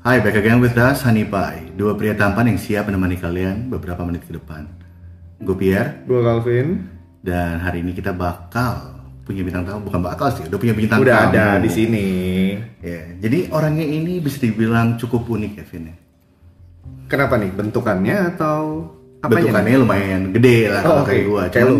Hai, 0.00 0.24
back 0.24 0.32
again 0.34 0.58
with 0.58 0.72
us, 0.74 1.04
Honey 1.04 1.28
Pie. 1.28 1.76
Dua 1.76 1.92
pria 1.92 2.16
tampan 2.16 2.48
yang 2.48 2.56
siap 2.56 2.88
menemani 2.88 3.20
kalian 3.20 3.68
beberapa 3.68 4.00
menit 4.00 4.24
ke 4.24 4.32
depan. 4.32 4.64
Gue 5.40 5.56
Pierre, 5.56 6.04
Gue 6.04 6.20
Calvin. 6.20 6.88
dan 7.20 7.60
hari 7.60 7.84
ini 7.84 7.92
kita 7.92 8.12
bakal 8.12 8.96
punya 9.24 9.44
bintang 9.44 9.68
tamu. 9.68 9.84
Bukan 9.84 10.00
bakal 10.00 10.32
sih, 10.32 10.48
udah 10.48 10.56
punya 10.56 10.72
bintang 10.72 11.04
Udah 11.04 11.28
tamu. 11.28 11.32
ada 11.36 11.46
di 11.60 11.68
sini. 11.68 12.06
Ya, 12.80 13.12
jadi 13.20 13.52
orangnya 13.52 13.84
ini 13.84 14.20
bisa 14.20 14.40
dibilang 14.40 14.96
cukup 14.96 15.28
unik, 15.28 15.52
Kevin. 15.60 15.92
ya. 15.92 15.96
Kenapa 17.08 17.36
nih? 17.36 17.52
Bentukannya 17.52 18.16
atau 18.36 18.88
apanya? 19.20 19.52
Bentukannya 19.52 19.78
lumayan 19.78 20.22
gede 20.32 20.56
lah 20.66 20.80
Oh, 20.80 20.88
kalau 20.90 21.04
kayak. 21.04 21.24
Kayak 21.50 21.66
Cuman, 21.66 21.76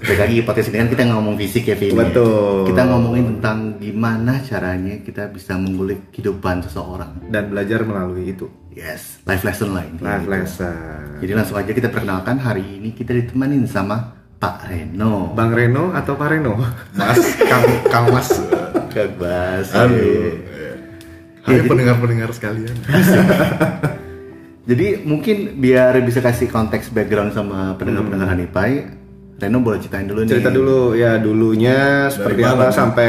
balik 0.00 0.18
lagi 0.18 0.36
podcast 0.48 0.68
ini 0.68 0.78
kan 0.78 0.88
kita 0.88 1.02
ngomong 1.06 1.34
fisik 1.36 1.64
ya, 1.64 1.76
Vin. 1.76 1.92
ya. 1.92 1.98
Betul. 2.02 2.66
Kita 2.66 2.82
ngomongin 2.86 3.24
tentang 3.36 3.58
gimana 3.76 4.32
caranya 4.40 4.94
kita 4.98 5.28
bisa 5.28 5.54
mengulik 5.54 6.08
kehidupan 6.10 6.64
seseorang. 6.64 7.12
Dan 7.26 7.48
belajar 7.48 7.82
melalui 7.82 8.30
itu. 8.30 8.48
Yes, 8.70 9.18
life 9.24 9.42
lesson 9.42 9.74
lah 9.74 9.82
intinya 9.82 10.14
Life 10.14 10.22
gitu. 10.22 10.32
lesson. 10.32 11.02
Jadi 11.20 11.32
langsung 11.34 11.56
aja 11.56 11.70
kita 11.70 11.88
perkenalkan 11.88 12.36
hari 12.38 12.64
ini 12.78 12.90
kita 12.90 13.12
ditemanin 13.12 13.66
sama 13.66 14.14
Pak 14.36 14.66
Reno. 14.66 15.34
Bang 15.34 15.52
Reno 15.52 15.92
atau 15.92 16.14
Pak 16.14 16.28
Reno? 16.30 16.56
Mas, 16.94 17.20
Kang, 17.42 17.60
Kang 17.86 18.06
Mas. 18.08 18.30
Kang. 18.88 19.10
Halo. 19.68 19.92
Iya. 19.92 20.32
Hai 21.40 21.56
jadi- 21.56 21.68
pendengar-pendengar 21.68 22.30
sekalian. 22.30 22.72
Jadi 24.70 25.02
mungkin 25.02 25.58
biar 25.58 25.98
bisa 26.06 26.22
kasih 26.22 26.46
konteks 26.46 26.94
background 26.94 27.34
sama 27.34 27.74
pendengar-pendengar 27.74 28.30
Hanipai, 28.30 28.86
Reno 29.42 29.58
boleh 29.66 29.82
ceritain 29.82 30.06
dulu 30.06 30.22
nih. 30.22 30.30
Cerita 30.30 30.50
dulu 30.54 30.94
ya 30.94 31.18
dulunya 31.18 32.06
seperti 32.06 32.46
mana 32.46 32.54
apa 32.54 32.64
nih? 32.70 32.76
sampai 32.78 33.08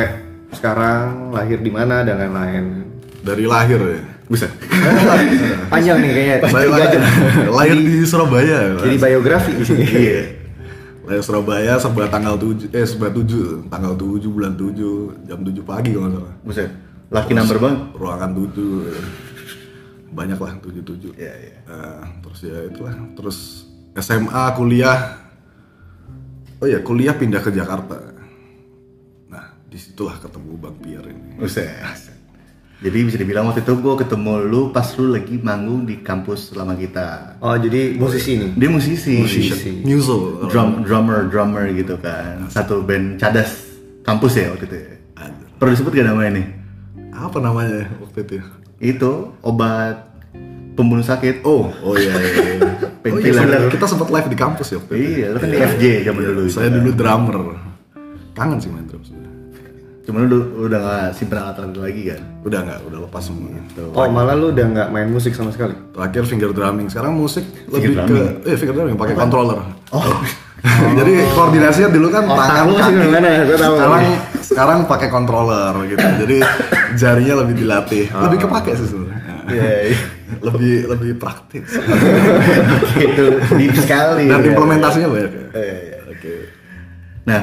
sekarang 0.58 1.30
lahir 1.30 1.62
di 1.62 1.70
mana 1.70 2.02
dan 2.02 2.18
lain-lain. 2.18 2.66
Dari 3.22 3.46
lahir 3.46 3.78
ya. 3.78 4.02
Bisa. 4.26 4.50
Panjang 5.72 6.02
nih 6.02 6.12
kayaknya. 6.18 6.38
Lahir, 6.50 6.70
lahir 7.54 7.78
di 7.78 7.96
Surabaya. 8.10 8.82
Jadi 8.82 8.98
biografi 8.98 9.52
di 9.54 9.66
sini. 9.68 9.86
Iya. 9.86 10.24
lahir 11.06 11.22
Surabaya 11.22 11.78
sebelah 11.78 12.10
tanggal 12.10 12.42
7 12.42 12.74
eh 12.74 12.88
sebelah 12.90 13.14
7 13.14 13.70
tanggal 13.70 13.94
7 14.00 14.34
bulan 14.34 14.58
7 14.58 15.30
jam 15.30 15.40
7 15.46 15.62
pagi 15.62 15.94
kalau 15.94 16.10
nggak 16.10 16.18
salah. 16.18 16.34
Buset. 16.42 16.70
Laki 17.12 17.32
number 17.38 17.58
bang. 17.62 17.76
Ruangan 17.94 18.32
7 18.34 18.50
ya. 18.90 19.02
Banyak 20.12 20.40
lah 20.40 20.54
77. 20.60 21.16
Iya, 21.16 21.34
iya. 21.40 21.58
Nah, 21.66 22.04
terus 22.20 22.40
ya 22.44 22.58
itulah. 22.68 22.94
Terus 23.16 23.38
SMA 23.96 24.44
kuliah. 24.56 25.00
Oh 26.62 26.68
ya 26.70 26.80
kuliah 26.86 27.18
pindah 27.18 27.42
ke 27.42 27.50
Jakarta. 27.50 27.98
Nah 29.28 29.58
di 29.66 29.78
situlah 29.82 30.22
ketemu 30.22 30.52
Bang 30.62 30.78
Pierre 30.78 31.10
ini. 31.10 31.42
Buset. 31.42 32.22
Jadi 32.82 32.98
bisa 33.06 33.18
dibilang 33.22 33.46
waktu 33.46 33.62
itu 33.62 33.78
gue 33.78 33.94
ketemu 33.94 34.42
lu 34.50 34.62
pas 34.74 34.86
lu 34.98 35.14
lagi 35.14 35.38
manggung 35.38 35.86
di 35.86 36.02
kampus 36.02 36.54
selama 36.54 36.74
kita. 36.74 37.38
Oh 37.42 37.54
jadi 37.54 37.94
musisi 37.98 38.42
nih. 38.42 38.52
Dia 38.58 38.70
musisi. 38.74 39.22
Musisi. 39.22 39.72
Muso. 39.86 40.46
Drum, 40.50 40.82
drummer, 40.82 41.30
drummer 41.30 41.70
gitu 41.74 41.98
kan. 42.02 42.50
Satu 42.50 42.82
band 42.82 43.22
cadas 43.22 43.70
kampus 44.02 44.38
ya 44.38 44.50
waktu 44.54 44.66
itu. 44.66 44.78
ya? 44.78 44.94
Perlu 45.62 45.78
disebut 45.78 45.94
gak 45.94 46.10
namanya 46.10 46.42
nih? 46.42 46.48
Apa 47.14 47.38
namanya 47.38 47.86
waktu 48.02 48.26
itu? 48.26 48.42
Itu 48.82 49.38
obat 49.46 50.10
pembunuh 50.74 51.06
sakit. 51.06 51.46
Oh, 51.46 51.70
oh 51.86 51.94
iya 51.94 52.18
iya. 52.18 52.34
iya. 52.34 52.72
oh 53.14 53.18
iya, 53.22 53.30
Painkiller. 53.30 53.46
benar. 53.46 53.70
kita 53.70 53.86
sempat 53.86 54.10
live 54.10 54.28
di 54.34 54.38
kampus 54.38 54.68
ya 54.74 54.78
waktu 54.82 54.94
itu. 54.98 55.06
Iya, 55.22 55.26
lu 55.30 55.38
kan 55.38 55.50
di 55.54 55.60
FJ 55.62 55.84
zaman 56.10 56.22
dulu. 56.26 56.42
Saya 56.50 56.70
dulu 56.74 56.90
drummer. 56.98 57.38
Kangen 58.34 58.58
sih 58.58 58.74
main 58.74 58.90
drum 58.90 59.06
sebenarnya. 59.06 59.30
Cuman 60.02 60.26
lu 60.26 60.40
udah 60.66 60.80
gak 60.82 61.08
simpen 61.14 61.38
alat-alat 61.38 61.78
lagi 61.78 62.02
kan? 62.10 62.22
Udah 62.42 62.60
nggak, 62.66 62.80
udah 62.90 63.00
lepas 63.06 63.22
semua. 63.22 63.54
Tuh. 63.78 63.94
Oh 63.94 64.10
malah 64.10 64.34
lu 64.34 64.50
udah 64.50 64.66
nggak 64.66 64.88
main 64.90 65.08
musik 65.14 65.38
sama 65.38 65.54
sekali. 65.54 65.78
Terakhir 65.94 66.26
finger 66.26 66.50
drumming. 66.50 66.90
Sekarang 66.90 67.14
musik 67.14 67.46
lebih 67.70 68.02
drumming? 68.02 68.42
ke 68.42 68.50
eh 68.50 68.58
finger 68.58 68.76
drumming 68.82 68.98
pakai 68.98 69.14
controller. 69.14 69.62
Oh. 69.94 70.02
Jadi 71.00 71.14
koordinasinya 71.34 71.90
dulu 71.90 72.08
kan 72.14 72.24
Oh, 72.30 72.38
tangan 72.38 72.66
sih 72.70 72.78
kaki. 72.78 72.94
gimana 73.02 73.28
ya, 73.28 73.42
gua 73.50 73.58
tahu. 73.58 73.76
Sekarang 73.76 74.04
sekarang 74.42 74.80
pakai 74.86 75.08
controller 75.10 75.74
gitu. 75.90 76.06
Jadi 76.22 76.38
jarinya 76.96 77.36
lebih 77.42 77.56
dilatih. 77.66 78.06
Lebih 78.14 78.38
kepake 78.46 78.72
sih 78.78 78.88
sebenarnya. 78.90 79.36
Iya, 79.50 79.72
iya. 79.90 79.98
lebih 80.48 80.74
lebih 80.88 81.12
praktis. 81.18 81.66
Itu 82.98 83.26
deep 83.58 83.74
sekali. 83.74 84.30
Dan 84.30 84.42
ya. 84.46 84.48
implementasinya 84.54 85.08
banyak 85.10 85.32
ya. 85.34 85.46
Iya, 85.58 85.78
iya. 85.82 85.98
Oke. 86.08 86.34
Nah, 87.26 87.42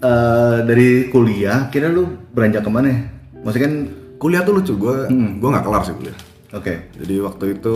eh, 0.00 0.56
dari 0.64 0.88
kuliah, 1.12 1.68
kira 1.68 1.92
lu 1.92 2.08
beranjak 2.32 2.64
ke 2.64 2.70
mana? 2.72 2.88
ya? 2.88 3.00
Maksudnya 3.44 3.66
kan, 3.68 3.74
Kuliah 4.18 4.42
tuh 4.42 4.58
lucu, 4.58 4.74
gue 4.74 5.06
gue 5.14 5.48
nggak 5.48 5.62
kelar 5.62 5.82
sih 5.86 5.94
kuliah. 5.94 6.16
oke. 6.50 6.74
Jadi 6.98 7.14
waktu 7.22 7.44
itu 7.54 7.74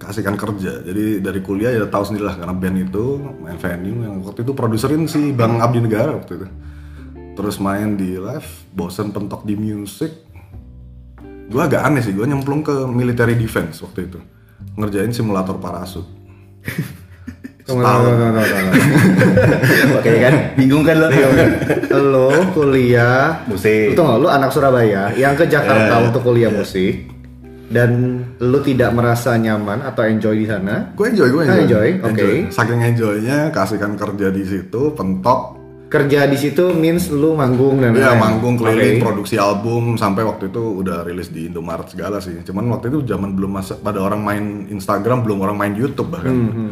kasihkan 0.00 0.40
kerja. 0.40 0.80
Jadi 0.80 1.20
dari 1.20 1.40
kuliah 1.44 1.76
ya 1.76 1.84
tahu 1.84 2.08
sendiri 2.08 2.24
lah 2.24 2.40
karena 2.40 2.56
band 2.56 2.76
itu 2.88 3.04
main 3.44 3.60
venue 3.60 4.00
yang 4.00 4.24
waktu 4.24 4.48
itu 4.48 4.52
produserin 4.56 5.04
si 5.04 5.36
Bang 5.36 5.60
Abdi 5.60 5.84
Negara 5.84 6.16
waktu 6.16 6.40
itu. 6.40 6.48
Terus 7.36 7.60
main 7.60 8.00
di 8.00 8.16
live, 8.16 8.48
bosen 8.72 9.12
pentok 9.12 9.44
di 9.44 9.54
music. 9.54 10.12
Gue 11.50 11.60
agak 11.60 11.84
aneh 11.84 12.00
sih, 12.00 12.16
gue 12.16 12.24
nyemplung 12.24 12.64
ke 12.64 12.72
military 12.88 13.36
defense 13.36 13.84
waktu 13.84 14.08
itu. 14.08 14.18
Ngerjain 14.80 15.12
simulator 15.12 15.60
parasut. 15.60 16.08
Oke 20.00 20.12
kan, 20.18 20.34
bingung 20.58 20.82
kan 20.82 20.98
lo? 20.98 21.06
lo 21.94 22.34
kuliah 22.50 23.46
Musik. 23.46 23.94
Tau 23.94 24.10
gak, 24.10 24.18
lu 24.18 24.26
anak 24.26 24.50
Surabaya 24.50 25.14
yang 25.14 25.38
ke 25.38 25.46
Jakarta 25.46 26.02
untuk 26.02 26.26
kuliah 26.26 26.50
musik 26.50 27.19
dan 27.70 27.90
lu 28.36 28.58
tidak 28.60 28.90
merasa 28.90 29.34
nyaman 29.34 29.80
atau 29.80 30.02
enjoy 30.02 30.34
di 30.34 30.44
sana 30.44 30.90
Gue 30.92 31.06
enjoy, 31.08 31.30
gue 31.30 31.42
Ah, 31.42 31.54
enjoy. 31.56 31.86
enjoy, 32.02 32.04
oke. 32.04 32.28
Saking 32.50 32.80
enjoynya, 32.84 33.38
kasihkan 33.48 33.94
kerja 33.94 34.28
di 34.28 34.42
situ, 34.42 34.90
pentok. 34.92 35.62
kerja 35.88 36.22
di 36.22 36.38
situ 36.38 36.70
means 36.72 37.10
lu 37.10 37.34
manggung 37.34 37.78
dan 37.78 37.90
Iya 37.90 38.14
manggung 38.14 38.54
keliling 38.54 38.98
Oke. 38.98 39.02
produksi 39.04 39.34
album 39.34 39.98
sampai 39.98 40.22
waktu 40.22 40.46
itu 40.46 40.62
udah 40.78 41.02
rilis 41.02 41.34
di 41.34 41.50
Indomaret 41.50 41.90
segala 41.90 42.18
sih. 42.18 42.38
Cuman 42.40 42.70
waktu 42.70 42.90
itu 42.90 43.02
zaman 43.04 43.34
belum 43.34 43.50
masuk 43.52 43.82
pada 43.82 43.98
orang 43.98 44.22
main 44.22 44.44
Instagram, 44.70 45.26
belum 45.26 45.42
orang 45.42 45.58
main 45.58 45.74
YouTube 45.74 46.06
bahkan. 46.08 46.30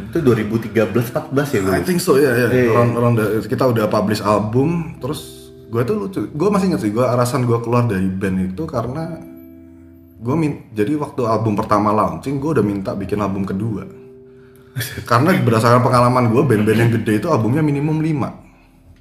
Itu 0.09 0.22
2013-14 0.22 0.94
ya 1.50 1.60
gue? 1.60 1.75
I 1.75 1.82
think 1.82 1.98
so 1.98 2.15
ya 2.15 2.30
ya. 2.30 2.47
Around- 2.47 2.94
around 2.94 3.15
the- 3.16 3.42
kita 3.44 3.66
udah 3.66 3.86
publish 3.86 4.22
album, 4.22 4.94
terus 4.98 5.50
gue 5.66 5.82
tuh 5.82 5.97
lucu. 5.98 6.20
Gue 6.30 6.48
masih 6.48 6.70
inget 6.70 6.80
sih, 6.80 6.91
gue 6.91 7.03
alasan 7.03 7.42
gue 7.42 7.59
keluar 7.59 7.84
dari 7.84 8.06
band 8.06 8.54
itu 8.54 8.62
karena 8.65 9.19
gue 10.18 10.34
min 10.34 10.74
jadi 10.74 10.98
waktu 10.98 11.22
album 11.24 11.54
pertama 11.54 11.94
launching 11.94 12.42
gue 12.42 12.58
udah 12.58 12.64
minta 12.66 12.90
bikin 12.94 13.22
album 13.22 13.46
kedua. 13.46 13.86
karena 15.10 15.34
berdasarkan 15.42 15.82
pengalaman 15.82 16.30
gue 16.30 16.42
band-band 16.42 16.78
yang 16.78 16.92
gede 16.94 17.18
itu 17.18 17.26
albumnya 17.26 17.62
minimum 17.66 17.98
5 17.98 18.48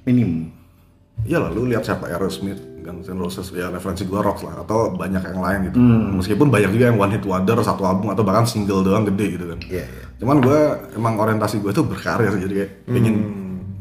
Minim. 0.08 0.48
Iya 1.28 1.44
lah, 1.44 1.50
lu 1.52 1.68
lihat 1.68 1.84
siapa 1.84 2.08
Aerosmith, 2.08 2.80
Guns 2.80 3.10
N' 3.10 3.20
Roses, 3.20 3.52
ya 3.52 3.68
referensi 3.68 4.06
gua 4.08 4.24
rock 4.24 4.46
lah, 4.46 4.64
atau 4.64 4.94
banyak 4.94 5.20
yang 5.20 5.40
lain 5.42 5.60
gitu. 5.68 5.78
Meskipun 6.16 6.48
banyak 6.48 6.70
juga 6.72 6.84
yang 6.88 6.96
one 6.96 7.12
hit 7.12 7.24
wonder, 7.26 7.58
satu 7.60 7.84
album 7.84 8.14
atau 8.14 8.24
bahkan 8.24 8.46
single 8.48 8.80
doang 8.80 9.04
gede 9.04 9.36
gitu 9.36 9.44
kan. 9.50 9.58
Iya, 9.66 9.84
iya. 9.84 10.04
Cuman 10.22 10.40
gua 10.40 10.88
emang 10.94 11.20
orientasi 11.20 11.60
gua 11.60 11.74
tuh 11.74 11.84
berkarya 11.84 12.32
jadi 12.38 12.54
kayak 12.64 12.70
pengen 12.88 13.14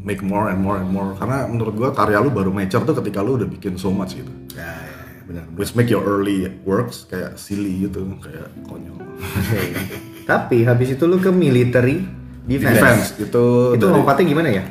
make 0.02 0.20
more 0.26 0.50
and 0.50 0.60
more 0.60 0.82
and 0.82 0.90
more. 0.90 1.14
Karena 1.16 1.46
menurut 1.46 1.74
gua 1.78 1.90
karya 1.94 2.20
lu 2.20 2.34
baru 2.34 2.52
mature 2.52 2.84
tuh 2.84 2.98
ketika 3.00 3.22
lu 3.22 3.38
udah 3.38 3.48
bikin 3.48 3.78
so 3.78 3.94
much 3.94 4.18
gitu. 4.18 4.34
Ya, 4.58 4.66
ya, 4.66 4.74
ya, 4.82 4.87
benar. 5.28 5.44
Which 5.54 5.76
make 5.76 5.88
your 5.88 6.02
early 6.02 6.48
works 6.64 7.04
kayak 7.06 7.36
silly 7.36 7.84
gitu, 7.84 8.08
kayak 8.18 8.48
konyol. 8.64 8.96
Tapi 10.24 10.64
habis 10.64 10.96
itu 10.96 11.04
lu 11.04 11.20
ke 11.20 11.30
military 11.30 12.04
defense. 12.44 12.76
Defense 12.80 13.06
itu 13.20 13.46
Itu 13.76 13.86
dari- 13.86 13.96
lompatnya 13.96 14.26
gimana 14.26 14.50
ya? 14.50 14.64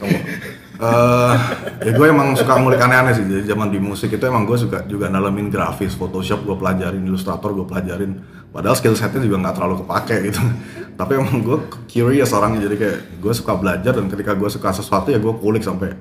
Eh, 0.76 1.34
ya 1.80 1.92
gue 1.96 2.06
emang 2.06 2.36
suka 2.36 2.60
ngulik 2.60 2.76
aneh-aneh 2.76 3.16
sih. 3.16 3.24
Jadi 3.24 3.48
zaman 3.48 3.72
di 3.72 3.80
musik 3.80 4.12
itu 4.12 4.24
emang 4.28 4.44
gue 4.44 4.56
suka 4.56 4.84
juga 4.84 5.08
nalamin 5.08 5.48
grafis, 5.48 5.96
Photoshop 5.96 6.44
gue 6.44 6.52
pelajarin, 6.52 7.00
Illustrator 7.00 7.48
gue 7.52 7.64
pelajarin. 7.64 8.20
Padahal 8.52 8.76
skill 8.76 8.92
setnya 8.92 9.24
juga 9.24 9.40
nggak 9.40 9.54
terlalu 9.56 9.74
kepake 9.84 10.16
gitu. 10.28 10.40
Tapi 11.00 11.12
emang 11.16 11.40
gue 11.40 11.58
curious 11.88 12.32
orangnya, 12.32 12.68
jadi 12.68 12.76
kayak 12.76 12.98
gue 13.20 13.32
suka 13.32 13.52
belajar 13.56 13.92
dan 13.96 14.08
ketika 14.08 14.32
gue 14.36 14.48
suka 14.48 14.68
sesuatu 14.72 15.08
ya 15.08 15.16
gue 15.16 15.32
kulik 15.40 15.64
sampai 15.64 15.96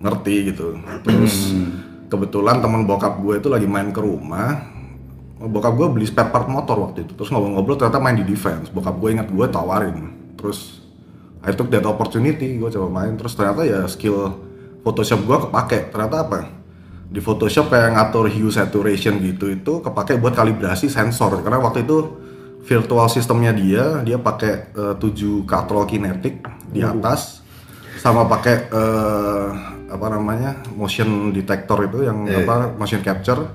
ngerti 0.00 0.52
gitu. 0.52 0.76
Terus 1.00 1.56
kebetulan 2.14 2.62
teman 2.62 2.86
bokap 2.86 3.18
gue 3.18 3.42
itu 3.42 3.50
lagi 3.50 3.66
main 3.66 3.90
ke 3.90 3.98
rumah. 3.98 4.70
Bokap 5.44 5.74
gue 5.74 5.86
beli 5.90 6.06
spare 6.06 6.30
part 6.30 6.46
motor 6.46 6.78
waktu 6.78 7.04
itu. 7.04 7.12
Terus 7.18 7.28
ngobrol-ngobrol 7.34 7.74
ternyata 7.74 7.98
main 7.98 8.14
di 8.14 8.24
defense. 8.24 8.70
Bokap 8.70 8.94
gue 9.02 9.18
ingat 9.18 9.28
gue 9.28 9.46
tawarin. 9.50 10.14
Terus 10.38 10.80
I 11.44 11.52
took 11.52 11.68
that 11.68 11.84
opportunity, 11.84 12.56
gue 12.56 12.70
coba 12.72 12.88
main 12.88 13.12
terus 13.20 13.36
ternyata 13.36 13.68
ya 13.68 13.84
skill 13.90 14.32
Photoshop 14.86 15.20
gue 15.26 15.38
kepake. 15.50 15.92
Ternyata 15.92 16.16
apa? 16.24 16.40
Di 17.10 17.20
Photoshop 17.20 17.68
kayak 17.68 17.98
ngatur 17.98 18.30
hue 18.30 18.48
saturation 18.48 19.20
gitu 19.20 19.52
itu 19.52 19.84
kepake 19.84 20.16
buat 20.16 20.32
kalibrasi 20.32 20.88
sensor 20.88 21.44
karena 21.44 21.60
waktu 21.60 21.84
itu 21.84 22.16
virtual 22.64 23.06
sistemnya 23.12 23.52
dia 23.52 24.00
dia 24.00 24.16
pakai 24.16 24.72
eh, 24.72 24.94
7 24.96 25.44
katrol 25.44 25.84
kinetic 25.84 26.40
di 26.72 26.80
atas 26.80 27.44
sama 28.00 28.24
pakai 28.24 28.56
eh, 28.72 29.73
apa 29.94 30.10
namanya 30.10 30.58
motion 30.74 31.30
detector 31.30 31.78
itu 31.84 32.02
yang 32.02 32.26
Iya. 32.26 32.42
apa 32.42 32.74
motion 32.74 32.98
capture. 33.00 33.46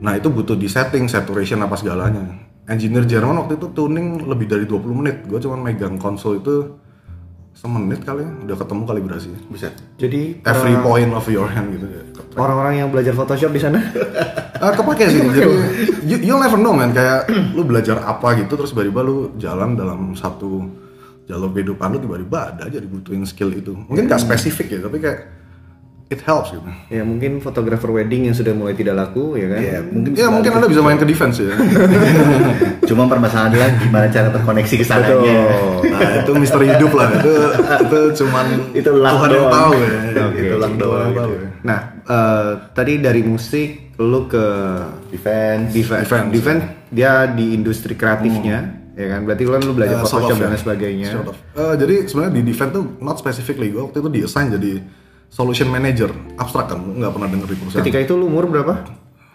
Nah 0.00 0.16
itu 0.16 0.28
butuh 0.28 0.54
di 0.54 0.66
setting 0.66 1.04
saturation 1.06 1.60
apa 1.60 1.76
segalanya. 1.76 2.40
engineer 2.64 3.04
Jerman 3.04 3.36
waktu 3.36 3.60
itu 3.60 3.68
tuning 3.70 4.24
lebih 4.24 4.48
dari 4.48 4.64
20 4.64 4.96
menit. 4.96 5.16
Gue 5.22 5.36
cuma 5.36 5.52
megang 5.54 6.00
konsol 6.00 6.40
itu 6.40 6.72
semenit 7.52 8.00
kali 8.00 8.24
ya 8.24 8.30
udah 8.42 8.56
ketemu 8.56 8.82
kalibrasinya 8.82 9.40
Bisa. 9.46 9.68
Jadi 9.94 10.40
every 10.42 10.72
para- 10.72 10.82
point 10.82 11.12
of 11.12 11.22
your 11.28 11.44
hand 11.46 11.70
gitu 11.70 11.86
ya 11.86 12.02
orang-orang 12.34 12.80
yang 12.80 12.88
belajar 12.88 13.12
Photoshop 13.12 13.52
di 13.52 13.60
sana? 13.60 13.78
Ah, 14.56 14.72
kepake 14.72 15.06
sih. 15.06 15.20
Jadi 15.36 15.46
you, 16.02 16.16
you'll 16.24 16.42
never 16.42 16.56
know 16.56 16.72
man. 16.72 16.90
Kayak 16.90 17.28
lu 17.52 17.62
belajar 17.62 18.00
apa 18.00 18.34
gitu 18.34 18.56
terus 18.56 18.72
tiba-tiba 18.72 19.00
lu 19.00 19.16
jalan 19.36 19.76
dalam 19.76 20.16
satu 20.16 20.66
jalur 21.24 21.52
kehidupan 21.52 21.94
lu 21.94 22.00
tiba-tiba 22.00 22.38
ada 22.48 22.66
aja 22.66 22.80
dibutuhin 22.80 23.22
skill 23.22 23.52
itu. 23.52 23.70
Mungkin 23.70 24.08
gak 24.08 24.18
spesifik 24.20 24.66
ya 24.72 24.80
tapi 24.82 24.98
kayak 24.98 25.18
it 26.06 26.20
helps 26.20 26.50
gitu 26.50 26.62
ya 26.88 27.00
mungkin 27.00 27.40
fotografer 27.40 27.88
wedding 27.88 28.28
yang 28.28 28.36
sudah 28.36 28.52
mulai 28.52 28.72
tidak 28.72 28.92
laku 28.94 29.34
ya 29.34 29.46
kan. 29.48 29.58
Ya, 29.58 29.78
mungkin 29.82 30.10
ya 30.12 30.26
mungkin 30.28 30.50
anda 30.52 30.68
bisa 30.68 30.80
main 30.80 30.96
ke 30.96 31.04
defense 31.04 31.40
ya 31.40 31.56
Cuma 32.88 33.08
permasalahan 33.08 33.48
adalah 33.50 33.68
gimana 33.74 34.06
cara 34.08 34.28
terkoneksi 34.30 34.74
ke. 34.76 34.84
Betul. 34.84 35.24
nah 35.88 36.10
itu 36.20 36.30
misteri 36.36 36.66
hidup 36.68 36.92
lah 36.92 37.08
itu 37.10 37.32
itu 37.80 38.00
cuman 38.20 38.46
Itu 38.72 38.90
Tuhan 38.92 39.08
yang 39.26 39.30
doang. 39.30 39.50
tahu 39.50 39.72
ya 39.74 40.22
Oke. 40.22 40.40
itu 40.40 40.54
luck 40.56 40.74
doang 40.76 41.00
yang 41.02 41.16
tahu 41.16 41.32
ya. 41.32 41.48
Nah, 41.64 41.78
eh, 42.04 42.50
tadi 42.70 42.92
dari 43.00 43.22
musik 43.24 43.70
lu 43.96 44.26
ke 44.26 44.46
Defense. 45.08 45.70
defense. 45.72 46.04
Defense, 46.04 46.28
Defense, 46.28 46.62
dia 46.90 47.24
di 47.26 47.54
industri 47.54 47.94
kreatifnya, 47.94 48.58
ya 48.92 49.06
kan? 49.08 49.20
Berarti 49.22 49.42
lu 49.42 49.50
kan 49.50 49.62
lu 49.62 49.72
belajar 49.72 49.96
Eh, 49.96 50.04
sort 50.04 50.26
Photoshop 50.26 50.36
dan 50.36 50.42
ya. 50.42 50.50
lain 50.50 50.60
sebagainya. 50.60 51.08
Sort 51.08 51.28
of. 51.30 51.36
Eh, 51.54 51.74
jadi 51.78 51.94
sebenarnya 52.04 52.32
di 52.34 52.42
defense 52.44 52.72
tuh 52.74 52.84
not 52.98 53.16
specifically 53.16 53.70
gue 53.70 53.80
waktu 53.80 53.96
itu 53.96 54.10
di 54.10 54.20
assign 54.20 54.52
jadi 54.52 54.72
solution 55.28 55.68
manager 55.68 56.10
abstrak 56.36 56.72
kan 56.72 56.80
nggak 56.80 57.12
pernah 57.12 57.28
denger 57.30 57.48
di 57.50 57.56
perusahaan 57.58 57.80
Ketika 57.82 57.98
itu 58.00 58.12
lu 58.14 58.26
umur 58.28 58.48
berapa? 58.48 58.74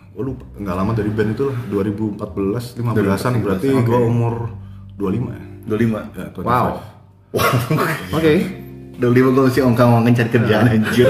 gue 0.10 0.36
lupa 0.36 0.44
nggak 0.60 0.76
lama 0.76 0.92
dari 0.92 1.12
band 1.16 1.32
itu 1.32 1.48
lah 1.48 1.58
2014 1.72 2.76
15an 2.76 3.34
berarti 3.40 3.68
gue 3.72 4.00
umur 4.04 4.52
25 5.00 5.32
ya 5.32 5.44
25. 5.64 6.20
ya 6.20 6.28
25. 6.36 6.44
Wow. 6.44 6.68
Oke. 8.20 8.32
25 9.00 9.32
gue 9.32 9.44
masih 9.48 9.64
ongkang-ongkang 9.64 10.16
cari 10.20 10.30
kerjaan 10.34 10.66
anjir. 10.68 11.08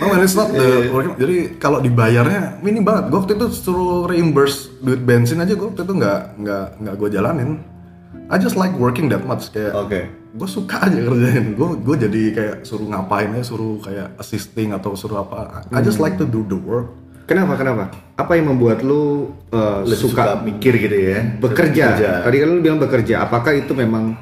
No 0.00 0.08
man, 0.08 0.24
it's 0.24 0.32
not 0.32 0.48
the 0.48 0.88
working. 0.88 1.12
Jadi 1.20 1.36
kalau 1.60 1.82
dibayarnya 1.82 2.62
minim 2.64 2.86
banget. 2.86 3.12
Gue 3.12 3.18
waktu 3.20 3.32
itu 3.36 3.46
suruh 3.52 4.08
reimburse 4.08 4.72
duit 4.80 5.02
bensin 5.02 5.42
aja 5.42 5.52
gue 5.52 5.66
waktu 5.66 5.82
itu 5.84 5.92
nggak 5.92 6.20
nggak 6.40 6.66
nggak 6.80 6.94
gue 6.94 7.08
jalanin. 7.10 7.50
I 8.30 8.38
just 8.38 8.54
like 8.54 8.70
working 8.78 9.10
that 9.10 9.26
much 9.26 9.50
kayak. 9.50 9.74
Oke. 9.74 10.06
Gue 10.38 10.46
suka 10.46 10.86
aja 10.86 10.94
kerjain. 11.02 11.58
Gue 11.58 11.74
gue 11.82 11.96
jadi 12.06 12.22
kayak 12.30 12.56
suruh 12.62 12.86
ngapain 12.86 13.34
aja, 13.34 13.42
suruh 13.42 13.82
kayak 13.82 14.14
assisting 14.22 14.70
atau 14.70 14.94
suruh 14.94 15.26
apa. 15.26 15.66
I 15.74 15.82
just 15.82 15.98
like 15.98 16.14
to 16.22 16.26
do 16.30 16.46
the 16.46 16.54
work. 16.54 16.94
Kenapa? 17.26 17.58
Kenapa? 17.58 17.90
Apa 18.14 18.38
yang 18.38 18.54
membuat 18.54 18.86
lu 18.86 19.34
Lebih 19.50 19.98
suka, 19.98 20.38
suka 20.38 20.46
mikir 20.46 20.78
gitu 20.78 20.94
ya. 20.94 21.18
bekerja? 21.42 21.86
Tadi 22.22 22.36
kan 22.38 22.48
lu 22.54 22.62
bilang 22.62 22.78
bekerja. 22.78 23.26
Apakah 23.26 23.50
itu 23.50 23.74
memang 23.74 24.14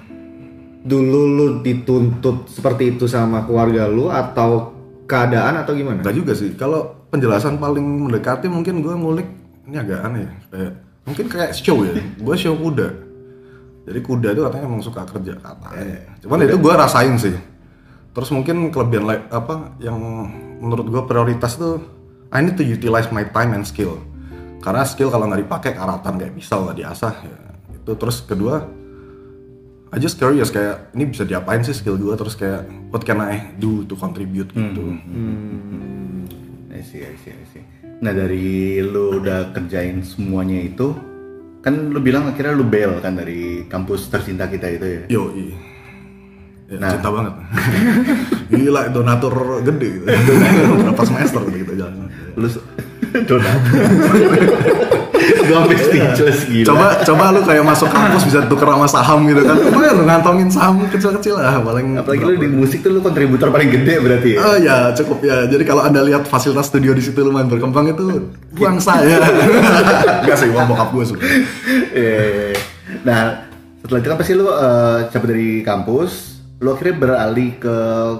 dulu 0.88 1.20
lu 1.28 1.46
dituntut 1.60 2.48
seperti 2.48 2.96
itu 2.96 3.04
sama 3.04 3.44
keluarga 3.44 3.84
lu 3.88 4.08
atau 4.08 4.72
keadaan 5.04 5.60
atau 5.60 5.76
gimana? 5.76 6.00
Enggak 6.00 6.16
juga 6.16 6.32
sih. 6.32 6.56
Kalau 6.56 7.08
penjelasan 7.12 7.60
paling 7.60 7.84
mendekati 8.08 8.48
mungkin 8.48 8.80
gue 8.80 8.92
ngulik 8.96 9.28
ini 9.68 9.76
agak 9.76 10.00
aneh. 10.04 10.24
ya. 10.24 10.32
Kayak 10.48 10.72
mungkin 11.04 11.24
kayak 11.28 11.50
show 11.52 11.84
ya. 11.84 11.92
gue 12.00 12.36
show 12.40 12.56
kuda. 12.56 13.07
Jadi 13.88 14.04
kuda 14.04 14.36
itu 14.36 14.44
katanya 14.44 14.64
emang 14.68 14.84
suka 14.84 15.08
kerja 15.08 15.32
katanya. 15.40 16.12
Cuman 16.20 16.44
itu 16.44 16.60
gue 16.60 16.74
rasain 16.76 17.16
sih. 17.16 17.32
Terus 18.12 18.28
mungkin 18.36 18.68
kelebihan 18.68 19.08
apa 19.32 19.72
yang 19.80 19.96
menurut 20.60 20.84
gue 20.92 21.02
prioritas 21.08 21.56
tuh 21.56 21.80
I 22.28 22.44
need 22.44 22.60
to 22.60 22.64
utilize 22.68 23.08
my 23.08 23.24
time 23.32 23.56
and 23.56 23.64
skill. 23.64 23.96
Karena 24.60 24.84
skill 24.84 25.08
kalau 25.08 25.24
nggak 25.24 25.48
dipakai 25.48 25.72
karatan 25.72 26.20
kayak 26.20 26.36
pisau 26.36 26.68
nggak 26.68 26.78
diasah 26.84 27.14
ya. 27.24 27.38
Itu 27.80 27.96
terus 27.96 28.20
kedua 28.20 28.68
I 29.88 29.96
just 29.96 30.20
curious 30.20 30.52
kayak 30.52 30.92
ini 30.92 31.08
bisa 31.08 31.24
diapain 31.24 31.64
sih 31.64 31.72
skill 31.72 31.96
gue 31.96 32.12
terus 32.12 32.36
kayak 32.36 32.68
what 32.92 33.00
can 33.08 33.24
I 33.24 33.56
do 33.56 33.88
to 33.88 33.96
contribute 33.96 34.52
gitu. 34.52 34.84
I 36.68 36.84
see, 36.84 37.00
I 37.00 37.16
see, 37.16 37.32
I 37.32 37.44
see. 37.48 37.64
Nah 38.04 38.12
dari 38.12 38.84
lu 38.84 39.16
udah 39.18 39.56
kerjain 39.56 40.04
semuanya 40.04 40.60
itu, 40.60 40.92
kan 41.68 41.92
lu 41.92 42.00
bilang 42.00 42.24
akhirnya 42.32 42.56
lu 42.56 42.64
bail 42.64 42.96
kan 43.04 43.12
dari 43.12 43.68
kampus 43.68 44.08
tercinta 44.08 44.48
kita 44.48 44.72
itu 44.72 44.86
ya. 44.88 45.00
Yo, 45.12 45.22
iya. 45.36 45.52
Ya, 46.68 46.76
Nah. 46.80 46.92
cinta 46.96 47.08
banget. 47.12 47.34
Gila, 48.52 48.82
donatur 48.88 49.60
gede 49.60 49.88
gitu. 50.00 50.04
Berapa 50.80 51.02
semester 51.04 51.44
gitu 51.52 51.72
jalan. 51.76 52.08
Lu 52.36 52.48
donat. 53.26 53.60
Sampai 55.18 55.76
speechless 55.80 56.40
gila. 56.46 56.66
Coba 56.68 56.86
coba 57.02 57.24
lu 57.34 57.40
kayak 57.42 57.64
masuk 57.64 57.88
kampus 57.90 58.22
bisa 58.28 58.38
tuker 58.46 58.68
sama 58.68 58.86
saham 58.86 59.24
gitu 59.26 59.42
kan. 59.42 59.56
Lumayan 59.58 59.94
lu 59.98 60.04
ngantongin 60.06 60.48
saham 60.52 60.84
kecil-kecil 60.86 61.34
lah 61.40 61.58
paling. 61.64 61.98
Apalagi 61.98 62.22
lu 62.22 62.34
di 62.38 62.48
musik 62.48 62.84
tuh 62.84 62.92
lu 62.94 63.00
kontributor 63.00 63.50
paling 63.50 63.68
gede 63.72 63.94
berarti 63.98 64.28
ya. 64.36 64.38
Oh 64.44 64.56
ya 64.60 64.76
cukup 64.94 65.18
ya. 65.24 65.48
Jadi 65.48 65.64
kalau 65.66 65.82
anda 65.82 66.04
lihat 66.04 66.28
fasilitas 66.28 66.68
studio 66.70 66.92
di 66.94 67.02
situ 67.02 67.18
lumayan 67.24 67.48
berkembang 67.50 67.90
itu 67.90 68.30
uang 68.60 68.78
saya. 68.78 69.18
Enggak 70.22 70.38
sih 70.38 70.48
uang 70.52 70.66
bokap 70.68 70.88
gue 70.94 71.04
sebenarnya. 71.04 71.40
Iya, 71.96 72.14
iya, 72.22 72.44
iya. 72.52 72.60
Nah, 73.04 73.20
setelah 73.82 74.00
itu 74.00 74.08
kan 74.08 74.18
pasti 74.20 74.32
lu 74.36 74.46
eh, 74.48 74.98
cabut 75.10 75.28
dari 75.28 75.50
kampus, 75.64 76.10
lu 76.60 76.68
akhirnya 76.72 76.94
beralih 77.00 77.50
ke 77.56 77.76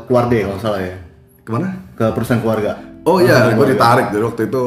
keluarga 0.09 0.35
ya 0.35 0.45
kalau 0.51 0.61
salah 0.61 0.81
ya. 0.83 0.97
Ke 1.45 1.51
mana? 1.55 1.69
Ke 1.97 2.05
perusahaan 2.13 2.43
keluarga. 2.43 2.88
Oh 3.09 3.17
iya, 3.25 3.57
gue 3.57 3.67
ditarik 3.73 4.13
dari 4.13 4.21
waktu 4.21 4.53
itu 4.53 4.65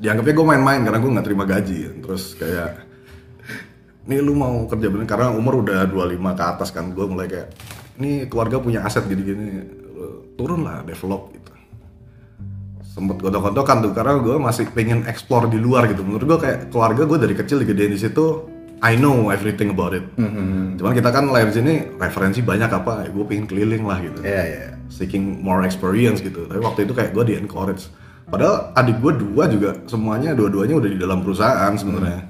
dianggapnya 0.00 0.32
gue 0.32 0.46
main-main 0.48 0.80
karena 0.80 0.98
gue 1.04 1.10
nggak 1.12 1.26
terima 1.28 1.44
gaji. 1.44 2.00
Terus 2.00 2.32
kayak, 2.40 2.80
nih 4.08 4.24
lu 4.24 4.32
mau 4.32 4.64
kerja 4.64 4.88
bener 4.88 5.04
karena 5.04 5.28
umur 5.28 5.60
udah 5.60 5.84
25 5.84 6.16
ke 6.16 6.44
atas 6.48 6.72
kan. 6.72 6.96
Gue 6.96 7.04
mulai 7.04 7.28
kayak, 7.28 7.52
ini 8.00 8.24
keluarga 8.24 8.56
punya 8.56 8.88
aset 8.88 9.04
gini-gini, 9.04 9.60
turun 10.40 10.64
lah, 10.64 10.80
develop 10.80 11.28
gitu. 11.36 11.52
Sempet 12.88 13.20
godok-godokan 13.20 13.84
tuh 13.84 13.92
karena 13.92 14.16
gue 14.18 14.36
masih 14.40 14.72
pengen 14.72 15.04
explore 15.04 15.52
di 15.52 15.60
luar 15.60 15.92
gitu. 15.92 16.00
Menurut 16.00 16.24
gue 16.24 16.38
kayak 16.40 16.58
keluarga 16.72 17.04
gue 17.04 17.18
dari 17.20 17.34
kecil 17.36 17.60
digedein 17.60 17.92
di 17.92 18.00
situ, 18.00 18.49
I 18.80 18.96
know 18.96 19.28
everything 19.28 19.76
about 19.76 19.92
it. 19.92 20.04
Cuman 20.80 20.92
kita 20.96 21.12
kan 21.12 21.28
di 21.28 21.52
sini 21.52 21.74
referensi 22.00 22.40
banyak 22.40 22.70
apa, 22.72 23.04
gue 23.12 23.24
pengen 23.28 23.44
keliling 23.44 23.84
lah 23.84 24.00
gitu 24.00 24.24
Iya, 24.24 24.42
iya. 24.48 24.64
seeking 24.88 25.44
more 25.44 25.60
experience 25.68 26.24
gitu. 26.24 26.48
Tapi 26.48 26.60
waktu 26.64 26.88
itu 26.88 26.96
kayak 26.96 27.12
gue 27.12 27.24
di 27.28 27.34
encourage. 27.36 27.92
Padahal 28.30 28.72
adik 28.78 29.02
gue 29.04 29.12
dua 29.20 29.50
juga 29.52 29.76
semuanya 29.84 30.32
dua-duanya 30.32 30.80
udah 30.80 30.90
di 30.90 30.98
dalam 30.98 31.20
perusahaan 31.20 31.72
sebenarnya. 31.76 32.24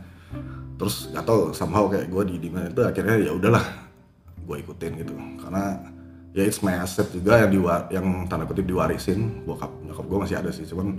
Terus 0.81 1.13
gak 1.13 1.25
tau 1.29 1.53
somehow 1.55 1.87
kayak 1.87 2.11
gue 2.11 2.23
di 2.35 2.37
di 2.43 2.49
mana 2.51 2.73
itu 2.73 2.83
akhirnya 2.83 3.15
ya 3.21 3.33
udahlah 3.37 3.65
gue 4.43 4.57
ikutin 4.65 4.93
gitu. 5.07 5.15
Karena 5.39 5.79
ya 6.35 6.43
it's 6.43 6.65
my 6.67 6.75
asset 6.83 7.07
juga 7.15 7.47
yang 7.47 7.51
diwa 7.55 7.87
yang 7.95 8.07
tanda 8.27 8.49
kutip 8.49 8.67
diwarisin. 8.67 9.47
Bokap 9.47 9.71
nyokap 9.87 10.05
gue 10.09 10.19
masih 10.25 10.37
ada 10.41 10.51
sih. 10.51 10.67
Cuman 10.67 10.99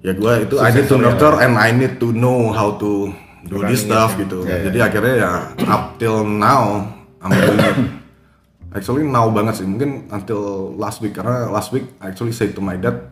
ya 0.00 0.16
gue 0.16 0.32
itu 0.48 0.54
I 0.62 0.70
need 0.72 0.86
to 0.88 0.96
ya. 0.96 1.02
nurture 1.12 1.36
and 1.44 1.54
I 1.58 1.74
need 1.74 1.98
to 2.00 2.08
know 2.14 2.54
how 2.54 2.78
to 2.80 3.10
do 3.46 3.62
this 3.64 3.86
stuff 3.86 4.18
gitu. 4.18 4.42
Jadi 4.46 4.78
akhirnya 4.82 5.14
ya 5.16 5.32
up 5.70 5.96
till 5.96 6.26
now 6.26 6.86
I'm 7.22 7.30
doing 7.32 7.62
it. 7.62 7.78
Actually 8.76 9.08
now 9.08 9.32
banget 9.32 9.62
sih, 9.62 9.66
mungkin 9.66 10.10
until 10.12 10.74
last 10.76 11.00
week. 11.00 11.16
Karena 11.16 11.48
last 11.48 11.72
week 11.72 11.88
I 12.02 12.12
actually 12.12 12.36
say 12.36 12.52
to 12.52 12.60
my 12.60 12.76
dad, 12.76 13.08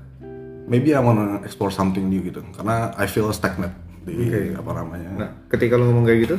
maybe 0.69 0.93
I 0.93 1.01
wanna 1.01 1.41
explore 1.41 1.73
something 1.73 2.05
new 2.05 2.21
gitu, 2.21 2.45
karena 2.53 2.93
I 3.01 3.09
feel 3.09 3.33
stagnant 3.33 3.73
di 4.05 4.53
apa 4.53 4.71
namanya. 4.77 5.11
Nah, 5.17 5.31
ketika 5.49 5.81
lu 5.81 5.89
ngomong 5.89 6.05
kayak 6.05 6.21
gitu, 6.29 6.37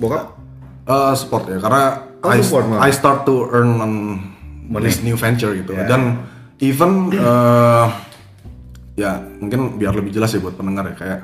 bokap? 0.00 0.40
Eh, 0.88 1.14
support 1.20 1.52
ya, 1.52 1.60
karena 1.60 2.08
Oh, 2.20 2.28
I, 2.28 2.44
support. 2.44 2.68
I 2.80 2.92
start 2.92 3.24
to 3.24 3.48
earn 3.48 3.80
on 3.80 3.92
this 4.84 5.00
new 5.00 5.16
venture 5.16 5.56
gitu, 5.56 5.72
dan 5.72 6.24
even 6.60 7.08
eh, 7.16 7.86
ya 9.00 9.24
mungkin 9.40 9.80
biar 9.80 9.96
lebih 9.96 10.12
jelas 10.12 10.36
ya 10.36 10.40
buat 10.40 10.56
pendengar 10.56 10.84
ya. 10.92 10.94
Kayak 10.96 11.20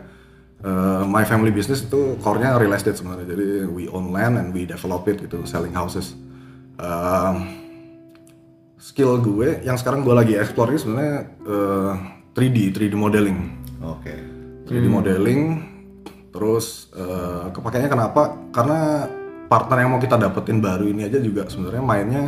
eh, 0.63 1.03
my 1.05 1.25
family 1.27 1.53
business 1.53 1.85
itu 1.85 2.17
core-nya 2.23 2.57
real 2.57 2.73
estate 2.73 2.97
sebenarnya, 2.97 3.37
jadi 3.37 3.47
we 3.69 3.91
own 3.91 4.15
land 4.15 4.41
and 4.41 4.55
we 4.55 4.65
develop 4.65 5.05
it 5.11 5.21
gitu, 5.21 5.45
selling 5.45 5.75
houses. 5.75 6.17
Um, 6.77 7.67
skill 8.77 9.19
gue 9.19 9.65
yang 9.67 9.75
sekarang 9.75 10.07
gue 10.07 10.15
lagi 10.15 10.39
explore 10.39 10.71
ini 10.71 10.79
sebenarnya 10.79 11.17
eh, 11.43 11.93
3D 12.37 12.59
3D 12.77 12.95
modeling. 12.95 13.39
Oke. 13.83 14.15
3D 14.69 14.87
modeling 14.87 15.41
terus 16.31 16.93
eh, 16.95 17.51
kepakainya 17.51 17.89
kenapa? 17.89 18.37
Karena 18.53 19.09
partner 19.49 19.79
yang 19.83 19.91
mau 19.97 20.01
kita 20.03 20.21
dapetin 20.21 20.61
baru 20.61 20.87
ini 20.87 21.07
aja 21.09 21.19
juga 21.19 21.49
sebenarnya 21.49 21.83
mainnya 21.83 22.25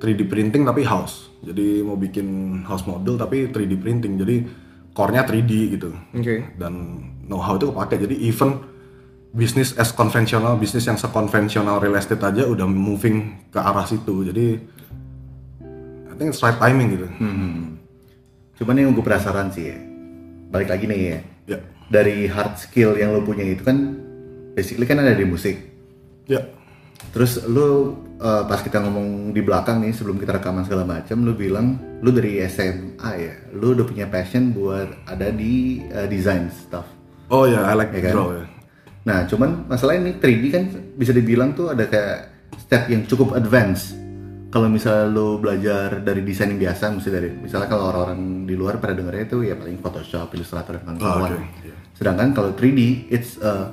3D 0.00 0.26
printing 0.26 0.64
tapi 0.64 0.82
house. 0.82 1.28
Jadi 1.44 1.84
mau 1.84 1.94
bikin 1.94 2.60
house 2.64 2.88
model 2.88 3.20
tapi 3.20 3.52
3D 3.52 3.76
printing. 3.78 4.16
Jadi 4.16 4.36
core-nya 4.96 5.22
3D 5.28 5.52
gitu. 5.78 5.90
Oke. 6.16 6.56
dan 6.58 7.04
know 7.30 7.38
how 7.38 7.54
itu 7.54 7.70
kepake 7.70 8.02
jadi 8.02 8.16
even 8.18 8.58
bisnis 9.30 9.78
as 9.78 9.94
konvensional 9.94 10.58
bisnis 10.58 10.84
yang 10.84 10.98
sekonvensional 10.98 11.78
real 11.78 11.94
estate 11.94 12.18
aja 12.20 12.42
udah 12.44 12.66
moving 12.66 13.46
ke 13.48 13.58
arah 13.62 13.86
situ 13.86 14.26
jadi 14.26 14.58
I 16.10 16.14
think 16.18 16.34
it's 16.34 16.42
right 16.42 16.58
timing 16.58 16.98
gitu 16.98 17.06
Hmm. 17.16 17.78
Cuman 18.60 18.76
yang 18.76 18.92
gue 18.92 19.00
penasaran 19.00 19.48
sih 19.48 19.72
ya. 19.72 19.78
Balik 20.52 20.68
lagi 20.68 20.84
nih 20.84 21.00
ya. 21.00 21.18
Ya. 21.48 21.58
dari 21.88 22.28
hard 22.28 22.54
skill 22.54 22.94
yang 22.94 23.10
lo 23.10 23.24
punya 23.24 23.42
itu 23.42 23.64
kan 23.64 23.98
basically 24.52 24.84
kan 24.84 25.00
ada 25.00 25.10
di 25.10 25.24
musik 25.24 25.58
Ya. 26.28 26.46
terus 27.10 27.42
lu 27.42 27.96
eh, 28.14 28.42
pas 28.46 28.60
kita 28.60 28.78
ngomong 28.78 29.34
di 29.34 29.42
belakang 29.42 29.82
nih 29.82 29.90
sebelum 29.90 30.14
kita 30.14 30.38
rekaman 30.38 30.62
segala 30.62 30.86
macam 30.86 31.26
lu 31.26 31.34
bilang 31.34 31.74
lu 31.98 32.14
dari 32.14 32.38
SMA 32.46 33.10
ya 33.16 33.34
lu 33.50 33.74
udah 33.74 33.82
punya 33.82 34.06
passion 34.06 34.54
buat 34.54 34.86
ada 35.08 35.32
di 35.34 35.82
eh, 35.90 36.06
design 36.06 36.46
stuff 36.52 36.86
Oh 37.30 37.44
ya, 37.44 37.62
I 37.62 37.74
like 37.74 37.90
Ya 37.92 38.00
kan? 38.02 38.12
draw 38.12 38.28
ya. 38.32 38.44
nah 39.00 39.24
cuman 39.24 39.64
masalah 39.64 39.96
ini 39.96 40.12
3D 40.14 40.44
kan 40.50 40.62
bisa 40.92 41.10
dibilang 41.10 41.50
tuh 41.50 41.70
ada 41.70 41.82
kayak 41.84 42.28
step 42.58 42.84
yang 42.86 43.02
cukup 43.04 43.32
advance 43.32 43.96
kalau 44.46 44.66
misalnya 44.66 45.08
lu 45.08 45.38
belajar 45.38 45.98
dari 45.98 46.20
desain 46.20 46.46
yang 46.48 46.60
biasa 46.60 46.90
mesti 46.90 47.08
dari 47.08 47.32
misalnya 47.32 47.64
kalau 47.66 47.88
orang-orang 47.88 48.20
di 48.44 48.52
luar 48.52 48.76
pada 48.76 48.92
dengarnya 48.92 49.24
itu 49.24 49.40
ya 49.42 49.54
paling 49.54 49.78
Photoshop, 49.78 50.28
Illustrator 50.30 50.74
dan 50.76 50.98
kawan-kawan. 50.98 51.22
Ah, 51.22 51.32
oke, 51.32 51.38
iya. 51.62 51.74
Sedangkan 51.92 52.28
kalau 52.30 52.50
3D 52.52 52.80
it's 53.08 53.38
uh, 53.38 53.70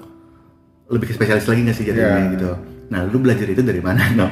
lebih 0.88 1.10
ke 1.10 1.14
spesialis 1.14 1.44
lagi 1.44 1.60
nggak 1.62 1.76
sih 1.76 1.84
jadinya 1.84 2.08
Iya. 2.16 2.32
gitu. 2.32 2.50
Nah, 2.88 3.04
lu 3.04 3.18
belajar 3.18 3.44
itu 3.46 3.60
dari 3.60 3.82
mana, 3.82 4.06
no? 4.14 4.28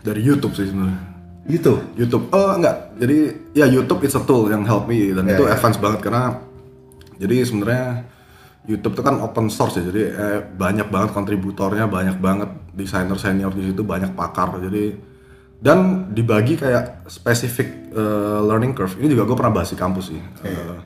Dari 0.00 0.18
YouTube 0.18 0.50
sih 0.52 0.66
sebenarnya. 0.66 0.98
YouTube. 1.46 1.80
YouTube. 1.94 2.24
Oh 2.30 2.50
enggak. 2.50 2.96
Jadi 2.96 3.16
ya 3.52 3.66
YouTube 3.66 4.00
it's 4.02 4.16
a 4.16 4.20
tool 4.20 4.48
yang 4.48 4.64
help 4.64 4.88
me 4.88 5.12
dan 5.12 5.22
Ya, 5.22 5.36
itu 5.36 5.44
ya. 5.44 5.52
advance 5.52 5.76
banget 5.76 6.00
karena 6.00 6.40
jadi 7.14 7.44
sebenarnya 7.44 7.86
YouTube 8.64 8.96
itu 8.96 9.02
kan 9.04 9.20
open 9.20 9.52
source 9.52 9.80
ya. 9.80 9.84
Jadi 9.84 10.02
eh, 10.08 10.40
banyak 10.40 10.88
banget 10.88 11.10
kontributornya, 11.12 11.84
banyak 11.84 12.16
banget 12.16 12.50
desainer 12.72 13.16
senior 13.20 13.52
di 13.52 13.72
situ, 13.72 13.84
banyak 13.84 14.16
pakar. 14.16 14.56
Jadi 14.60 15.12
dan 15.60 16.10
dibagi 16.12 16.56
kayak 16.56 17.08
specific 17.08 17.92
eh, 17.92 18.40
learning 18.40 18.72
curve. 18.72 18.96
Ini 18.96 19.12
juga 19.12 19.28
gue 19.28 19.36
pernah 19.36 19.52
bahas 19.60 19.72
di 19.72 19.78
kampus 19.78 20.04
sih. 20.12 20.20
Eh, 20.20 20.76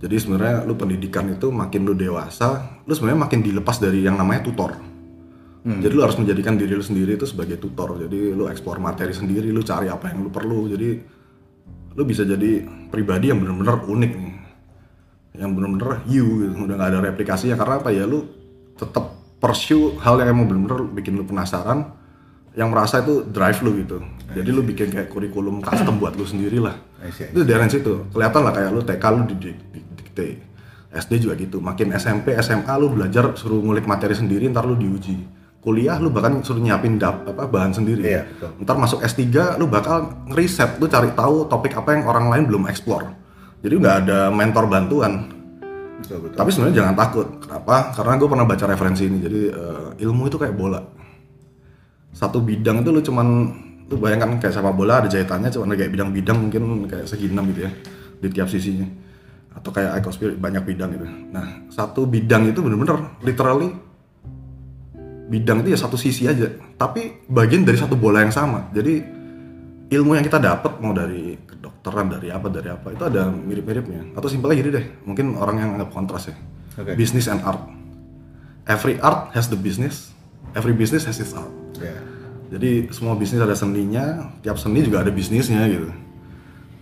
jadi 0.00 0.16
sebenarnya 0.16 0.64
lu 0.64 0.80
pendidikan 0.80 1.28
itu 1.28 1.52
makin 1.52 1.84
lu 1.84 1.92
dewasa, 1.92 2.80
lu 2.88 2.92
sebenarnya 2.96 3.20
makin 3.28 3.40
dilepas 3.44 3.76
dari 3.76 4.00
yang 4.00 4.16
namanya 4.16 4.48
tutor. 4.48 4.72
Jadi 5.60 5.92
lu 5.92 6.00
harus 6.00 6.16
menjadikan 6.16 6.56
diri 6.56 6.72
lu 6.72 6.80
sendiri 6.80 7.20
itu 7.20 7.28
sebagai 7.28 7.60
tutor. 7.60 8.00
Jadi 8.00 8.32
lu 8.32 8.48
eksplor 8.48 8.80
materi 8.80 9.12
sendiri, 9.12 9.52
lu 9.52 9.60
cari 9.60 9.92
apa 9.92 10.08
yang 10.08 10.24
lu 10.24 10.32
perlu. 10.32 10.64
Jadi 10.72 10.88
lu 11.92 12.02
bisa 12.08 12.24
jadi 12.24 12.64
pribadi 12.88 13.28
yang 13.28 13.44
bener-bener 13.44 13.84
unik 13.84 14.12
nih. 14.16 14.34
Yang 15.34 15.50
bener-bener 15.56 15.90
you 16.06 16.26
gitu. 16.46 16.54
Udah 16.66 16.76
gak 16.76 16.90
ada 16.94 16.98
replikasinya 17.04 17.54
karena 17.54 17.74
apa 17.78 17.90
ya 17.90 18.04
lu 18.04 18.26
tetap 18.74 19.14
pursue 19.40 19.96
hal 20.02 20.20
yang 20.20 20.36
emang 20.36 20.46
bener-bener 20.50 20.84
bikin 20.92 21.16
lu 21.16 21.24
penasaran 21.24 21.96
yang 22.52 22.68
merasa 22.68 23.00
itu 23.00 23.22
drive 23.24 23.62
lu 23.62 23.78
gitu. 23.78 23.98
Jadi 24.30 24.50
lu 24.50 24.62
bikin 24.62 24.90
kayak 24.90 25.08
kurikulum 25.10 25.62
custom 25.62 25.98
buat 25.98 26.14
lu 26.14 26.26
sendiri 26.26 26.58
lah. 26.58 26.74
Itu 27.30 27.42
dari 27.42 27.66
situ. 27.66 28.10
Kelihatan 28.10 28.40
lah 28.42 28.52
kayak 28.52 28.70
lu 28.70 28.80
TK 28.82 29.04
lu 29.10 29.20
di, 29.26 29.34
di, 29.38 29.50
di- 29.54 29.86
dikte. 29.96 30.28
SD 30.90 31.22
juga 31.22 31.38
gitu. 31.38 31.62
Makin 31.62 31.94
SMP, 31.94 32.34
SMA 32.42 32.74
lu 32.74 32.90
belajar 32.90 33.30
suruh 33.38 33.62
ngulik 33.62 33.86
materi 33.86 34.10
sendiri, 34.10 34.50
ntar 34.50 34.66
lu 34.66 34.74
diuji. 34.74 35.22
Kuliah 35.62 36.00
lu 36.02 36.10
bahkan 36.10 36.42
suruh 36.42 36.58
nyiapin 36.58 36.98
dap, 36.98 37.22
apa 37.30 37.46
bahan 37.46 37.70
sendiri. 37.70 38.02
Iya, 38.02 38.26
betul. 38.26 38.50
Ntar 38.66 38.74
masuk 38.74 38.98
S3 38.98 39.54
lu 39.54 39.70
bakal 39.70 40.26
ngeriset, 40.26 40.82
lu 40.82 40.90
cari 40.90 41.14
tahu 41.14 41.46
topik 41.46 41.78
apa 41.78 41.94
yang 41.94 42.10
orang 42.10 42.26
lain 42.34 42.44
belum 42.50 42.66
explore. 42.66 43.06
Jadi 43.60 43.74
nggak 43.76 43.96
ada 44.06 44.18
mentor 44.32 44.64
bantuan. 44.68 45.12
Betul, 46.00 46.18
betul. 46.24 46.36
Tapi 46.40 46.48
sebenarnya 46.48 46.76
jangan 46.80 46.94
takut. 46.96 47.26
Kenapa? 47.44 47.92
Karena 47.92 48.12
gue 48.16 48.28
pernah 48.28 48.46
baca 48.48 48.64
referensi 48.64 49.04
ini. 49.04 49.18
Jadi 49.20 49.40
eh, 49.52 49.88
ilmu 50.08 50.22
itu 50.32 50.36
kayak 50.40 50.56
bola. 50.56 50.80
Satu 52.10 52.40
bidang 52.40 52.80
itu 52.80 52.90
lu 52.90 53.00
cuman 53.04 53.26
lu 53.90 53.96
bayangkan 53.98 54.38
kayak 54.38 54.54
sepak 54.54 54.74
bola 54.74 55.02
ada 55.02 55.08
jahitannya 55.10 55.50
cuman 55.50 55.74
kayak 55.74 55.90
bidang-bidang 55.90 56.38
mungkin 56.38 56.86
kayak 56.86 57.10
segi 57.10 57.26
enam 57.26 57.50
gitu 57.50 57.66
ya 57.66 57.70
di 58.22 58.28
tiap 58.30 58.46
sisinya 58.46 58.86
atau 59.50 59.74
kayak 59.74 59.98
Icos 59.98 60.16
banyak 60.38 60.62
bidang 60.62 60.90
gitu. 60.94 61.06
Nah 61.34 61.66
satu 61.74 62.06
bidang 62.06 62.54
itu 62.54 62.62
bener-bener 62.62 63.18
literally 63.26 63.74
bidang 65.30 65.62
itu 65.62 65.74
ya 65.74 65.78
satu 65.78 65.94
sisi 65.94 66.26
aja 66.26 66.50
tapi 66.74 67.22
bagian 67.30 67.62
dari 67.62 67.78
satu 67.78 67.94
bola 67.94 68.26
yang 68.26 68.34
sama 68.34 68.66
jadi 68.74 69.19
ilmu 69.90 70.14
yang 70.14 70.24
kita 70.24 70.38
dapat 70.38 70.78
mau 70.78 70.94
dari 70.94 71.34
kedokteran 71.34 72.06
dari 72.06 72.30
apa 72.30 72.46
dari 72.46 72.70
apa 72.70 72.94
itu 72.94 73.02
ada 73.02 73.26
mirip-miripnya. 73.28 74.14
Atau 74.14 74.30
simpelnya 74.30 74.56
gini 74.62 74.70
deh 74.70 74.86
mungkin 75.02 75.34
orang 75.34 75.56
yang 75.58 75.70
anggap 75.78 75.90
kontras 75.90 76.30
ya. 76.30 76.36
Oke. 76.78 76.94
business 76.94 77.26
and 77.26 77.42
art. 77.42 77.58
Every 78.70 79.02
art 79.02 79.34
has 79.34 79.50
the 79.50 79.58
business 79.58 80.14
every 80.54 80.74
business 80.74 81.06
has 81.06 81.18
its 81.18 81.34
art. 81.34 81.50
Ya. 81.78 81.96
jadi 82.50 82.90
semua 82.90 83.14
bisnis 83.14 83.40
ada 83.40 83.54
seninya 83.54 84.34
tiap 84.42 84.58
seni 84.58 84.82
juga 84.82 85.06
ada 85.06 85.12
bisnisnya 85.14 85.64
gitu. 85.70 85.88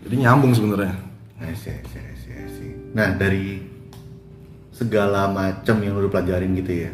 Jadi 0.09 0.15
nyambung 0.25 0.57
sebenarnya. 0.57 0.97
I 1.39 1.55
see, 1.55 1.71
I 1.71 1.85
see, 1.87 2.03
I 2.03 2.15
see, 2.17 2.35
I 2.35 2.49
see. 2.51 2.71
Nah 2.97 3.15
dari 3.15 3.63
segala 4.73 5.29
macam 5.31 5.77
yang 5.85 5.99
lu 5.99 6.09
pelajarin 6.09 6.55
gitu 6.57 6.89
ya, 6.89 6.93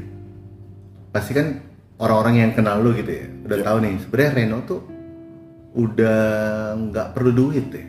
pasti 1.15 1.37
kan 1.37 1.63
orang-orang 2.01 2.35
yang 2.45 2.51
kenal 2.57 2.81
lu 2.81 2.97
gitu 2.97 3.13
ya, 3.13 3.27
udah 3.45 3.57
tahu 3.61 3.77
nih 3.85 3.95
sebenarnya 4.03 4.31
Reno 4.35 4.59
tuh 4.65 4.81
udah 5.75 6.23
nggak 6.79 7.07
perlu 7.19 7.31
duit 7.35 7.67
deh, 7.75 7.87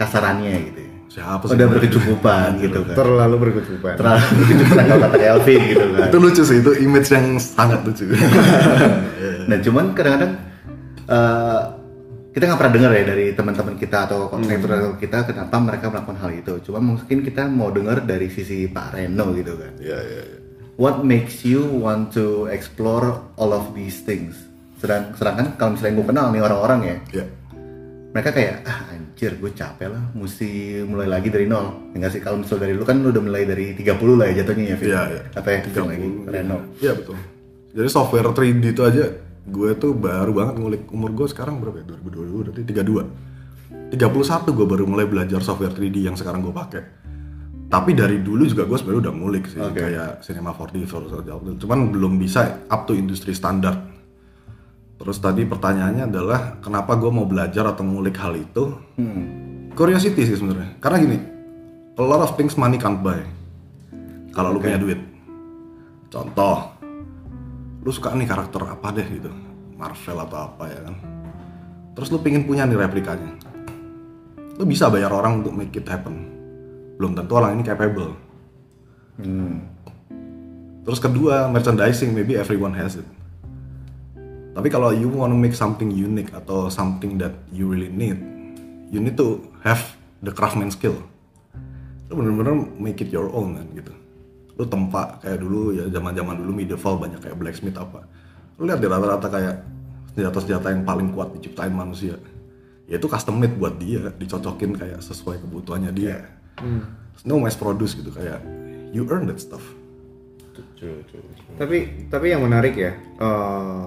kasarannya 0.00 0.56
gitu 0.72 0.80
ya. 0.80 0.90
siapa 1.06 1.44
Udah 1.48 1.68
berkecukupan 1.68 2.48
gitu 2.60 2.80
kan. 2.82 2.96
Terlalu 2.96 3.36
berkecukupan. 3.48 3.94
Terlalu 3.96 4.24
berkecukupan 4.40 4.84
kalau 4.88 5.02
kata 5.04 5.16
Kelvin 5.20 5.60
gitu 5.68 5.84
kan. 5.92 6.08
itu 6.08 6.18
lucu 6.20 6.42
sih 6.44 6.58
itu 6.64 6.72
image 6.80 7.08
yang 7.12 7.26
sangat 7.36 7.80
lucu 7.84 8.04
Nah 9.48 9.56
cuman 9.62 9.84
kadang-kadang 9.94 10.32
eh, 11.06 11.60
kita 12.36 12.42
nggak 12.52 12.60
pernah 12.60 12.74
dengar 12.76 12.90
ya 12.92 13.04
dari 13.08 13.26
teman-teman 13.32 13.74
kita 13.80 13.98
atau 14.04 14.28
kontraktor 14.28 15.00
kita 15.00 15.24
kenapa 15.24 15.56
mereka 15.56 15.84
melakukan 15.88 16.18
hal 16.20 16.30
itu. 16.36 16.52
Cuma 16.68 16.84
mungkin 16.84 17.24
kita 17.24 17.48
mau 17.48 17.72
dengar 17.72 18.04
dari 18.04 18.28
sisi 18.28 18.68
Pak 18.68 18.96
Reno 18.96 19.32
gitu 19.32 19.56
kan. 19.56 19.72
ya 19.80 19.96
ya 19.96 20.20
ya 20.20 20.36
What 20.76 21.08
makes 21.08 21.40
you 21.40 21.64
want 21.64 22.12
to 22.12 22.52
explore 22.52 23.24
all 23.40 23.56
of 23.56 23.72
these 23.72 24.04
things? 24.04 24.36
Sedang, 24.86 25.04
sedangkan 25.18 25.46
kalau 25.58 25.74
misalnya 25.74 25.94
gue 25.98 26.06
kenal 26.06 26.26
nih 26.30 26.42
orang-orang 26.46 26.80
ya, 26.86 26.96
ya 27.10 27.24
mereka 28.16 28.32
kayak 28.32 28.64
ah 28.64 28.78
anjir 28.96 29.36
gue 29.36 29.52
capek 29.52 29.92
lah, 29.92 30.00
mesti 30.16 30.80
mulai 30.88 31.04
lagi 31.04 31.28
dari 31.28 31.44
nol. 31.44 31.92
Enggak 31.92 32.16
sih 32.16 32.24
kalau 32.24 32.40
misalnya 32.40 32.64
dari 32.64 32.72
lu 32.72 32.84
kan 32.88 32.96
lu 33.04 33.12
udah 33.12 33.20
mulai 33.20 33.44
dari 33.44 33.76
30 33.76 33.92
lah 33.92 34.24
ya 34.32 34.40
jatuhnya 34.40 34.64
ya, 34.72 34.76
Vin? 34.80 34.88
Iya, 34.88 35.02
iya. 35.12 35.22
Apa 35.36 35.48
ya, 35.52 35.58
Vin 35.68 35.84
lagi, 35.84 36.08
Reno. 36.24 36.58
Iya 36.80 36.92
betul. 36.96 37.16
Jadi 37.76 37.88
software 37.92 38.32
3D 38.32 38.64
itu 38.72 38.82
aja 38.88 39.04
gue 39.46 39.70
tuh 39.76 39.92
baru 39.92 40.32
banget 40.32 40.54
ngulik 40.56 40.82
umur 40.96 41.12
gue 41.12 41.28
sekarang 41.28 41.60
berapa 41.60 41.76
ya? 41.84 41.92
2022 41.92 42.40
berarti 42.40 42.62
32. 42.64 43.92
31 43.92 44.56
gue 44.56 44.66
baru 44.66 44.84
mulai 44.88 45.04
belajar 45.04 45.44
software 45.44 45.76
3D 45.76 46.08
yang 46.08 46.16
sekarang 46.16 46.40
gue 46.40 46.56
pakai. 46.56 46.82
Tapi 47.68 47.90
dari 47.92 48.24
dulu 48.24 48.48
juga 48.48 48.64
gue 48.64 48.80
sebenarnya 48.80 49.10
udah 49.10 49.14
ngulik 49.18 49.44
sih 49.50 49.60
Oke. 49.60 49.76
kayak 49.76 50.24
Cinema 50.24 50.54
4D, 50.54 50.88
Photoshop, 50.88 51.26
cuman 51.60 51.78
belum 51.92 52.16
bisa 52.16 52.64
up 52.70 52.88
to 52.88 52.94
industri 52.94 53.36
standar. 53.36 53.95
Terus 54.96 55.20
tadi 55.20 55.44
pertanyaannya 55.44 56.08
adalah 56.08 56.56
kenapa 56.64 56.96
gue 56.96 57.12
mau 57.12 57.28
belajar 57.28 57.68
atau 57.68 57.84
ngulik 57.84 58.16
hal 58.16 58.32
itu? 58.36 58.72
Curiosity 59.76 60.24
sih 60.24 60.36
sebenarnya. 60.40 60.80
Karena 60.80 60.96
gini, 61.04 61.18
a 61.94 62.02
lot 62.02 62.24
of 62.24 62.32
things 62.34 62.56
money 62.56 62.80
can't 62.80 63.04
buy. 63.04 63.20
Kalau 64.32 64.56
lu 64.56 64.60
punya 64.60 64.80
duit. 64.80 65.00
Contoh, 66.08 66.72
lu 67.84 67.90
suka 67.92 68.16
nih 68.16 68.24
karakter 68.24 68.62
apa 68.64 68.88
deh 68.94 69.04
gitu, 69.04 69.28
Marvel 69.76 70.18
atau 70.24 70.38
apa 70.48 70.64
ya 70.64 70.80
kan. 70.80 70.96
Terus 71.96 72.08
lu 72.12 72.20
pingin 72.20 72.48
punya 72.48 72.64
nih 72.64 72.76
replikanya. 72.76 73.36
Lu 74.56 74.64
bisa 74.64 74.88
bayar 74.88 75.12
orang 75.12 75.44
untuk 75.44 75.52
make 75.52 75.76
it 75.76 75.84
happen. 75.84 76.32
Belum 76.96 77.12
tentu 77.12 77.36
orang 77.36 77.60
ini 77.60 77.64
capable. 77.64 78.16
Terus 80.84 81.00
kedua, 81.00 81.52
merchandising, 81.52 82.16
maybe 82.16 82.36
everyone 82.36 82.72
has 82.72 82.96
it. 82.96 83.08
Tapi 84.56 84.72
kalau 84.72 84.88
you 84.88 85.12
want 85.12 85.28
to 85.28 85.36
make 85.36 85.52
something 85.52 85.92
unique 85.92 86.32
atau 86.32 86.72
something 86.72 87.20
that 87.20 87.36
you 87.52 87.68
really 87.68 87.92
need, 87.92 88.16
you 88.88 89.04
need 89.04 89.12
to 89.20 89.44
have 89.60 89.84
the 90.24 90.32
craftsman 90.32 90.72
skill. 90.72 90.96
Lu 92.08 92.16
bener-bener 92.16 92.56
make 92.80 93.04
it 93.04 93.12
your 93.12 93.28
own 93.36 93.60
kan 93.60 93.68
gitu. 93.76 93.92
Lu 94.56 94.64
tempa 94.64 95.20
kayak 95.20 95.44
dulu 95.44 95.76
ya 95.76 95.84
zaman-zaman 95.92 96.40
dulu 96.40 96.56
medieval 96.56 96.96
banyak 96.96 97.20
kayak 97.20 97.36
blacksmith 97.36 97.76
apa. 97.76 98.08
Lu 98.56 98.64
lihat 98.64 98.80
di 98.80 98.88
rata-rata 98.88 99.28
kayak 99.28 99.56
senjata-senjata 100.16 100.72
yang 100.72 100.88
paling 100.88 101.12
kuat 101.12 101.36
diciptain 101.36 101.76
manusia. 101.76 102.16
Ya 102.88 102.96
itu 102.96 103.12
custom 103.12 103.36
made 103.36 103.60
buat 103.60 103.76
dia, 103.76 104.08
dicocokin 104.16 104.72
kayak 104.72 105.04
sesuai 105.04 105.44
kebutuhannya 105.44 105.92
dia. 105.92 106.32
No 107.28 107.36
mass 107.36 107.60
produce 107.60 107.92
gitu 107.92 108.08
kayak 108.08 108.40
you 108.96 109.04
earn 109.12 109.28
that 109.28 109.36
stuff. 109.36 109.60
Tapi 111.60 112.08
tapi 112.08 112.26
yang 112.32 112.40
menarik 112.40 112.72
ya, 112.72 112.96
eh, 112.96 113.84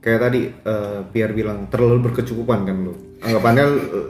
kayak 0.00 0.20
tadi 0.20 0.40
eh, 0.48 0.98
Pierre 1.06 1.32
bilang 1.32 1.68
terlalu 1.68 2.10
berkecukupan 2.10 2.64
kan 2.64 2.76
lu. 2.80 2.92
Anggapannya 3.20 3.64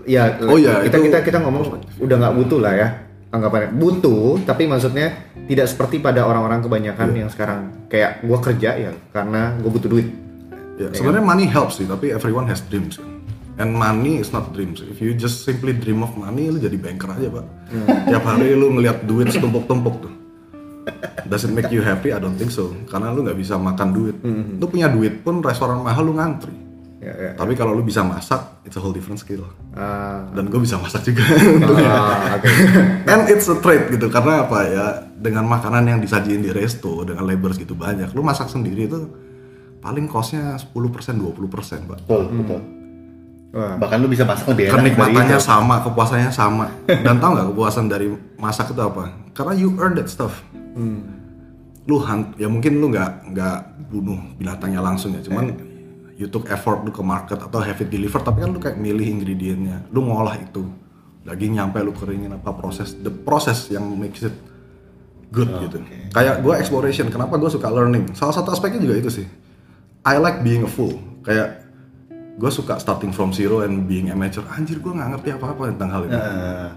eh, 0.06 0.14
ya 0.14 0.38
Oh 0.46 0.56
iya, 0.56 0.86
kita 0.86 0.96
itu 0.96 1.10
kita 1.10 1.18
kita 1.22 1.38
ngomong 1.42 1.62
udah 1.98 2.16
nggak 2.16 2.34
butuh 2.38 2.58
lah 2.58 2.74
ya. 2.74 2.88
Anggapannya 3.30 3.70
butuh, 3.78 4.42
tapi 4.42 4.66
maksudnya 4.66 5.14
tidak 5.46 5.70
seperti 5.70 6.02
pada 6.02 6.26
orang-orang 6.26 6.66
kebanyakan 6.66 7.14
Iya. 7.14 7.18
yang 7.22 7.30
sekarang 7.30 7.60
kayak 7.86 8.26
gua 8.26 8.38
kerja 8.42 8.70
ya 8.74 8.90
karena 9.14 9.54
gue 9.54 9.70
butuh 9.70 9.86
duit. 9.86 10.08
Ya, 10.74 10.90
sebenarnya 10.90 11.22
money 11.22 11.46
helps 11.46 11.78
sih, 11.78 11.86
tapi 11.86 12.10
everyone 12.10 12.50
has 12.50 12.58
dreams 12.66 12.98
kan. 12.98 13.06
And 13.60 13.76
money 13.76 14.18
is 14.18 14.32
not 14.32 14.50
dreams. 14.50 14.80
If 14.80 14.98
you 14.98 15.12
just 15.12 15.44
simply 15.44 15.76
dream 15.76 16.00
of 16.00 16.16
money, 16.16 16.48
lu 16.48 16.56
jadi 16.56 16.74
banker 16.74 17.06
aja 17.06 17.28
pak. 17.28 17.44
Tiap 18.08 18.24
hari 18.24 18.56
lu 18.56 18.72
ngeliat 18.72 19.04
duit 19.04 19.28
setumpuk-tumpuk 19.28 19.94
tuh. 20.00 20.12
Does 21.30 21.46
it 21.46 21.52
make 21.54 21.70
you 21.70 21.84
happy? 21.84 22.10
I 22.10 22.18
don't 22.18 22.34
think 22.34 22.50
so. 22.50 22.74
Karena 22.90 23.14
lu 23.14 23.22
nggak 23.22 23.38
bisa 23.38 23.54
makan 23.54 23.88
duit. 23.94 24.16
Hmm. 24.24 24.58
Lu 24.58 24.66
punya 24.66 24.90
duit 24.90 25.22
pun 25.22 25.38
restoran 25.38 25.78
mahal 25.78 26.02
lu 26.02 26.16
ngantri. 26.16 26.50
Ya, 27.00 27.16
ya. 27.16 27.30
Tapi 27.32 27.56
kalau 27.56 27.72
lu 27.72 27.80
bisa 27.80 28.04
masak, 28.04 28.60
it's 28.60 28.76
a 28.76 28.80
whole 28.82 28.92
different 28.92 29.16
skill. 29.16 29.48
Ah, 29.72 30.20
Dan 30.36 30.52
gue 30.52 30.60
bisa 30.60 30.76
masak 30.76 31.00
juga. 31.08 31.24
ah, 31.80 32.36
oke. 32.36 32.48
And 33.12 33.24
it's 33.32 33.48
a 33.48 33.56
trade 33.56 33.88
gitu 33.88 34.12
karena 34.12 34.44
apa 34.44 34.58
ya 34.68 34.86
dengan 35.16 35.48
makanan 35.48 35.88
yang 35.88 35.98
disajiin 36.04 36.44
di 36.44 36.52
resto 36.52 37.00
dengan 37.08 37.24
labor 37.24 37.56
segitu 37.56 37.72
banyak, 37.72 38.12
lu 38.12 38.20
masak 38.20 38.52
sendiri 38.52 38.84
itu 38.84 39.08
paling 39.80 40.12
costnya 40.12 40.60
10% 40.60 40.76
20% 40.76 41.88
pak. 41.88 42.04
Betul, 42.04 42.22
betul. 42.36 42.60
Wah. 43.50 43.74
Bahkan 43.80 43.96
lu 43.98 44.06
bisa 44.12 44.28
masak 44.28 44.46
lebih 44.52 44.70
enak 44.70 44.76
Kenikmatannya 44.84 45.38
sama, 45.40 45.80
kepuasannya 45.82 46.30
sama. 46.30 46.68
Dan 46.84 47.16
tau 47.16 47.32
nggak 47.32 47.48
kepuasan 47.50 47.88
dari 47.88 48.12
masak 48.36 48.76
itu 48.76 48.82
apa? 48.84 49.08
Karena 49.32 49.56
you 49.56 49.72
earn 49.80 49.96
that 49.96 50.06
stuff. 50.12 50.44
Lu 51.88 51.96
hunt, 51.98 52.38
ya 52.38 52.46
mungkin 52.46 52.78
lu 52.78 52.92
nggak 52.92 53.34
nggak 53.34 53.56
bunuh 53.90 54.20
binatangnya 54.38 54.78
langsung 54.84 55.16
ya, 55.16 55.24
cuman 55.24 55.50
you 56.20 56.28
took 56.28 56.46
effort 56.52 56.84
lu 56.84 56.92
ke 56.92 57.02
market 57.02 57.40
atau 57.40 57.58
have 57.64 57.80
it 57.80 57.88
delivered, 57.88 58.22
tapi 58.22 58.44
kan 58.44 58.52
lu 58.52 58.60
kayak 58.60 58.76
milih 58.76 59.08
ingredientnya, 59.08 59.88
lu 59.90 60.04
ngolah 60.06 60.36
itu, 60.38 60.68
daging 61.24 61.56
nyampe 61.58 61.80
lu 61.80 61.90
keringin 61.96 62.36
apa 62.36 62.52
proses, 62.54 62.94
the 63.00 63.10
process 63.10 63.72
yang 63.72 63.82
makes 63.96 64.22
it 64.22 64.36
good 65.32 65.48
gitu. 65.64 65.80
Kayak 66.12 66.44
gue 66.44 66.54
exploration, 66.58 67.08
kenapa 67.08 67.40
gue 67.40 67.50
suka 67.50 67.70
learning? 67.72 68.12
Salah 68.14 68.36
satu 68.36 68.52
aspeknya 68.52 68.82
juga 68.82 69.00
itu 69.00 69.10
sih. 69.10 69.26
I 70.04 70.20
like 70.20 70.44
being 70.44 70.66
a 70.66 70.70
fool. 70.70 71.00
Kayak 71.24 71.64
gue 72.40 72.50
suka 72.52 72.76
starting 72.80 73.12
from 73.14 73.32
zero 73.32 73.62
and 73.64 73.86
being 73.88 74.12
amateur. 74.12 74.44
Anjir 74.52 74.82
gue 74.82 74.92
nggak 74.92 75.16
ngerti 75.16 75.28
apa-apa 75.38 75.70
tentang 75.72 75.90
hal 75.92 76.02
ini. 76.08 76.16
Nah, 76.16 76.70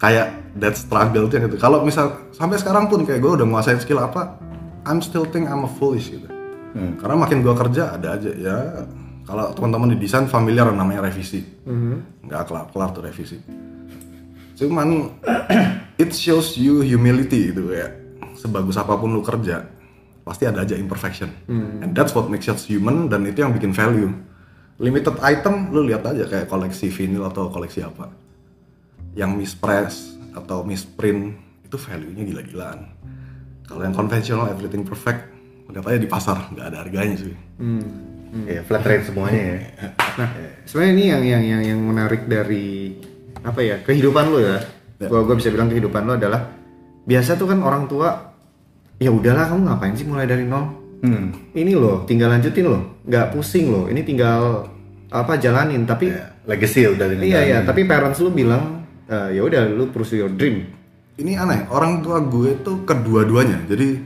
Kayak 0.00 0.56
that 0.56 0.74
struggle 0.80 1.28
tuh 1.28 1.36
yang 1.36 1.52
gitu. 1.52 1.60
Kalau 1.60 1.84
misal 1.84 2.32
sampai 2.32 2.56
sekarang 2.56 2.88
pun 2.88 3.04
kayak 3.04 3.20
gue 3.20 3.32
udah 3.36 3.46
nguasain 3.46 3.76
skill 3.78 4.00
apa, 4.00 4.40
I'm 4.88 5.04
still 5.04 5.28
think 5.28 5.44
I'm 5.44 5.68
a 5.68 5.70
foolish 5.70 6.08
gitu. 6.08 6.24
Karena 6.98 7.16
makin 7.20 7.44
gue 7.44 7.52
kerja 7.52 8.00
ada 8.00 8.16
aja 8.16 8.30
ya. 8.32 8.56
Kalau 9.28 9.52
teman-teman 9.52 9.92
di 9.94 9.98
desain 10.00 10.24
familiar 10.26 10.66
namanya 10.72 11.04
revisi, 11.04 11.44
nggak 12.24 12.42
kelar-kelar 12.48 12.88
tuh 12.90 13.02
revisi. 13.04 13.36
Cuman 14.56 14.88
it 16.02 16.10
shows 16.10 16.56
you 16.56 16.80
humility 16.80 17.52
gitu 17.52 17.68
ya. 17.70 17.92
Sebagus 18.34 18.80
apa 18.80 18.96
pun 18.96 19.12
lu 19.12 19.20
kerja, 19.20 19.68
pasti 20.24 20.48
ada 20.48 20.64
aja 20.64 20.74
imperfection. 20.80 21.28
And 21.84 21.92
that's 21.92 22.16
what 22.16 22.32
makes 22.32 22.48
us 22.48 22.64
human 22.64 23.12
dan 23.12 23.28
itu 23.28 23.44
yang 23.44 23.52
bikin 23.52 23.76
value. 23.76 24.08
Limited 24.80 25.20
item 25.20 25.76
lu 25.76 25.84
lihat 25.84 26.08
aja 26.08 26.24
kayak 26.24 26.48
koleksi 26.48 26.88
vinyl 26.88 27.28
atau 27.28 27.52
koleksi 27.52 27.84
apa. 27.84 28.08
Yang 29.14 29.30
mispress 29.36 29.94
atau 30.34 30.62
misprint 30.62 31.34
itu 31.66 31.76
value-nya 31.78 32.22
gila-gilaan. 32.26 32.80
Kalau 33.66 33.82
yang 33.86 33.94
konvensional 33.94 34.50
everything 34.50 34.82
perfect, 34.82 35.30
aja 35.70 35.98
di 36.02 36.10
pasar 36.10 36.50
nggak 36.50 36.66
ada 36.66 36.78
harganya 36.82 37.14
sih. 37.14 37.34
ya 38.46 38.62
flat 38.66 38.82
rate 38.82 39.06
semuanya 39.10 39.42
ya. 39.42 39.58
Nah, 40.18 40.28
sebenarnya 40.66 40.92
ini 40.94 41.04
yang 41.06 41.22
yang 41.22 41.42
yang 41.42 41.62
yang 41.74 41.80
menarik 41.82 42.26
dari 42.26 42.98
apa 43.42 43.60
ya 43.62 43.76
kehidupan 43.82 44.24
lo 44.30 44.38
ya. 44.42 44.58
Gua 45.06 45.22
gua 45.22 45.38
bisa 45.38 45.54
bilang 45.54 45.70
kehidupan 45.70 46.02
lo 46.06 46.18
adalah 46.18 46.50
biasa 47.06 47.38
tuh 47.38 47.46
kan 47.50 47.62
orang 47.62 47.86
tua 47.86 48.34
ya 49.00 49.08
udahlah 49.08 49.48
kamu 49.48 49.62
ngapain 49.70 49.94
sih 49.94 50.06
mulai 50.06 50.26
dari 50.26 50.44
nol. 50.44 50.66
Hmm. 51.00 51.32
Ini 51.56 51.72
loh, 51.78 52.04
tinggal 52.04 52.28
lanjutin 52.28 52.68
loh, 52.68 53.00
nggak 53.08 53.32
pusing 53.32 53.72
loh. 53.72 53.88
Ini 53.88 54.04
tinggal 54.04 54.68
apa 55.08 55.40
jalanin. 55.40 55.88
Tapi 55.88 56.12
Ya, 56.12 56.28
legacy 56.44 56.84
udah 56.84 57.06
dengan 57.08 57.24
iya 57.24 57.40
iya, 57.46 57.58
tapi 57.64 57.88
parents 57.88 58.20
lu 58.20 58.34
bilang 58.34 58.79
"Eh, 59.10 59.28
ya 59.34 59.42
udah 59.42 59.66
lu 59.66 59.90
pursue 59.90 60.22
your 60.22 60.30
dream. 60.30 60.70
Ini 61.18 61.36
aneh, 61.36 61.66
orang 61.68 62.00
tua 62.00 62.22
gue 62.22 62.62
tuh 62.62 62.86
kedua-duanya. 62.86 63.66
Jadi 63.66 63.98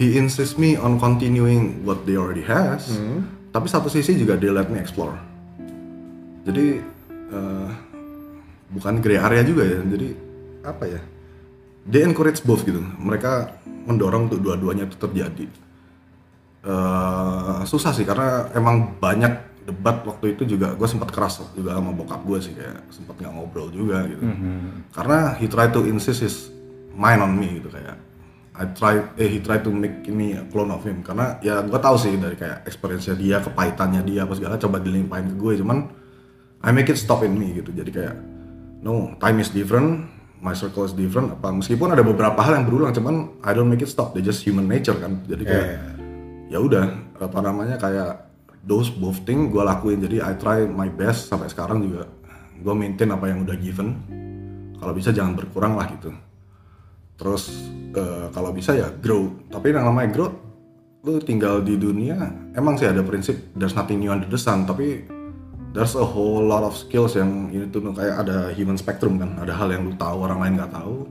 he 0.00 0.16
insists 0.16 0.56
me 0.56 0.74
on 0.80 0.96
continuing 0.96 1.84
what 1.84 2.08
they 2.08 2.16
already 2.16 2.42
has, 2.42 2.96
tapi 3.52 3.68
satu 3.68 3.92
sisi 3.92 4.16
juga 4.16 4.34
they 4.40 4.48
let 4.48 4.72
me 4.72 4.80
explore. 4.80 5.14
Jadi 6.48 6.80
eh, 7.30 7.70
bukan 8.72 8.98
gray 9.04 9.20
area 9.20 9.44
juga 9.44 9.62
ya. 9.68 9.80
Jadi 9.84 10.08
apa 10.64 10.84
ya? 10.88 11.00
They 11.86 12.02
encourage 12.02 12.42
both 12.42 12.66
gitu. 12.66 12.80
Mereka 12.80 13.62
mendorong 13.86 14.26
untuk 14.32 14.42
dua-duanya 14.42 14.90
itu 14.90 14.96
terjadi. 14.98 15.46
Eh, 16.66 17.60
susah 17.62 17.94
sih 17.94 18.02
karena 18.02 18.50
emang 18.56 18.98
banyak 18.98 19.55
debat 19.66 20.06
waktu 20.06 20.38
itu 20.38 20.46
juga 20.46 20.78
gue 20.78 20.86
sempat 20.86 21.10
keras 21.10 21.42
juga 21.58 21.74
sama 21.74 21.90
bokap 21.90 22.22
gue 22.22 22.38
sih 22.38 22.54
kayak 22.54 22.86
sempat 22.94 23.18
nggak 23.18 23.32
ngobrol 23.34 23.68
juga 23.74 24.06
gitu. 24.06 24.22
Karena 24.94 25.34
he 25.34 25.50
try 25.50 25.66
to 25.74 25.82
insist 25.90 26.22
his 26.22 26.36
mind 26.94 27.18
on 27.18 27.34
me 27.34 27.58
gitu 27.58 27.68
kayak 27.68 27.98
I 28.56 28.72
try 28.72 29.02
eh 29.20 29.28
he 29.28 29.42
try 29.42 29.60
to 29.60 29.68
make 29.68 30.06
me 30.08 30.38
a 30.38 30.46
clone 30.48 30.70
of 30.70 30.86
him. 30.86 31.02
Karena 31.02 31.36
ya 31.42 31.60
gue 31.66 31.76
tahu 31.82 31.98
sih 31.98 32.14
dari 32.14 32.38
kayak 32.38 32.62
experience 32.64 33.10
dia 33.18 33.42
kepahitannya 33.42 34.06
dia 34.06 34.22
apa 34.22 34.38
segala 34.38 34.54
coba 34.56 34.78
dilimpahin 34.78 35.34
ke 35.34 35.36
gue 35.36 35.52
cuman 35.60 35.78
I 36.62 36.70
make 36.70 36.88
it 36.88 36.96
stop 36.96 37.26
in 37.26 37.34
me 37.34 37.58
gitu. 37.58 37.74
Jadi 37.74 37.90
kayak 37.90 38.16
no 38.86 39.18
time 39.18 39.42
is 39.42 39.50
different 39.50 40.06
my 40.38 40.54
circle 40.54 40.86
is 40.86 40.94
different. 40.94 41.34
Apa 41.34 41.50
meskipun 41.50 41.90
ada 41.90 42.06
beberapa 42.06 42.38
hal 42.38 42.62
yang 42.62 42.70
berulang 42.70 42.94
cuman 42.94 43.34
I 43.42 43.50
don't 43.50 43.66
make 43.66 43.82
it 43.82 43.90
stop 43.90 44.14
they 44.14 44.22
just 44.22 44.46
human 44.46 44.70
nature 44.70 44.94
kan. 44.94 45.26
Jadi 45.26 45.42
kayak 45.42 45.66
ya 46.54 46.62
udah 46.62 47.18
apa 47.18 47.38
namanya 47.42 47.74
kayak 47.82 48.25
those 48.66 48.90
both 48.90 49.22
thing 49.22 49.48
gue 49.48 49.62
lakuin. 49.62 50.02
Jadi 50.02 50.18
I 50.18 50.34
try 50.36 50.66
my 50.66 50.90
best 50.90 51.30
sampai 51.30 51.46
sekarang 51.46 51.80
juga. 51.86 52.10
Gue 52.58 52.74
maintain 52.74 53.08
apa 53.14 53.30
yang 53.30 53.46
udah 53.46 53.56
given. 53.56 53.88
Kalau 54.76 54.92
bisa 54.92 55.14
jangan 55.14 55.38
berkurang 55.38 55.78
lah 55.78 55.86
gitu. 55.94 56.10
Terus 57.16 57.48
eh, 57.94 58.26
kalau 58.34 58.50
bisa 58.52 58.74
ya 58.74 58.90
grow. 58.90 59.32
Tapi 59.48 59.72
yang 59.72 59.86
namanya 59.88 60.10
grow 60.12 60.30
lu 61.06 61.22
tinggal 61.22 61.62
di 61.62 61.78
dunia 61.78 62.18
emang 62.58 62.74
sih 62.74 62.82
ada 62.82 62.98
prinsip 62.98 63.54
there's 63.54 63.78
nothing 63.78 64.02
new 64.02 64.10
under 64.10 64.26
the 64.26 64.36
sun. 64.36 64.66
Tapi 64.66 65.06
there's 65.70 65.94
a 65.94 66.02
whole 66.02 66.42
lot 66.42 66.66
of 66.66 66.74
skills 66.74 67.14
yang 67.14 67.46
ini 67.54 67.70
tuh 67.70 67.94
kayak 67.94 68.26
ada 68.26 68.50
human 68.52 68.74
spectrum 68.74 69.22
kan. 69.22 69.38
Ada 69.38 69.54
hal 69.54 69.70
yang 69.70 69.86
lu 69.86 69.94
tahu 69.94 70.26
orang 70.26 70.42
lain 70.42 70.52
nggak 70.58 70.74
tahu. 70.74 71.06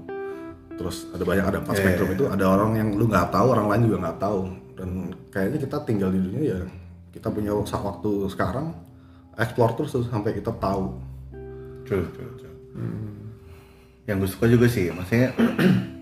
Terus 0.76 1.08
ada 1.16 1.24
banyak 1.24 1.46
ada 1.48 1.58
empat 1.64 1.76
spektrum 1.80 2.10
itu. 2.12 2.28
ada 2.28 2.44
orang 2.52 2.76
yang 2.76 2.90
lu 3.00 3.08
nggak 3.08 3.32
tahu 3.32 3.48
orang 3.56 3.72
lain 3.72 3.82
juga 3.88 3.98
nggak 4.12 4.20
tahu. 4.20 4.42
Dan 4.76 4.90
kayaknya 5.32 5.60
kita 5.64 5.78
tinggal 5.88 6.12
di 6.12 6.20
dunia 6.20 6.44
ya 6.44 6.60
kita 7.16 7.32
punya 7.32 7.56
waktu 7.56 8.12
sekarang 8.28 8.76
explore 9.40 9.74
terus 9.80 9.96
sampai 10.12 10.36
kita 10.36 10.52
tahu 10.60 11.00
True, 11.86 12.06
true, 12.18 12.32
true. 12.42 12.56
Yang 14.10 14.18
gue 14.18 14.30
suka 14.30 14.46
juga 14.50 14.66
sih, 14.70 14.90
maksudnya 14.90 15.38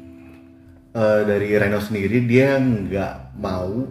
eh, 1.00 1.22
dari 1.28 1.48
Reno 1.60 1.80
sendiri 1.84 2.24
dia 2.24 2.56
nggak 2.56 3.36
mau 3.36 3.84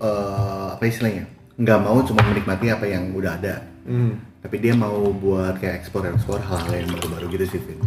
eh, 0.00 0.66
apa 0.76 0.84
istilahnya, 0.84 1.24
nggak 1.56 1.80
mau 1.80 1.96
cuma 2.04 2.20
menikmati 2.28 2.68
apa 2.68 2.84
yang 2.84 3.16
udah 3.16 3.40
ada, 3.40 3.64
tapi 4.44 4.56
dia 4.60 4.76
mau 4.76 5.08
buat 5.12 5.56
kayak 5.60 5.80
explore 5.80 6.12
explore 6.12 6.44
hal-hal 6.44 6.72
yang 6.76 6.88
baru-baru 6.92 7.26
gitu 7.40 7.56
sih, 7.56 7.60
Vin. 7.64 7.80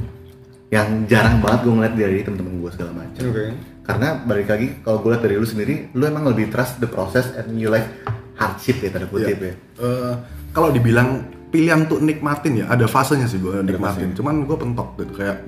Yang 0.74 0.88
jarang 1.14 1.46
banget 1.46 1.60
gue 1.68 1.74
ngeliat 1.78 1.96
dari 1.98 2.18
temen-temen 2.26 2.54
gue 2.58 2.72
segala 2.74 2.92
macam. 3.06 3.22
Oke. 3.28 3.46
Karena 3.82 4.08
balik 4.24 4.48
lagi 4.50 4.68
kalau 4.82 4.98
gue 5.04 5.10
liat 5.14 5.24
dari 5.26 5.36
lu 5.38 5.46
sendiri, 5.46 5.76
lu 5.94 6.04
emang 6.10 6.26
lebih 6.26 6.50
trust 6.50 6.82
the 6.82 6.90
process 6.90 7.34
and 7.38 7.54
you 7.60 7.70
like 7.70 7.86
hardship 8.42 8.82
ya 8.82 8.90
tanda 8.90 9.06
kutip 9.06 9.38
ya. 9.38 9.54
Eh, 9.54 10.14
kalau 10.50 10.74
dibilang 10.74 11.22
pilihan 11.48 11.86
untuk 11.86 12.02
nikmatin 12.02 12.64
ya 12.64 12.66
ada 12.68 12.88
fasenya 12.88 13.28
sih 13.28 13.38
gue 13.38 13.62
nikmatin. 13.62 14.16
cuman 14.16 14.44
gue 14.44 14.58
pentok 14.58 14.98
gitu 14.98 15.14
kayak 15.16 15.46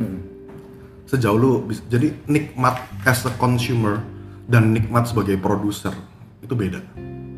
sejauh 1.03 1.35
lu 1.35 1.63
bis- 1.63 1.83
jadi 1.87 2.13
nikmat 2.25 2.75
as 3.03 3.23
a 3.23 3.31
consumer 3.35 3.99
dan 4.45 4.71
nikmat 4.71 5.07
sebagai 5.07 5.35
produser 5.37 5.95
itu 6.39 6.53
beda. 6.53 6.79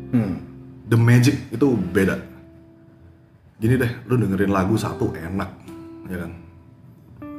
Hmm. 0.06 0.38
the 0.86 0.94
magic 0.94 1.34
itu 1.50 1.66
beda. 1.74 2.22
Gini 3.56 3.74
deh 3.74 3.92
lu 4.06 4.14
dengerin 4.16 4.52
lagu 4.52 4.76
satu 4.76 5.10
enak 5.12 5.50
ya 6.06 6.22
kan? 6.22 6.32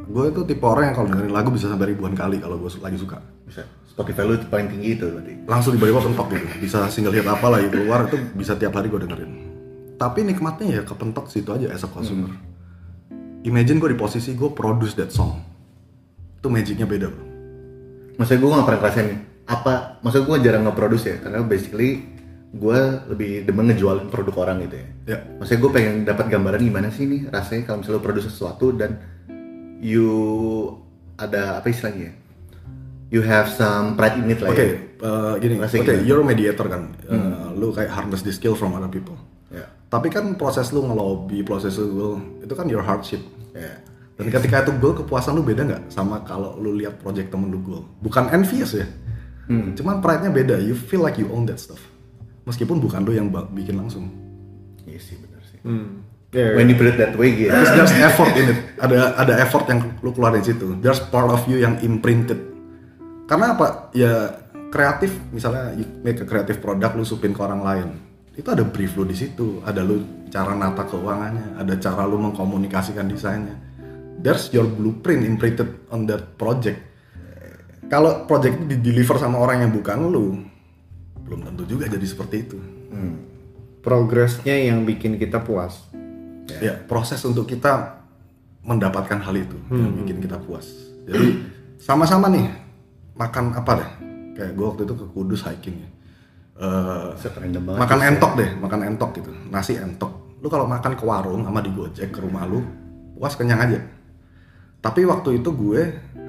Gue 0.07 0.31
itu 0.31 0.41
tipe 0.43 0.63
orang 0.63 0.91
yang 0.91 0.95
kalau 0.95 1.07
dengerin 1.11 1.31
lagu 1.31 1.49
bisa 1.51 1.67
sampai 1.67 1.91
ribuan 1.91 2.15
kali 2.15 2.39
kalau 2.39 2.55
gue 2.57 2.71
lagi 2.79 2.97
suka. 2.97 3.19
Bisa. 3.43 3.63
Spotify 3.97 4.29
lu 4.29 4.37
paling 4.45 4.69
tinggi 4.69 4.93
itu 4.93 5.09
berarti. 5.09 5.33
langsung 5.49 5.73
tiba-tiba 5.73 6.05
pentok 6.05 6.27
gitu. 6.29 6.45
Bisa 6.61 6.85
single 6.93 7.17
hit 7.17 7.25
apa 7.25 7.49
lah 7.49 7.65
gitu 7.65 7.81
keluar 7.81 8.05
itu 8.05 8.21
bisa 8.37 8.53
tiap 8.53 8.77
hari 8.77 8.93
gue 8.93 9.01
dengerin. 9.01 9.31
Tapi 9.97 10.21
nikmatnya 10.21 10.67
ya 10.69 10.81
kepentok 10.85 11.33
situ 11.33 11.49
aja 11.49 11.73
as 11.73 11.81
a 11.81 11.89
consumer. 11.89 12.29
Imagine 13.41 13.81
gue 13.81 13.89
di 13.89 13.97
posisi 13.97 14.37
gue 14.37 14.53
produce 14.53 14.93
that 15.01 15.09
song. 15.09 15.41
Itu 16.37 16.45
magicnya 16.45 16.85
beda 16.85 17.09
bro. 17.09 17.25
Maksudnya 18.21 18.37
gue 18.37 18.49
gak 18.53 18.65
pernah 18.69 18.81
ngerasain 18.85 19.09
apa, 19.49 19.73
maksudnya 20.05 20.25
gue 20.29 20.37
jarang 20.45 20.63
nge-produce 20.69 21.05
ya, 21.09 21.17
karena 21.17 21.41
basically 21.41 22.05
gue 22.53 22.79
lebih 23.09 23.49
demen 23.49 23.65
ngejualin 23.73 24.13
produk 24.13 24.45
orang 24.45 24.61
gitu 24.69 24.77
ya. 24.77 24.87
ya. 25.09 25.17
Maksudnya 25.41 25.59
gue 25.65 25.71
pengen 25.73 25.95
dapat 26.05 26.25
gambaran 26.29 26.61
gimana 26.61 26.93
sih 26.93 27.09
nih 27.09 27.33
rasanya 27.33 27.65
kalau 27.65 27.81
misalnya 27.81 27.97
lo 27.97 28.05
produce 28.05 28.29
sesuatu 28.29 28.77
dan 28.77 29.01
you 29.81 30.05
ada 31.17 31.57
apa 31.57 31.73
istilahnya 31.73 32.13
ya? 32.13 32.26
You 33.07 33.23
have 33.23 33.47
some 33.47 33.95
pride 33.95 34.19
in 34.19 34.27
it 34.27 34.39
lah 34.39 34.51
oke 34.51 34.59
ya. 34.59 34.75
eh, 34.75 35.33
gini 35.39 35.55
oke 35.57 35.69
gimana? 35.69 36.03
you're 36.03 36.19
a 36.19 36.25
mediator 36.25 36.65
kan 36.65 36.91
Eh, 37.05 37.47
lu 37.53 37.71
kayak 37.71 37.87
harness 37.89 38.21
the 38.21 38.31
skill 38.31 38.53
from 38.53 38.73
other 38.73 38.87
people 38.87 39.15
Ya. 39.47 39.63
tapi 39.87 40.07
kan 40.07 40.35
proses 40.35 40.69
lu 40.69 40.83
ngelobi 40.83 41.39
proses 41.39 41.75
lu 41.75 42.19
itu 42.39 42.51
kan 42.51 42.67
your 42.67 42.81
hardship 42.81 43.23
Ya. 43.51 43.79
Dan 44.17 44.29
ketika 44.29 44.61
itu 44.61 44.73
goal, 44.75 44.93
kepuasan 44.93 45.33
lu 45.33 45.41
beda 45.41 45.61
nggak 45.61 45.83
sama 45.87 46.21
kalau 46.21 46.57
lu 46.57 46.73
lihat 46.73 46.97
project 46.97 47.29
temen 47.29 47.47
lu 47.47 47.61
goal? 47.61 47.85
Bukan 48.01 48.27
envious 48.27 48.73
ya, 48.73 48.89
cuman 49.47 50.01
pride-nya 50.01 50.29
beda. 50.29 50.57
You 50.57 50.73
feel 50.73 50.99
like 50.99 51.15
you 51.15 51.29
own 51.29 51.45
that 51.45 51.57
stuff, 51.57 51.77
meskipun 52.43 52.77
bukan 52.77 53.01
lu 53.01 53.13
yang 53.13 53.29
bikin 53.47 53.77
langsung. 53.77 54.09
Iya 54.83 54.97
sih 54.97 55.21
benar 55.21 55.41
sih. 55.45 55.61
Hmm. 55.61 56.01
Ya, 56.33 56.49
When 56.53 56.65
you 56.65 56.73
put 56.73 56.89
it 56.89 56.97
that 56.97 57.13
way 57.13 57.29
gitu. 57.31 57.53
Terus 57.53 57.69
there's 57.71 57.93
effort 57.95 58.33
in 58.35 58.45
it. 58.51 58.59
Ada 58.77 58.97
ada 59.15 59.33
effort 59.37 59.69
yang 59.69 59.85
lu 60.01 60.09
keluarin 60.11 60.41
situ. 60.41 60.65
There's 60.77 60.97
part 60.99 61.29
of 61.29 61.45
you 61.45 61.61
yang 61.61 61.77
imprinted. 61.79 62.56
Karena 63.27 63.53
apa? 63.53 63.91
Ya 63.93 64.33
kreatif 64.71 65.13
misalnya 65.29 65.75
you 65.75 65.85
make 66.03 66.19
a 66.19 66.27
creative 66.27 66.63
product 66.63 66.95
lu 66.95 67.03
supin 67.03 67.35
ke 67.35 67.41
orang 67.43 67.61
lain. 67.61 67.87
Itu 68.33 68.53
ada 68.53 68.63
brief 68.63 68.95
lu 68.95 69.03
di 69.03 69.17
situ, 69.17 69.61
ada 69.67 69.83
lu 69.83 70.27
cara 70.31 70.55
nata 70.55 70.87
keuangannya, 70.87 71.59
ada 71.59 71.73
cara 71.77 72.07
lu 72.07 72.17
mengkomunikasikan 72.17 73.05
desainnya. 73.11 73.59
There's 74.17 74.49
your 74.55 74.65
blueprint 74.65 75.27
imprinted 75.27 75.91
on 75.93 76.09
that 76.09 76.39
project. 76.39 76.81
Kalau 77.87 78.27
project 78.27 78.67
di 78.67 78.79
deliver 78.83 79.15
sama 79.15 79.39
orang 79.39 79.63
yang 79.63 79.71
bukan 79.71 79.97
lu, 80.11 80.43
belum 81.23 81.39
tentu 81.45 81.63
juga 81.67 81.87
jadi 81.87 82.03
seperti 82.03 82.35
itu. 82.47 82.57
progresnya 83.77 84.51
yang 84.51 84.83
bikin 84.83 85.15
kita 85.15 85.39
puas. 85.39 85.87
ya 86.63 86.73
proses 86.87 87.19
untuk 87.27 87.45
kita 87.47 88.03
mendapatkan 88.63 89.19
hal 89.23 89.35
itu 89.35 89.57
yang 89.71 89.93
bikin 90.03 90.17
kita 90.23 90.39
puas 90.39 90.67
jadi 91.07 91.43
sama-sama 91.79 92.31
nih 92.31 92.47
makan 93.17 93.57
apa 93.57 93.71
deh? 93.77 93.89
Kayak 94.37 94.51
gue 94.53 94.65
waktu 94.65 94.81
itu 94.85 94.93
ke 94.93 95.05
Kudus 95.11 95.41
hiking 95.49 95.77
ya. 95.81 95.89
Eh, 96.57 97.13
banget. 97.61 97.77
makan 97.77 97.99
entok 98.01 98.31
deh 98.33 98.49
makan 98.57 98.79
entok 98.81 99.09
gitu. 99.21 99.29
Nasi 99.53 99.77
entok. 99.77 100.41
Lu 100.41 100.49
kalau 100.49 100.65
makan 100.65 100.97
ke 100.97 101.05
warung 101.05 101.45
sama 101.45 101.61
di 101.61 101.69
gojek 101.69 102.09
ke 102.09 102.19
rumah 102.21 102.49
lu 102.49 102.65
puas 103.17 103.37
kenyang 103.37 103.61
aja. 103.61 103.79
Tapi 104.81 105.05
waktu 105.05 105.41
itu 105.41 105.49
gue 105.53 105.81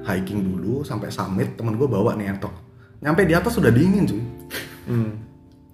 hiking 0.05 0.41
dulu 0.41 0.85
sampai 0.85 1.09
summit 1.13 1.57
temen 1.57 1.77
gue 1.77 1.85
bawa 1.89 2.13
nih 2.13 2.33
entok. 2.33 2.53
Nyampe 3.01 3.25
di 3.25 3.33
atas 3.33 3.57
sudah 3.57 3.73
dingin 3.73 4.05
cuy. 4.05 4.23
Hmm. 4.89 5.13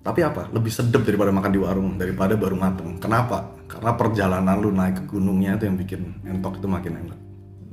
tapi 0.06 0.22
apa? 0.22 0.52
Lebih 0.54 0.70
sedap 0.70 1.02
daripada 1.02 1.34
makan 1.34 1.50
di 1.50 1.58
warung 1.58 1.96
daripada 1.98 2.38
baru 2.38 2.54
mateng. 2.54 3.00
Kenapa? 3.02 3.58
Karena 3.66 3.98
perjalanan 3.98 4.60
lu 4.62 4.70
naik 4.70 5.02
ke 5.02 5.04
gunungnya 5.10 5.58
itu 5.58 5.66
yang 5.66 5.80
bikin 5.82 6.02
entok 6.30 6.62
itu 6.62 6.68
makin 6.70 6.94
enak. 7.00 7.20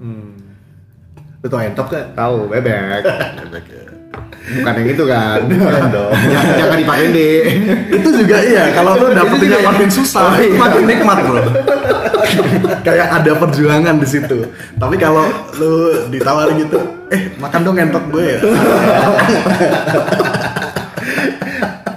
Hmm. 0.00 0.51
Lu 1.42 1.46
tau 1.50 1.58
entok 1.58 1.86
gak? 1.90 2.04
Tahu 2.14 2.46
bebek. 2.48 3.02
Bebek 3.02 3.64
ya. 3.66 3.82
Bukan 4.42 4.72
yang 4.78 4.88
itu 4.90 5.04
kan. 5.06 5.38
Bukan 5.46 5.84
dong. 5.94 6.12
jangan, 6.14 6.52
jangan 6.58 6.76
dipakai 6.78 7.06
deh. 7.10 7.40
itu 7.92 8.08
juga 8.22 8.36
iya 8.42 8.64
kalau 8.74 8.92
lu 8.98 9.06
dapetin 9.10 9.48
yang 9.50 9.64
makin 9.66 9.88
susah 9.90 10.34
itu 10.38 10.58
makin 10.58 10.82
nikmat 10.86 11.18
bro 11.22 11.42
kayak 12.82 13.08
ada 13.22 13.32
perjuangan 13.38 13.96
di 14.00 14.08
situ 14.08 14.38
tapi 14.80 14.96
kalau 14.98 15.28
lu 15.60 15.72
ditawarin 16.10 16.66
gitu 16.66 16.80
eh 17.12 17.30
makan 17.38 17.60
dong 17.62 17.76
entok 17.78 18.04
gue 18.10 18.24
ya 18.24 18.38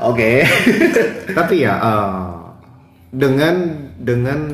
Oke. 0.05 0.45
Tapi 1.33 1.65
ya 1.65 1.73
eh, 1.81 2.25
dengan 3.09 3.55
dengan 3.97 4.53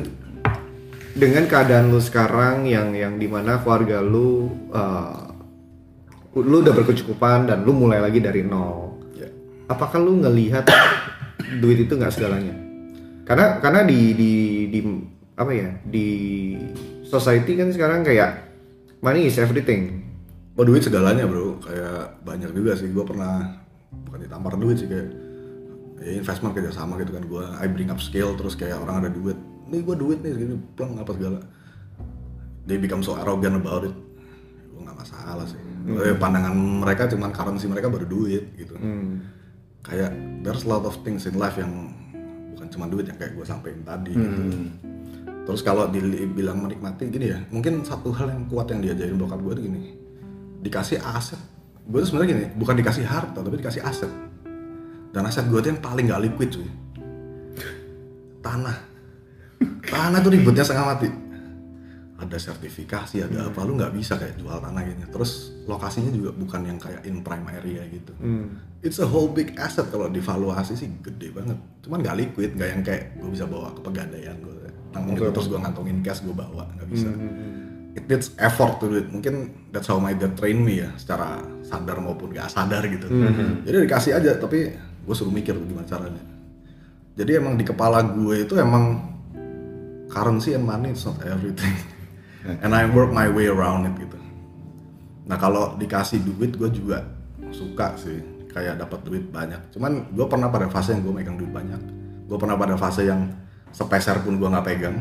dengan 1.12 1.44
keadaan 1.44 1.92
lu 1.92 2.00
sekarang 2.00 2.64
yang 2.64 2.96
yang 2.96 3.20
di 3.20 3.28
mana 3.28 3.60
keluarga 3.60 4.00
lu 4.00 4.48
eh, 4.72 5.32
lu 6.40 6.64
udah 6.64 6.72
berkecukupan 6.72 7.44
dan 7.44 7.60
lu 7.68 7.76
mulai 7.76 8.00
lagi 8.00 8.24
dari 8.24 8.40
nol. 8.40 8.96
Ya. 9.12 9.28
Apakah 9.68 10.00
lu 10.00 10.24
ngelihat 10.24 10.64
duit 11.62 11.84
itu 11.84 11.92
nggak 11.92 12.12
segalanya? 12.12 12.56
Karena 13.28 13.60
karena 13.60 13.84
di 13.84 14.16
di 14.16 14.32
di 14.72 14.80
apa 15.36 15.52
ya 15.52 15.70
di 15.84 16.08
society 17.04 17.60
kan 17.60 17.68
sekarang 17.68 18.00
kayak 18.00 18.48
money 19.04 19.28
is 19.28 19.36
everything. 19.36 20.00
Oh 20.56 20.64
duit 20.64 20.84
segalanya 20.84 21.28
bro, 21.28 21.60
kayak 21.60 22.24
banyak 22.24 22.52
juga 22.56 22.76
sih. 22.76 22.88
Gue 22.92 23.04
pernah 23.04 23.60
bukan 24.08 24.20
ditampar 24.24 24.56
duit 24.56 24.80
sih 24.80 24.88
kayak 24.88 25.08
ya 26.02 26.12
investment 26.16 26.56
kerja 26.56 26.72
sama 26.72 26.96
gitu 27.00 27.12
kan. 27.12 27.24
Gue 27.28 27.44
I 27.60 27.68
bring 27.68 27.92
up 27.92 28.00
skill 28.00 28.32
terus 28.40 28.56
kayak 28.56 28.80
orang 28.80 29.04
ada 29.04 29.10
duit, 29.12 29.36
nih 29.72 29.80
gue 29.80 29.96
duit 29.96 30.18
nih 30.20 30.36
segini 30.36 30.56
pleng 30.76 31.00
apa 31.00 31.10
segala. 31.16 31.40
They 32.68 32.76
become 32.76 33.00
so 33.00 33.16
arrogant 33.16 33.56
about 33.56 33.88
it. 33.88 33.94
Gue 34.70 34.80
nggak 34.84 34.98
masalah 35.00 35.48
sih. 35.48 35.58
Eh, 35.82 36.14
pandangan 36.20 36.54
mereka 36.54 37.08
cuman 37.08 37.32
currency 37.32 37.66
mereka 37.66 37.88
baru 37.88 38.06
duit 38.06 38.52
gitu. 38.54 38.76
Kayak 39.82 40.14
there's 40.44 40.62
a 40.62 40.70
lot 40.70 40.84
of 40.84 40.94
things 41.02 41.26
in 41.26 41.34
life 41.40 41.56
yang 41.58 41.90
bukan 42.54 42.68
cuma 42.70 42.86
duit 42.86 43.08
yang 43.08 43.18
kayak 43.18 43.34
gue 43.34 43.42
sampein 43.48 43.80
tadi 43.82 44.12
gitu. 44.14 44.40
Terus 45.42 45.58
kalau 45.66 45.90
dibilang 45.90 46.62
menikmati 46.62 47.10
gini 47.10 47.34
ya, 47.34 47.42
mungkin 47.50 47.82
satu 47.82 48.14
hal 48.14 48.30
yang 48.30 48.46
kuat 48.46 48.70
yang 48.70 48.78
diajarin 48.78 49.18
bokap 49.18 49.42
gue 49.42 49.52
tuh 49.58 49.64
gini, 49.66 49.80
dikasih 50.62 51.02
aset. 51.02 51.40
Gue 51.82 51.98
tuh 51.98 52.14
sebenarnya 52.14 52.30
gini, 52.30 52.44
bukan 52.54 52.78
dikasih 52.78 53.02
harta 53.02 53.42
tapi 53.42 53.58
dikasih 53.58 53.82
aset. 53.82 54.12
Dan 55.10 55.26
aset 55.26 55.50
gue 55.50 55.58
tuh 55.58 55.74
yang 55.74 55.82
paling 55.82 56.06
gak 56.06 56.22
liquid 56.22 56.48
cuy. 56.54 56.68
Tanah. 58.38 58.91
Tanah 59.86 60.18
tuh 60.22 60.32
ribetnya 60.32 60.64
setengah 60.64 60.86
mati. 60.86 61.08
Ada 62.22 62.38
sertifikasi, 62.38 63.26
ada 63.26 63.50
apa, 63.50 63.66
lu 63.66 63.74
nggak 63.74 63.98
bisa 63.98 64.14
kayak 64.14 64.38
jual 64.38 64.54
tanah 64.54 64.82
gini. 64.86 65.10
Terus 65.10 65.50
lokasinya 65.66 66.14
juga 66.14 66.30
bukan 66.30 66.62
yang 66.70 66.78
kayak 66.78 67.02
in 67.02 67.18
prime 67.26 67.46
area 67.50 67.82
gitu. 67.90 68.14
It's 68.82 69.02
a 69.02 69.06
whole 69.06 69.30
big 69.30 69.58
asset 69.58 69.90
kalau 69.90 70.06
divaluasi 70.06 70.78
sih 70.78 70.86
gede 71.02 71.34
banget. 71.34 71.58
Cuman 71.82 71.98
nggak 71.98 72.16
liquid, 72.18 72.54
nggak 72.54 72.68
yang 72.70 72.82
kayak 72.86 73.18
gue 73.18 73.30
bisa 73.30 73.46
bawa 73.46 73.74
ke 73.74 73.80
pegadaian 73.82 74.38
gue. 74.38 74.54
Nanggung 74.94 75.18
gitu, 75.18 75.34
terus 75.34 75.48
gue 75.50 75.58
ngantongin 75.58 75.98
cash 76.06 76.22
gue 76.22 76.30
bawa, 76.30 76.70
nggak 76.78 76.88
bisa. 76.94 77.10
It 77.98 78.06
needs 78.06 78.32
effort 78.38 78.78
to 78.78 78.86
do 78.86 79.02
it. 79.02 79.10
Mungkin 79.10 79.68
that's 79.74 79.90
how 79.90 79.98
my 79.98 80.14
dad 80.14 80.38
train 80.38 80.62
me 80.62 80.78
ya, 80.78 80.94
secara 80.94 81.42
sadar 81.66 81.98
maupun 81.98 82.30
nggak 82.30 82.46
sadar 82.54 82.86
gitu. 82.86 83.10
Jadi 83.66 83.76
dikasih 83.82 84.14
aja, 84.14 84.38
tapi 84.38 84.70
gue 84.78 85.14
suruh 85.14 85.34
mikir 85.34 85.58
tuh 85.58 85.66
gimana 85.66 85.90
caranya. 85.90 86.22
Jadi 87.18 87.30
emang 87.34 87.58
di 87.58 87.66
kepala 87.66 87.98
gue 88.06 88.46
itu 88.46 88.54
emang 88.56 89.11
currency 90.12 90.52
and 90.52 90.68
money 90.68 90.92
is 90.92 91.02
not 91.08 91.16
everything. 91.24 91.72
And 92.44 92.76
I 92.76 92.84
work 92.92 93.08
my 93.16 93.32
way 93.32 93.48
around 93.48 93.88
it 93.88 93.96
gitu. 93.96 94.20
Nah 95.24 95.40
kalau 95.40 95.72
dikasih 95.80 96.20
duit 96.20 96.60
gue 96.60 96.68
juga 96.68 97.08
suka 97.48 97.96
sih 97.96 98.20
kayak 98.52 98.84
dapat 98.84 99.00
duit 99.08 99.24
banyak. 99.32 99.72
Cuman 99.72 100.12
gue 100.12 100.26
pernah 100.28 100.52
pada 100.52 100.68
fase 100.68 100.92
yang 100.92 101.02
gue 101.08 101.14
megang 101.16 101.40
duit 101.40 101.48
banyak. 101.48 101.80
Gue 102.28 102.36
pernah 102.36 102.60
pada 102.60 102.76
fase 102.76 103.08
yang 103.08 103.32
sepeser 103.72 104.20
pun 104.20 104.36
gue 104.36 104.48
nggak 104.52 104.66
pegang. 104.68 104.96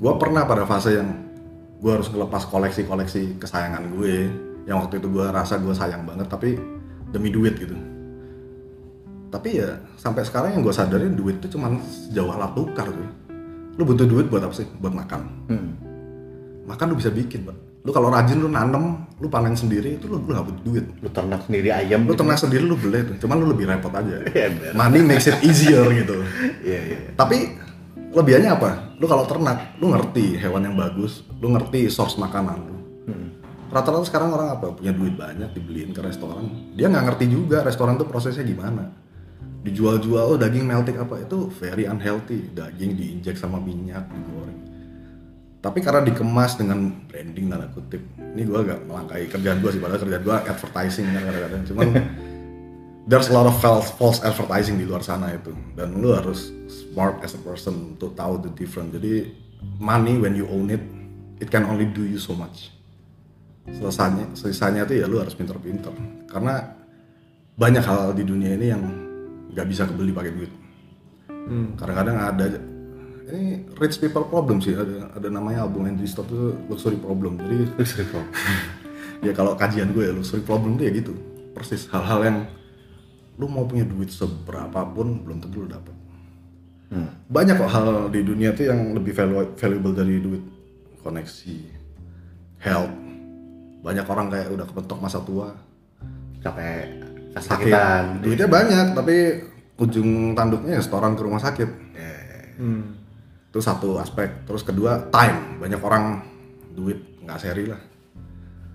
Gue 0.00 0.12
pernah 0.16 0.48
pada 0.48 0.64
fase 0.64 0.96
yang 0.96 1.08
gue 1.84 1.92
harus 1.92 2.08
ngelepas 2.08 2.48
koleksi-koleksi 2.48 3.36
kesayangan 3.36 3.84
gue. 3.92 4.32
Yang 4.64 4.76
waktu 4.80 4.94
itu 5.04 5.08
gue 5.12 5.26
rasa 5.28 5.60
gue 5.60 5.74
sayang 5.76 6.08
banget 6.08 6.30
tapi 6.32 6.56
demi 7.12 7.28
duit 7.28 7.58
gitu. 7.60 7.76
Tapi 9.28 9.58
ya 9.58 9.82
sampai 9.98 10.22
sekarang 10.22 10.54
yang 10.54 10.62
gue 10.62 10.72
sadarin 10.72 11.18
duit 11.18 11.42
itu 11.42 11.58
cuma 11.58 11.74
sejauh 11.82 12.30
alat 12.32 12.54
tukar 12.54 12.86
tuh. 12.86 13.10
Lu 13.74 13.82
butuh 13.82 14.06
duit 14.06 14.26
buat 14.30 14.42
apa 14.42 14.54
sih? 14.54 14.66
Buat 14.78 14.94
makan. 14.94 15.20
Makan 16.64 16.86
lu 16.94 16.96
bisa 16.96 17.10
bikin 17.10 17.44
pak. 17.44 17.56
Lu 17.84 17.92
kalau 17.92 18.08
rajin 18.08 18.40
lu 18.40 18.48
nanem 18.48 19.04
lu 19.20 19.28
panen 19.28 19.52
sendiri 19.52 20.00
itu 20.00 20.08
lu 20.08 20.22
lu 20.24 20.30
nggak 20.32 20.46
butuh 20.46 20.62
duit. 20.64 20.84
Lu 21.02 21.08
ternak 21.10 21.44
sendiri 21.44 21.68
ayam. 21.74 22.06
lu 22.06 22.14
ternak 22.16 22.38
sendiri 22.38 22.64
lu 22.64 22.78
beli 22.78 23.04
tuh. 23.04 23.16
Cuman 23.26 23.42
lu 23.42 23.50
lebih 23.50 23.68
repot 23.68 23.92
aja. 23.92 24.24
Iya, 24.34 24.72
money 24.72 25.02
makes 25.04 25.28
it 25.28 25.36
easier 25.44 25.84
gitu. 25.90 26.22
Iya 26.64 26.80
iya. 26.94 26.98
tapi 27.18 27.58
lebihannya 28.14 28.50
apa? 28.54 28.70
Lu 29.02 29.06
kalau 29.10 29.26
ternak 29.26 29.76
lu 29.82 29.90
ngerti 29.90 30.38
hewan 30.38 30.70
yang 30.70 30.76
bagus 30.78 31.26
lu 31.42 31.50
ngerti 31.52 31.90
source 31.90 32.16
makanan 32.16 32.58
lu. 32.62 32.74
Rata-rata 33.74 34.06
sekarang 34.06 34.30
orang 34.30 34.54
apa? 34.54 34.70
Punya 34.70 34.94
duit 34.94 35.18
banyak 35.18 35.50
dibeliin 35.50 35.90
ke 35.90 35.98
restoran. 35.98 36.46
Dia 36.78 36.86
nggak 36.86 37.10
ngerti 37.10 37.26
juga 37.26 37.66
restoran 37.66 37.98
tuh 37.98 38.06
prosesnya 38.06 38.46
gimana 38.46 39.03
dijual-jual 39.64 40.36
oh, 40.36 40.38
daging 40.38 40.68
melting 40.68 41.00
apa 41.00 41.24
itu 41.24 41.48
very 41.56 41.88
unhealthy. 41.88 42.52
Daging 42.52 43.00
diinjek 43.00 43.40
sama 43.40 43.56
minyak 43.56 44.04
digoreng. 44.12 44.60
Tapi 45.64 45.80
karena 45.80 46.04
dikemas 46.04 46.60
dengan 46.60 46.92
branding 47.08 47.48
tanda 47.48 47.72
kutip. 47.72 48.04
Ini 48.20 48.44
gue 48.44 48.58
agak 48.60 48.84
melangkai 48.84 49.24
kerjaan 49.32 49.64
gue 49.64 49.70
sih 49.72 49.80
padahal 49.80 50.00
kerjaan 50.04 50.22
gue 50.22 50.36
advertising 50.36 51.06
kan 51.08 51.22
kadang-kadang. 51.24 51.62
Cuman 51.64 51.86
there's 53.08 53.32
a 53.32 53.34
lot 53.34 53.48
of 53.48 53.56
false, 53.64 53.88
false 53.96 54.20
advertising 54.20 54.76
di 54.76 54.84
luar 54.84 55.00
sana 55.00 55.32
itu. 55.32 55.56
Dan 55.72 56.04
lu 56.04 56.12
harus 56.12 56.52
smart 56.68 57.24
as 57.24 57.32
a 57.32 57.40
person 57.40 57.96
untuk 57.96 58.12
tahu 58.12 58.44
the 58.44 58.52
difference. 58.52 58.92
Jadi 58.92 59.32
money 59.80 60.20
when 60.20 60.36
you 60.36 60.44
own 60.52 60.68
it 60.68 60.84
it 61.40 61.48
can 61.48 61.64
only 61.64 61.88
do 61.88 62.04
you 62.04 62.20
so 62.20 62.36
much. 62.36 62.68
Selesainya 63.64 64.36
sisanya 64.36 64.84
itu 64.84 65.00
ya 65.00 65.08
lu 65.08 65.16
harus 65.16 65.32
pinter-pinter 65.32 65.96
karena 66.28 66.76
banyak 67.56 67.80
hal 67.80 68.12
di 68.12 68.28
dunia 68.28 68.52
ini 68.60 68.66
yang 68.68 68.84
nggak 69.54 69.66
bisa 69.70 69.86
kebeli 69.86 70.10
pakai 70.10 70.32
duit. 70.34 70.52
Kadang-kadang 71.78 72.16
ada 72.18 72.44
ini 73.30 73.64
rich 73.80 73.96
people 74.02 74.26
problem 74.26 74.60
sih. 74.60 74.74
Ada 74.76 75.16
ada 75.16 75.28
namanya 75.30 75.64
album 75.64 75.88
Andy 75.88 76.04
Stop 76.04 76.28
itu 76.28 76.52
luxury 76.68 76.98
problem. 76.98 77.40
Jadi 77.40 77.68
Luxury 77.78 78.04
Frog. 78.10 78.26
ya 79.26 79.32
kalau 79.32 79.56
kajian 79.56 79.94
gue 79.94 80.04
ya 80.04 80.12
luxury 80.12 80.42
problem 80.44 80.76
itu 80.76 80.82
ya 80.84 80.92
gitu. 80.92 81.12
Persis 81.54 81.86
hal-hal 81.88 82.20
yang 82.26 82.38
lu 83.38 83.46
mau 83.46 83.64
punya 83.66 83.86
duit 83.86 84.10
seberapapun 84.10 85.22
belum 85.22 85.38
tentu 85.40 85.64
lu 85.64 85.68
dapet. 85.70 85.94
Banyak 87.26 87.58
kok 87.58 87.72
hal 87.74 88.06
di 88.14 88.22
dunia 88.22 88.54
tuh 88.54 88.70
yang 88.70 88.94
lebih 88.94 89.10
valu- 89.18 89.54
valuable 89.58 89.94
dari 89.94 90.22
duit. 90.22 90.42
Koneksi 91.02 91.56
health. 92.62 92.94
Banyak 93.82 94.06
orang 94.06 94.30
kayak 94.30 94.48
udah 94.54 94.66
kepentok 94.66 94.98
masa 95.02 95.18
tua. 95.20 95.50
Capek 96.38 97.03
sakit. 97.34 97.70
kesakitan 97.70 98.04
duitnya 98.22 98.48
banyak 98.48 98.86
tapi 98.94 99.16
ujung 99.74 100.38
tanduknya 100.38 100.78
ya 100.78 100.82
setoran 100.82 101.18
ke 101.18 101.22
rumah 101.22 101.42
sakit. 101.42 101.70
Hmm. 102.54 102.94
itu 103.50 103.58
satu 103.62 103.98
aspek. 103.98 104.46
Terus 104.46 104.62
kedua 104.66 105.10
time. 105.10 105.58
Banyak 105.62 105.82
orang 105.82 106.22
duit 106.74 106.98
nggak 107.22 107.38
seri 107.38 107.66
lah. 107.66 107.78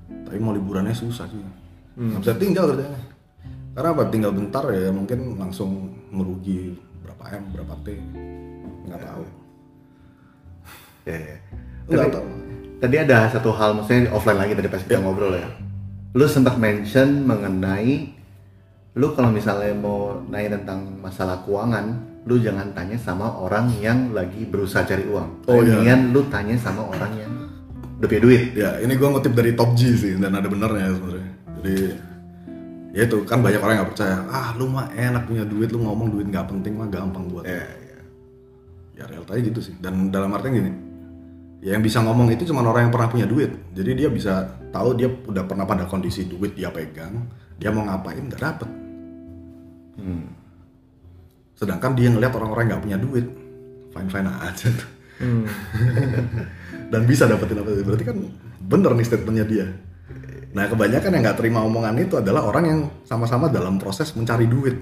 Tapi 0.07 0.37
mau 0.39 0.55
liburannya 0.55 0.95
susah 0.95 1.27
sih. 1.27 1.39
Nggak 1.99 2.19
bisa 2.23 2.33
tinggal 2.39 2.63
kerjanya. 2.71 2.99
Karena 3.75 3.89
apa? 3.95 4.03
Tinggal 4.07 4.31
bentar 4.35 4.63
ya 4.71 4.91
mungkin 4.91 5.35
langsung 5.39 5.95
merugi 6.11 6.75
berapa 7.03 7.23
m 7.39 7.43
berapa 7.55 7.73
t. 7.83 7.95
Nggak 8.87 9.01
tahu. 9.03 9.23
Ya, 11.07 11.15
ya. 11.15 11.37
nggak 11.87 12.11
tahu. 12.15 12.27
Tadi 12.79 12.95
ada 12.95 13.27
satu 13.27 13.51
hal, 13.51 13.75
maksudnya 13.75 14.07
offline 14.15 14.39
lagi 14.39 14.55
tadi 14.55 14.71
pas 14.71 14.79
kita 14.79 15.03
ngobrol 15.03 15.35
ya. 15.35 15.47
Lu 16.15 16.23
sempat 16.31 16.55
mention 16.55 17.27
mengenai 17.27 18.18
lu 18.99 19.15
kalau 19.15 19.31
misalnya 19.31 19.71
mau 19.71 20.19
nanya 20.27 20.59
tentang 20.59 20.99
masalah 20.99 21.39
keuangan, 21.47 21.95
lu 22.27 22.35
jangan 22.43 22.75
tanya 22.75 22.99
sama 22.99 23.31
orang 23.31 23.71
yang 23.79 24.11
lagi 24.11 24.43
berusaha 24.43 24.83
cari 24.83 25.07
uang. 25.07 25.47
Oh, 25.47 25.63
iya. 25.63 25.79
Mendingan 25.79 26.11
lu 26.11 26.21
tanya 26.27 26.59
sama 26.59 26.83
orang 26.83 27.11
yang 27.15 27.31
udah 27.99 28.07
punya 28.07 28.23
duit. 28.23 28.41
ya 28.55 28.79
ini 28.79 28.95
gua 28.95 29.11
ngutip 29.11 29.35
dari 29.35 29.51
top 29.59 29.75
G 29.75 29.91
sih 29.99 30.15
dan 30.15 30.31
ada 30.31 30.47
benernya 30.47 30.95
sebenarnya 30.95 31.31
jadi 31.59 31.75
ya 32.95 33.01
itu 33.11 33.17
kan 33.27 33.43
banyak 33.43 33.59
orang 33.59 33.73
yang 33.75 33.83
nggak 33.83 33.91
percaya 33.91 34.15
ah 34.31 34.55
lu 34.55 34.71
mah 34.71 34.87
enak 34.95 35.27
punya 35.27 35.43
duit 35.43 35.67
lu 35.75 35.83
ngomong 35.83 36.07
duit 36.07 36.25
nggak 36.31 36.47
penting 36.47 36.79
mah 36.79 36.87
gampang 36.87 37.27
buat 37.27 37.43
Ya, 37.43 37.59
ya. 37.59 37.99
ya 38.95 39.03
realitanya 39.03 39.41
gitu 39.51 39.59
sih 39.59 39.75
dan 39.83 40.15
dalam 40.15 40.31
artian 40.31 40.63
gini 40.63 40.71
ya 41.59 41.75
yang 41.75 41.83
bisa 41.83 41.99
ngomong 41.99 42.31
itu 42.31 42.47
cuma 42.47 42.63
orang 42.63 42.87
yang 42.87 42.93
pernah 42.95 43.11
punya 43.11 43.27
duit 43.27 43.51
jadi 43.75 43.91
dia 43.91 44.07
bisa 44.07 44.47
tahu 44.71 44.95
dia 44.95 45.11
udah 45.11 45.43
pernah 45.43 45.67
pada 45.67 45.83
kondisi 45.83 46.23
duit 46.23 46.55
dia 46.55 46.71
pegang 46.71 47.27
dia 47.59 47.67
mau 47.67 47.83
ngapain 47.83 48.23
nggak 48.31 48.39
dapet 48.39 48.69
Hmm. 49.99 50.25
sedangkan 51.53 51.91
dia 51.93 52.07
ngeliat 52.07 52.31
orang-orang 52.31 52.71
nggak 52.71 52.83
punya 52.83 52.97
duit 52.97 53.25
fine 53.89 54.09
fine 54.09 54.29
aja 54.29 54.67
tuh 54.71 54.89
Hmm. 55.19 55.43
dan 56.95 57.03
bisa 57.03 57.27
dapetin 57.27 57.59
apa 57.59 57.75
berarti 57.83 58.07
kan 58.07 58.15
bener 58.61 58.95
nih 58.95 59.03
statementnya 59.03 59.43
dia 59.43 59.67
nah 60.49 60.63
kebanyakan 60.65 61.11
yang 61.11 61.21
nggak 61.21 61.37
terima 61.37 61.59
omongan 61.61 61.99
itu 61.99 62.15
adalah 62.15 62.47
orang 62.47 62.63
yang 62.63 62.79
sama-sama 63.03 63.51
dalam 63.51 63.75
proses 63.75 64.15
mencari 64.15 64.47
duit 64.47 64.79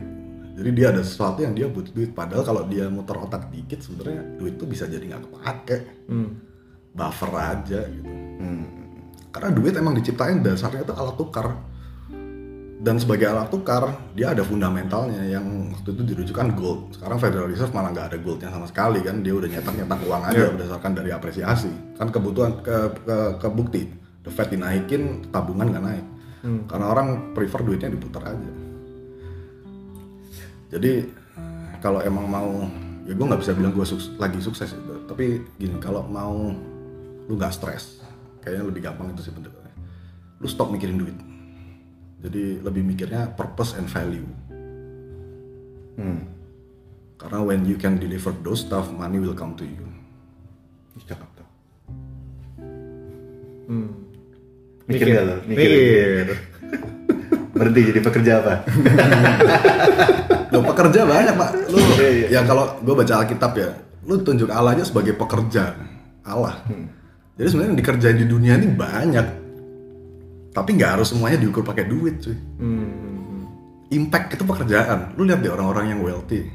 jadi 0.54 0.70
dia 0.70 0.88
ada 0.94 1.02
sesuatu 1.02 1.42
yang 1.42 1.58
dia 1.58 1.66
butuh 1.66 1.90
duit 1.90 2.14
padahal 2.14 2.46
kalau 2.46 2.70
dia 2.70 2.86
muter 2.86 3.18
otak 3.18 3.50
dikit 3.50 3.82
sebenarnya 3.82 4.38
duit 4.38 4.56
tuh 4.56 4.66
bisa 4.66 4.86
jadi 4.86 5.02
nggak 5.02 5.22
kepake 5.26 5.78
Hmm. 6.06 6.38
buffer 6.94 7.32
aja 7.34 7.82
gitu 7.84 8.10
Hmm. 8.38 8.66
karena 9.30 9.50
duit 9.52 9.74
emang 9.74 9.98
diciptain 9.98 10.40
dasarnya 10.40 10.86
itu 10.86 10.94
alat 10.94 11.18
tukar 11.18 11.58
dan 12.78 13.02
sebagai 13.02 13.26
alat 13.26 13.50
tukar 13.50 13.90
dia 14.14 14.38
ada 14.38 14.46
fundamentalnya 14.46 15.26
yang 15.26 15.74
waktu 15.74 15.98
itu 15.98 16.04
dirujukan 16.14 16.54
gold. 16.54 16.94
Sekarang 16.94 17.18
Federal 17.18 17.50
Reserve 17.50 17.74
malah 17.74 17.90
nggak 17.90 18.08
ada 18.14 18.18
goldnya 18.22 18.50
sama 18.54 18.70
sekali 18.70 19.02
kan? 19.02 19.26
Dia 19.26 19.34
udah 19.34 19.50
nyetak 19.50 19.74
nyetak 19.74 20.00
uang 20.06 20.24
aja 20.30 20.46
berdasarkan 20.54 20.92
dari 20.94 21.10
apresiasi. 21.10 21.74
Kan 21.98 22.14
kebutuhan 22.14 22.62
ke, 22.62 22.78
ke, 23.02 23.18
kebukti. 23.42 23.90
The 24.22 24.30
Fed 24.30 24.54
dinaikin 24.54 25.34
tabungan 25.34 25.74
nggak 25.74 25.86
naik. 25.90 26.06
Karena 26.70 26.86
orang 26.94 27.34
prefer 27.34 27.66
duitnya 27.66 27.90
diputar 27.90 28.24
aja. 28.30 28.52
Jadi 30.78 30.94
kalau 31.82 32.00
emang 32.06 32.26
mau 32.30 32.50
ya 33.08 33.14
gue 33.16 33.26
nggak 33.26 33.42
bisa 33.42 33.56
bilang 33.56 33.72
gue 33.72 33.86
lagi 34.20 34.40
sukses 34.44 34.76
gitu. 34.76 34.94
tapi 35.08 35.40
gini 35.56 35.80
kalau 35.80 36.04
mau 36.04 36.52
lu 37.28 37.34
nggak 37.40 37.56
stres 37.56 38.04
kayaknya 38.44 38.68
lebih 38.68 38.82
gampang 38.84 39.16
itu 39.16 39.32
sih 39.32 39.32
pendekatannya 39.32 39.76
lu 40.44 40.48
stop 40.52 40.68
mikirin 40.76 41.00
duit 41.00 41.16
jadi 42.28 42.62
lebih 42.62 42.84
mikirnya 42.84 43.32
purpose 43.34 43.74
and 43.74 43.88
value 43.88 44.28
Hmm. 45.98 46.30
karena 47.18 47.42
when 47.42 47.66
you 47.66 47.74
can 47.74 47.98
deliver 47.98 48.30
those 48.42 48.62
stuff 48.62 48.92
money 48.92 49.18
will 49.18 49.34
come 49.34 49.58
to 49.58 49.66
you 49.66 49.82
Cakep 50.98 51.30
tuh. 51.34 51.48
Hmm. 53.66 53.90
Mikir 54.86 55.06
nggak 55.08 55.24
lo? 55.24 55.36
Mikir. 55.46 56.28
Berhenti 57.58 57.82
jadi 57.86 58.00
pekerja 58.02 58.32
apa? 58.42 58.54
lo 60.54 60.62
pekerja 60.64 61.00
banyak 61.04 61.34
pak 61.34 61.52
lu 61.70 61.78
Iya, 61.78 62.08
iya. 62.10 62.28
ya 62.30 62.42
kalau 62.46 62.78
gue 62.80 62.94
baca 62.94 63.14
Alkitab 63.20 63.52
ya 63.54 63.70
lu 64.06 64.22
tunjuk 64.22 64.48
Allah 64.48 64.74
aja 64.74 64.86
sebagai 64.86 65.14
pekerja 65.14 65.76
Allah 66.24 66.62
jadi 67.36 67.48
sebenarnya 67.50 67.76
dikerjain 67.76 68.18
di 68.18 68.26
dunia 68.26 68.56
ini 68.56 68.72
banyak 68.72 69.28
tapi 70.58 70.74
nggak 70.74 70.98
harus 70.98 71.14
semuanya 71.14 71.38
diukur 71.38 71.62
pakai 71.62 71.86
duit 71.86 72.18
cuy 72.18 72.34
Hmm. 72.58 73.46
impact 73.94 74.34
itu 74.34 74.44
pekerjaan. 74.44 75.14
Lu 75.14 75.22
lihat 75.24 75.46
deh 75.46 75.54
orang-orang 75.54 75.94
yang 75.94 76.02
wealthy. 76.02 76.50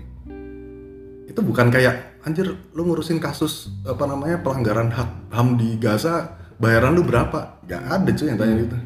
Itu 1.31 1.41
bukan 1.41 1.71
kayak 1.71 2.19
anjir 2.27 2.51
lu 2.75 2.83
ngurusin 2.83 3.23
kasus 3.23 3.71
apa 3.87 4.05
namanya 4.05 4.43
pelanggaran 4.43 4.91
hak 4.91 5.31
HAM 5.33 5.57
di 5.57 5.79
Gaza, 5.79 6.35
bayaran 6.59 6.99
lu 6.99 7.07
berapa? 7.07 7.63
Gak 7.65 7.83
ada 7.89 8.11
cuy 8.11 8.27
yang 8.27 8.37
tanya 8.37 8.55
gitu. 8.59 8.77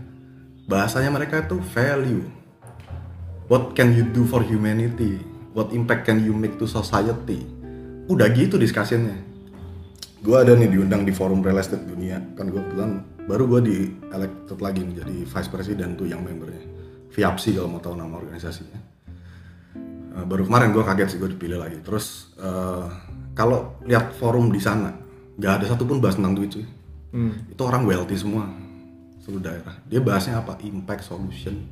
Bahasanya 0.68 1.11
mereka 1.11 1.42
itu 1.42 1.59
value. 1.74 2.22
What 3.48 3.74
can 3.74 3.96
you 3.96 4.05
do 4.07 4.29
for 4.29 4.44
humanity? 4.44 5.18
What 5.57 5.72
impact 5.72 6.07
can 6.07 6.20
you 6.22 6.37
make 6.37 6.61
to 6.61 6.68
society? 6.68 7.42
Udah 8.07 8.29
gitu 8.31 8.61
discussionnya. 8.61 9.16
Gue 10.22 10.37
ada 10.38 10.55
nih 10.55 10.70
diundang 10.70 11.02
di 11.02 11.11
forum 11.11 11.42
real 11.42 11.59
estate 11.59 11.83
dunia. 11.83 12.20
Kan 12.38 12.52
gue 12.52 12.62
bilang 12.62 13.15
baru 13.27 13.45
gue 13.51 13.61
di 13.67 13.77
elected 14.15 14.59
lagi 14.62 14.83
menjadi 14.87 15.27
vice 15.27 15.51
president 15.51 15.99
tuh 15.99 16.07
yang 16.07 16.23
membernya. 16.23 16.62
Viapsi 17.11 17.59
kalau 17.59 17.69
mau 17.69 17.83
tahu 17.83 17.99
nama 17.99 18.15
organisasinya. 18.17 18.81
Eh, 20.17 20.25
baru 20.25 20.47
kemarin 20.47 20.71
gue 20.71 20.81
kaget 20.87 21.09
sih 21.15 21.19
gue 21.19 21.31
dipilih 21.35 21.59
lagi. 21.59 21.83
Terus 21.83 22.33
eh, 22.39 22.87
kalau 23.35 23.77
lihat 23.85 24.15
forum 24.15 24.49
di 24.55 24.62
sana, 24.62 24.95
nggak 25.37 25.53
ada 25.61 25.65
satupun 25.75 25.99
bahas 25.99 26.17
tentang 26.17 26.39
duit 26.39 26.55
cuy. 26.55 26.67
Itu 27.49 27.65
orang 27.65 27.89
wealthy 27.89 28.12
semua, 28.12 28.45
seluruh 29.25 29.41
daerah. 29.41 29.75
Dia 29.89 30.05
bahasnya 30.05 30.45
apa? 30.45 30.61
Impact 30.61 31.09
solution. 31.09 31.65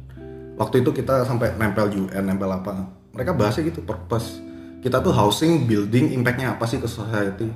Waktu 0.56 0.80
itu 0.80 0.90
kita 0.94 1.26
sampai 1.28 1.52
nempel 1.60 1.92
UN, 1.92 2.24
nempel 2.24 2.48
apa? 2.48 2.88
Mereka 3.12 3.36
bahasnya 3.36 3.68
gitu, 3.68 3.84
purpose. 3.84 4.40
Kita 4.80 5.04
tuh 5.04 5.12
housing, 5.12 5.68
building, 5.68 6.16
impactnya 6.16 6.56
apa 6.56 6.64
sih 6.64 6.80
ke 6.80 6.88
society? 6.88 7.48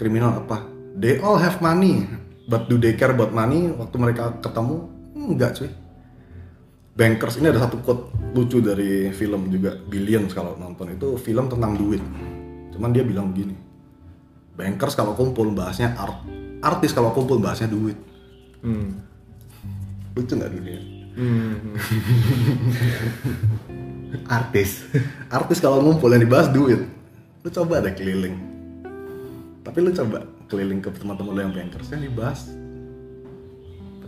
Kriminal 0.00 0.40
apa? 0.40 0.64
They 0.96 1.20
all 1.20 1.36
have 1.36 1.60
money, 1.60 2.08
but 2.48 2.66
do 2.66 2.80
they 2.80 2.96
care 2.96 3.12
about 3.12 3.30
money? 3.30 3.68
Waktu 3.68 3.96
mereka 4.00 4.40
ketemu, 4.40 4.88
enggak 5.12 5.60
cuy. 5.60 5.70
Bankers 6.98 7.38
ini 7.38 7.52
ada 7.54 7.62
satu 7.62 7.78
quote 7.78 8.10
lucu 8.34 8.58
dari 8.58 9.14
film 9.14 9.46
juga 9.54 9.78
Billions 9.78 10.34
kalau 10.34 10.58
nonton 10.58 10.90
itu 10.90 11.14
film 11.20 11.46
tentang 11.46 11.78
duit. 11.78 12.02
Cuman 12.74 12.90
dia 12.90 13.06
bilang 13.06 13.30
begini. 13.30 13.54
Bankers 14.58 14.98
kalau 14.98 15.14
kumpul 15.14 15.54
bahasnya 15.54 15.94
art. 15.94 16.26
Artis 16.58 16.90
kalau 16.90 17.14
kumpul 17.14 17.38
bahasnya 17.38 17.70
duit. 17.70 17.94
Hmm. 18.66 18.98
Lucu 20.18 20.34
nggak 20.34 20.50
dunia? 20.50 20.80
Hmm. 21.14 21.78
Artis. 24.42 24.82
Artis 25.30 25.62
kalau 25.62 25.78
ngumpul 25.78 26.10
yang 26.10 26.26
dibahas 26.26 26.50
duit. 26.50 26.82
Lu 27.46 27.48
coba 27.54 27.78
deh 27.78 27.94
keliling. 27.94 28.34
Tapi 29.62 29.78
lu 29.78 29.94
coba 29.94 30.37
keliling 30.48 30.80
ke 30.80 30.90
teman-teman 30.90 31.32
lu 31.36 31.40
yang 31.44 31.54
bankers 31.54 31.92
yang 31.92 32.02
dibahas 32.02 32.48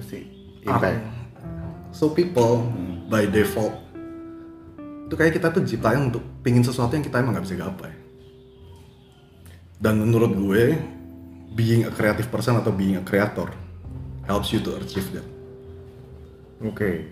Pasti 0.00 0.24
impact. 0.64 1.05
So 1.92 2.09
people 2.16 2.64
by 3.12 3.29
default 3.29 3.76
itu 5.11 5.18
kayak 5.18 5.42
kita 5.42 5.50
tuh 5.50 5.66
ciptain 5.66 6.07
untuk 6.07 6.22
pingin 6.40 6.62
sesuatu 6.62 6.94
yang 6.94 7.03
kita 7.03 7.18
emang 7.18 7.35
nggak 7.35 7.44
bisa 7.50 7.59
gapai. 7.59 7.92
Dan 9.81 9.98
menurut 9.98 10.31
gue, 10.38 10.79
being 11.59 11.83
a 11.83 11.90
creative 11.90 12.31
person 12.31 12.55
atau 12.55 12.70
being 12.70 12.94
a 12.94 13.03
creator 13.03 13.50
helps 14.31 14.55
you 14.55 14.62
to 14.62 14.79
achieve 14.79 15.11
that. 15.11 15.26
Oke. 16.62 17.11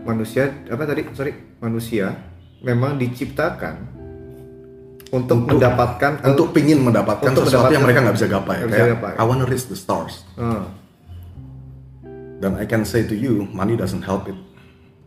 Manusia 0.00 0.48
apa 0.72 0.88
tadi? 0.88 1.12
Sorry, 1.12 1.60
manusia 1.60 2.16
memang 2.64 2.96
diciptakan 2.96 3.99
untuk, 5.10 5.42
Untuk- 5.42 5.58
mendapatkan 5.58 6.12
Untuk 6.24 6.54
pingin 6.54 6.78
mendapatkan 6.80 7.28
Untuk 7.28 7.44
sesuatu 7.44 7.68
yang 7.68 7.82
mendapatkan- 7.82 7.84
mereka 7.84 7.98
nggak 8.00 8.16
bisa 8.16 8.28
gapai. 8.28 8.56
bisa 8.62 8.70
Kayak, 8.72 8.88
gapai. 8.94 9.12
I 9.14 9.24
wanna 9.24 9.44
reach 9.44 9.66
the 9.66 9.74
stars. 9.74 10.22
Ah, 10.34 10.70
Dan 12.40 12.56
I 12.56 12.64
can 12.64 12.82
say 12.82 13.02
to 13.02 13.12
you, 13.12 13.44
money 13.46 13.74
doesn't 13.74 14.00
help 14.00 14.24
it. 14.24 14.38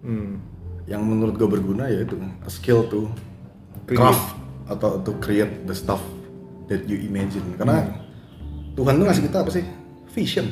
hmm. 0.01 0.37
Yang 0.83 1.01
menurut 1.01 1.33
gue 1.35 1.47
berguna 1.49 1.87
yaitu 1.87 2.13
a 2.43 2.51
skill 2.51 2.85
to 2.85 3.07
Create. 3.83 3.97
craft 3.97 4.35
atau 4.65 4.99
to 4.99 5.15
create 5.17 5.63
the 5.63 5.73
stuff 5.73 6.03
that 6.67 6.83
you 6.83 6.99
imagine. 6.99 7.55
Karena 7.55 7.87
Tuhan 8.73 8.95
tuh 8.95 9.05
ngasih 9.07 9.23
kita 9.23 9.41
apa 9.41 9.49
sih? 9.49 9.63
Vision. 10.11 10.51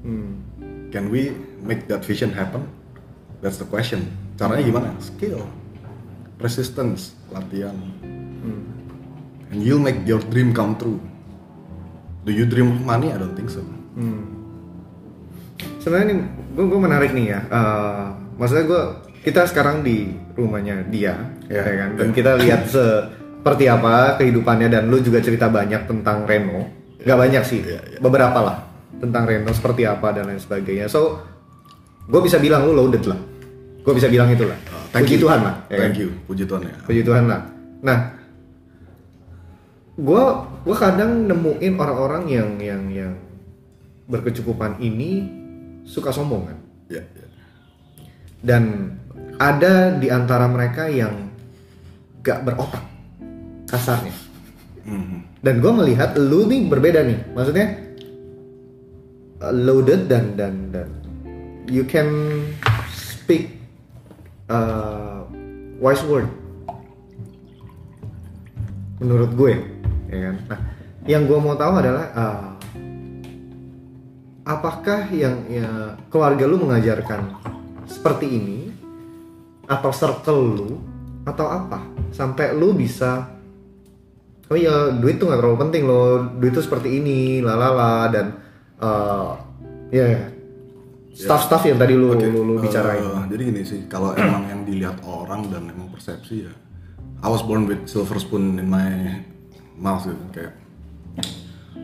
Hmm. 0.00 0.46
Can 0.88 1.10
we 1.10 1.34
make 1.60 1.86
that 1.86 2.00
vision 2.00 2.30
happen? 2.30 2.64
That's 3.40 3.56
the 3.56 3.66
question. 3.66 4.08
Caranya 4.34 4.64
gimana? 4.64 4.88
Skill, 4.98 5.44
persistence, 6.40 7.12
latihan, 7.28 7.76
Hmm. 8.40 8.64
and 9.48 9.60
you'll 9.60 9.78
make 9.78 10.00
your 10.02 10.18
dream 10.24 10.50
come 10.50 10.74
true. 10.74 10.96
Do 12.20 12.32
you 12.32 12.44
dream 12.44 12.68
of 12.70 12.80
money? 12.80 13.08
I 13.08 13.16
don't 13.16 13.32
think 13.32 13.48
so. 13.48 13.60
sebenarnya 15.76 16.06
nih 16.10 16.18
gue 16.50 16.64
gue 16.66 16.80
menarik 16.80 17.10
nih 17.10 17.26
ya 17.28 17.40
Eh, 17.42 18.04
maksudnya 18.34 18.64
gue 18.64 18.82
kita 19.20 19.44
sekarang 19.44 19.80
di 19.80 20.08
rumahnya 20.32 20.84
dia 20.86 21.16
Ya. 21.46 21.60
ya 21.60 21.74
kan 21.76 21.90
dan 21.96 22.08
kita 22.10 22.38
lihat 22.38 22.64
seperti 22.64 23.66
apa 23.66 24.16
kehidupannya 24.16 24.68
dan 24.68 24.86
lu 24.86 25.00
juga 25.00 25.18
cerita 25.18 25.48
banyak 25.48 25.84
tentang 25.84 26.24
Reno 26.24 26.64
nggak 26.96 27.18
banyak 27.18 27.42
sih 27.42 27.60
beberapa 27.98 28.38
lah 28.38 28.56
tentang 28.94 29.24
Reno 29.24 29.50
seperti 29.50 29.84
apa 29.84 30.14
dan 30.14 30.28
lain 30.28 30.38
sebagainya 30.38 30.86
so 30.86 31.20
gue 32.06 32.20
bisa 32.20 32.36
bilang 32.36 32.64
lu 32.64 32.72
loaded 32.72 33.04
lah 33.04 33.18
gue 33.80 33.92
bisa 33.92 34.06
bilang 34.06 34.28
itu 34.28 34.44
lah 34.44 34.56
Uh, 34.70 34.79
thank 34.90 35.04
puji 35.04 35.16
you. 35.16 35.22
Tuhan 35.22 35.40
lah 35.40 35.54
ya 35.66 35.76
kan? 35.76 35.80
Thank 35.80 35.98
you, 35.98 36.08
puji 36.24 36.44
Tuhan 36.44 36.62
ya. 36.62 36.74
puji 36.84 37.02
Tuhan 37.02 37.24
lah 37.26 37.40
nah 37.80 37.98
gue 39.94 40.22
gue 40.60 40.76
kadang 40.76 41.26
nemuin 41.26 41.74
orang-orang 41.76 42.24
yang 42.26 42.50
yang 42.56 42.82
yang 42.88 43.12
berkecukupan 44.06 44.80
ini 44.80 45.28
suka 45.84 46.10
sombong 46.10 46.44
kan 46.46 46.58
Ya, 46.90 47.02
ya. 47.06 47.26
dan 48.42 48.62
ada 49.36 49.94
di 49.94 50.10
antara 50.10 50.44
mereka 50.44 50.90
yang 50.90 51.30
gak 52.20 52.42
berotak 52.42 52.82
kasarnya 53.64 54.10
Mhm. 54.80 55.44
dan 55.44 55.54
gue 55.60 55.72
melihat 55.76 56.16
lu 56.16 56.44
nih 56.44 56.66
berbeda 56.66 57.04
nih 57.04 57.20
maksudnya 57.30 57.66
uh, 59.38 59.52
loaded 59.52 60.08
dan 60.08 60.34
dan 60.34 60.72
dan 60.72 60.88
you 61.68 61.84
can 61.84 62.08
speak 62.90 63.59
uh, 64.50 65.22
wise 65.78 66.02
word. 66.04 66.26
Menurut 69.00 69.30
gue 69.32 69.52
ya 70.10 70.18
kan? 70.28 70.36
Nah 70.50 70.60
yang 71.08 71.24
gue 71.24 71.38
mau 71.40 71.56
tahu 71.56 71.72
adalah 71.80 72.06
uh, 72.12 72.48
apakah 74.44 75.08
yang 75.08 75.46
ya, 75.48 75.96
keluarga 76.12 76.44
lu 76.44 76.60
mengajarkan 76.60 77.38
seperti 77.88 78.26
ini 78.28 78.60
atau 79.64 79.94
circle 79.94 80.42
lu 80.58 80.70
atau 81.24 81.46
apa? 81.48 81.80
Sampai 82.10 82.52
lu 82.52 82.74
bisa 82.74 83.40
oh 84.50 84.58
iya 84.58 84.90
duit 84.90 85.16
tuh 85.16 85.30
nggak 85.30 85.40
terlalu 85.40 85.58
penting 85.62 85.82
loh 85.86 86.26
duit 86.36 86.50
tuh 86.50 86.66
seperti 86.66 86.98
ini 86.98 87.38
lalala 87.38 88.10
dan 88.10 88.26
uh, 88.82 89.38
ya 89.94 90.26
staff-staff 91.14 91.62
yang 91.66 91.78
tadi 91.78 91.94
lu 91.98 92.14
Oke, 92.14 92.26
lu, 92.26 92.40
lu 92.46 92.54
bicarain 92.62 93.26
jadi 93.30 93.42
gini 93.50 93.62
sih, 93.66 93.80
kalau 93.90 94.14
emang 94.14 94.46
yang 94.46 94.60
dilihat 94.62 95.02
orang 95.06 95.50
dan 95.50 95.70
emang 95.70 95.90
persepsi 95.90 96.46
ya, 96.46 96.52
I 97.20 97.28
was 97.28 97.42
born 97.44 97.66
with 97.66 97.84
silver 97.86 98.16
spoon 98.16 98.58
in 98.58 98.66
my 98.70 99.20
mouth 99.76 100.06
gitu, 100.06 100.24
kayak 100.32 100.54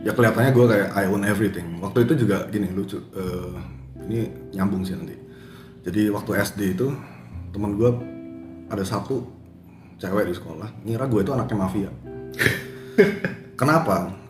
ya 0.05 0.11
kelihatannya 0.15 0.51
gue 0.53 0.65
kayak 0.69 0.87
I 0.95 1.03
own 1.09 1.23
everything. 1.27 1.79
Waktu 1.83 2.07
itu 2.07 2.27
juga 2.27 2.47
gini 2.47 2.71
lucu, 2.71 2.99
eh, 2.99 3.55
ini 4.07 4.19
nyambung 4.55 4.87
sih 4.87 4.95
nanti. 4.95 5.15
Jadi 5.83 6.11
waktu 6.11 6.31
SD 6.43 6.75
itu 6.77 6.87
teman 7.51 7.75
gue 7.79 7.89
ada 8.67 8.83
satu 8.83 9.23
cewek 9.97 10.29
di 10.29 10.33
sekolah, 10.35 10.69
ngira 10.83 11.07
gue 11.09 11.21
itu 11.23 11.31
anaknya 11.33 11.57
mafia. 11.57 11.91
Kenapa? 13.59 14.26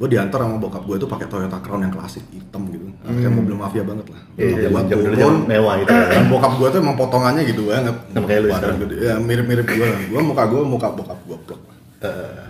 Gue 0.00 0.08
diantar 0.08 0.40
sama 0.40 0.56
bokap 0.56 0.82
gue 0.88 0.96
itu 0.98 1.06
pakai 1.06 1.26
Toyota 1.28 1.58
Crown 1.60 1.84
yang 1.84 1.92
klasik 1.92 2.24
hitam 2.32 2.64
gitu, 2.72 2.90
kayak 3.04 3.32
mobil 3.32 3.54
mafia 3.54 3.84
banget 3.84 4.06
lah. 4.08 4.20
Hmm. 4.34 4.40
Iya, 4.40 4.56
zaman 4.66 4.82
dulu 4.88 5.02
turun, 5.04 5.16
zaman 5.20 5.36
mewah 5.46 5.74
itu. 5.78 5.92
ya. 5.92 6.04
dan 6.16 6.24
bokap 6.32 6.52
gue 6.58 6.68
tuh 6.72 6.78
emang 6.80 6.96
potongannya 6.96 7.42
gitu 7.46 7.62
banget. 7.68 7.96
Sama 8.10 8.26
kayak 8.26 8.40
lu 8.42 8.48
gede. 8.88 8.96
ya 8.98 9.14
mirip-mirip 9.20 9.66
gue 9.68 9.88
gue 10.10 10.20
muka 10.24 10.42
gue 10.48 10.60
muka 10.64 10.88
bokap 10.96 11.18
gue 11.28 11.38
blok 11.44 11.60
Eh, 12.02 12.42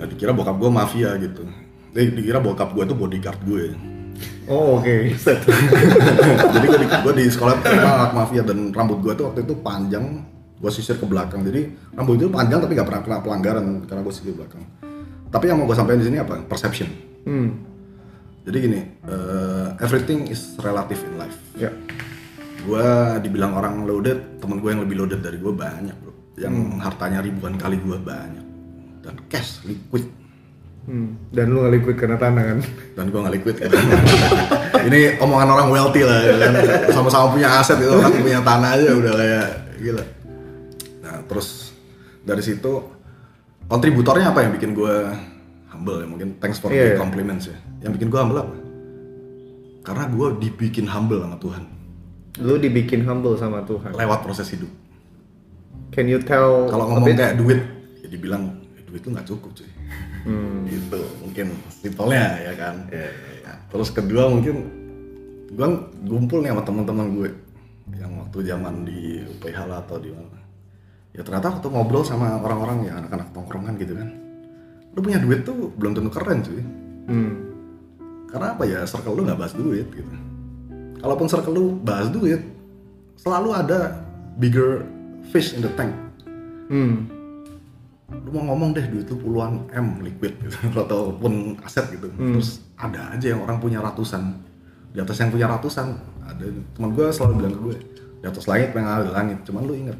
nah 0.00 0.06
dikira 0.08 0.32
bokap 0.32 0.56
gue 0.56 0.70
mafia 0.72 1.10
gitu. 1.20 1.44
Eh, 1.92 2.08
dikira 2.08 2.40
bokap 2.40 2.72
gue 2.72 2.84
tuh 2.88 2.96
bodyguard 2.96 3.40
gue 3.44 3.64
oh 4.48 4.80
oke. 4.80 4.94
Jadi 6.54 6.64
gue 6.64 6.80
di, 6.80 6.86
gua 6.88 7.12
di 7.12 7.24
sekolah 7.28 7.54
anak 7.64 8.12
mafia 8.12 8.42
dan 8.44 8.72
rambut 8.72 9.00
gue 9.04 9.12
tuh 9.16 9.32
waktu 9.32 9.44
itu 9.44 9.54
panjang. 9.60 10.24
Gue 10.60 10.70
sisir 10.72 10.96
ke 10.96 11.04
belakang. 11.04 11.44
Jadi 11.44 11.92
rambut 11.92 12.16
itu 12.16 12.28
panjang 12.32 12.62
tapi 12.64 12.72
gak 12.72 12.88
pernah 12.88 13.02
kena 13.04 13.18
pelanggaran 13.20 13.64
karena 13.84 14.00
gue 14.00 14.12
sisir 14.14 14.32
ke 14.32 14.38
belakang 14.38 14.64
tapi 15.34 15.50
yang 15.50 15.58
mau 15.58 15.66
gue 15.66 15.74
sampaikan 15.74 15.98
di 15.98 16.06
sini 16.06 16.22
apa? 16.22 16.38
Perception. 16.46 16.86
Hmm. 17.26 17.58
Jadi 18.46 18.56
gini 18.62 18.80
eh, 18.86 19.68
everything 19.82 20.30
is 20.30 20.54
relative 20.62 21.02
in 21.02 21.18
life. 21.18 21.34
Ya. 21.58 21.74
Gue 22.62 22.86
dibilang 23.18 23.58
orang 23.58 23.82
loaded 23.82 24.38
temen 24.38 24.62
gue 24.62 24.70
yang 24.70 24.86
lebih 24.86 25.02
loaded 25.02 25.26
dari 25.26 25.42
gue 25.42 25.50
banyak 25.50 25.96
bro. 25.98 26.14
Yang 26.38 26.54
hartanya 26.78 27.18
ribuan 27.18 27.58
kali 27.58 27.82
gue 27.82 27.98
banyak. 27.98 28.46
Dan 29.02 29.18
cash 29.26 29.66
liquid. 29.66 30.06
Hmm. 30.84 31.16
dan 31.32 31.48
lu 31.48 31.64
nggak 31.64 31.80
liquid 31.80 31.96
karena 31.96 32.20
tanah 32.20 32.44
kan? 32.44 32.58
Dan 32.92 33.04
gue 33.08 33.16
nggak 33.24 33.34
liquid 33.40 33.56
kan. 33.56 33.72
ini 34.92 35.16
omongan 35.16 35.48
orang 35.48 35.68
wealthy 35.72 36.04
lah 36.04 36.20
ya 36.20 36.36
kan? 36.44 36.52
Sama-sama 36.92 37.32
punya 37.32 37.48
aset 37.56 37.80
itu 37.80 37.88
orang 37.88 38.12
punya 38.20 38.44
tanah 38.44 38.76
aja 38.76 38.92
udah 38.92 39.12
kayak 39.16 39.46
gila. 39.80 40.04
Nah 41.00 41.24
terus 41.24 41.72
dari 42.20 42.44
situ 42.44 42.93
kontributornya 43.74 44.30
apa 44.30 44.46
yang 44.46 44.52
bikin 44.54 44.70
gue 44.72 44.94
humble 45.68 45.98
ya? 45.98 46.06
Mungkin 46.06 46.28
thanks 46.38 46.62
for 46.62 46.70
Iya, 46.70 46.78
the 46.78 46.90
iya. 46.94 47.00
compliments 47.00 47.44
ya. 47.50 47.56
Yang 47.82 47.92
bikin 47.98 48.08
gue 48.08 48.20
humble 48.20 48.40
apa? 48.40 48.54
Karena 49.84 50.04
gue 50.08 50.28
dibikin 50.40 50.86
humble 50.86 51.20
sama 51.20 51.36
Tuhan. 51.36 51.64
Lu 52.40 52.54
dibikin 52.56 53.02
humble 53.02 53.34
sama 53.34 53.66
Tuhan. 53.66 53.92
Lewat 53.92 54.22
proses 54.22 54.46
hidup. 54.48 54.70
Can 55.90 56.06
you 56.06 56.18
tell 56.22 56.66
kalau 56.66 56.90
ngomong 56.90 57.14
kayak 57.14 57.38
duit 57.38 57.60
ya 58.02 58.08
dibilang 58.10 58.58
"Eh, 58.74 58.82
duit 58.82 59.02
lu 59.02 59.14
nggak 59.14 59.26
cukup 59.26 59.50
cuy. 59.54 59.70
Hmm. 60.24 60.64
gitu 60.64 61.04
mungkin 61.20 61.52
simpelnya 61.68 62.40
ya 62.40 62.52
kan? 62.56 62.88
Ya, 62.88 63.04
ya, 63.04 63.32
ya. 63.44 63.52
terus 63.68 63.92
kedua 63.92 64.32
mungkin 64.32 64.56
gue 65.52 65.68
ngumpul 66.08 66.40
nih 66.40 66.50
sama 66.50 66.64
teman-teman 66.64 67.06
gue 67.12 67.28
yang 68.00 68.08
waktu 68.16 68.38
zaman 68.42 68.88
di 68.88 69.20
UPH 69.20 69.58
atau 69.68 70.00
di 70.00 70.08
mana 70.08 70.40
ya 71.14 71.22
ternyata 71.22 71.54
waktu 71.54 71.66
ngobrol 71.70 72.02
sama 72.02 72.42
orang-orang 72.42 72.90
ya 72.90 72.98
anak-anak 72.98 73.30
tongkrongan 73.30 73.78
gitu 73.78 73.94
kan. 73.94 74.10
Lu 74.94 75.00
punya 75.00 75.22
duit 75.22 75.46
tuh 75.46 75.70
belum 75.78 75.94
tentu 75.94 76.10
keren 76.10 76.42
cuy. 76.42 76.62
Hmm. 77.04 77.52
karena 78.32 78.56
apa 78.56 78.64
ya 78.64 78.80
circle 78.88 79.14
lu 79.14 79.22
nggak 79.28 79.38
bahas 79.38 79.54
duit 79.54 79.86
gitu. 79.94 80.10
Kalaupun 80.98 81.28
circle 81.30 81.54
lu 81.54 81.64
bahas 81.84 82.10
duit 82.10 82.42
selalu 83.14 83.54
ada 83.54 84.02
bigger 84.40 84.82
fish 85.30 85.54
in 85.54 85.62
the 85.62 85.70
tank. 85.78 85.94
Hmm. 86.66 87.06
lu 88.14 88.30
mau 88.30 88.52
ngomong 88.52 88.74
deh 88.74 88.84
duit 88.88 89.06
lu 89.06 89.16
puluhan 89.20 89.68
m 89.70 90.00
liquid 90.02 90.34
gitu 90.42 90.56
ataupun 90.84 91.62
aset 91.62 91.86
gitu. 91.94 92.10
Terus 92.10 92.64
ada 92.74 93.14
aja 93.14 93.36
yang 93.36 93.44
orang 93.46 93.62
punya 93.62 93.78
ratusan. 93.78 94.34
Di 94.90 94.98
atas 94.98 95.20
yang 95.20 95.30
punya 95.30 95.46
ratusan 95.46 95.94
ada 96.24 96.46
teman 96.74 96.90
gue 96.90 97.06
selalu 97.12 97.32
bilang 97.38 97.54
ke 97.54 97.60
gue 97.60 97.76
di 98.18 98.26
atas 98.26 98.48
langit 98.50 98.72
pengen 98.74 99.12
langit. 99.12 99.38
Cuman 99.46 99.62
lu 99.68 99.76
inget 99.76 99.98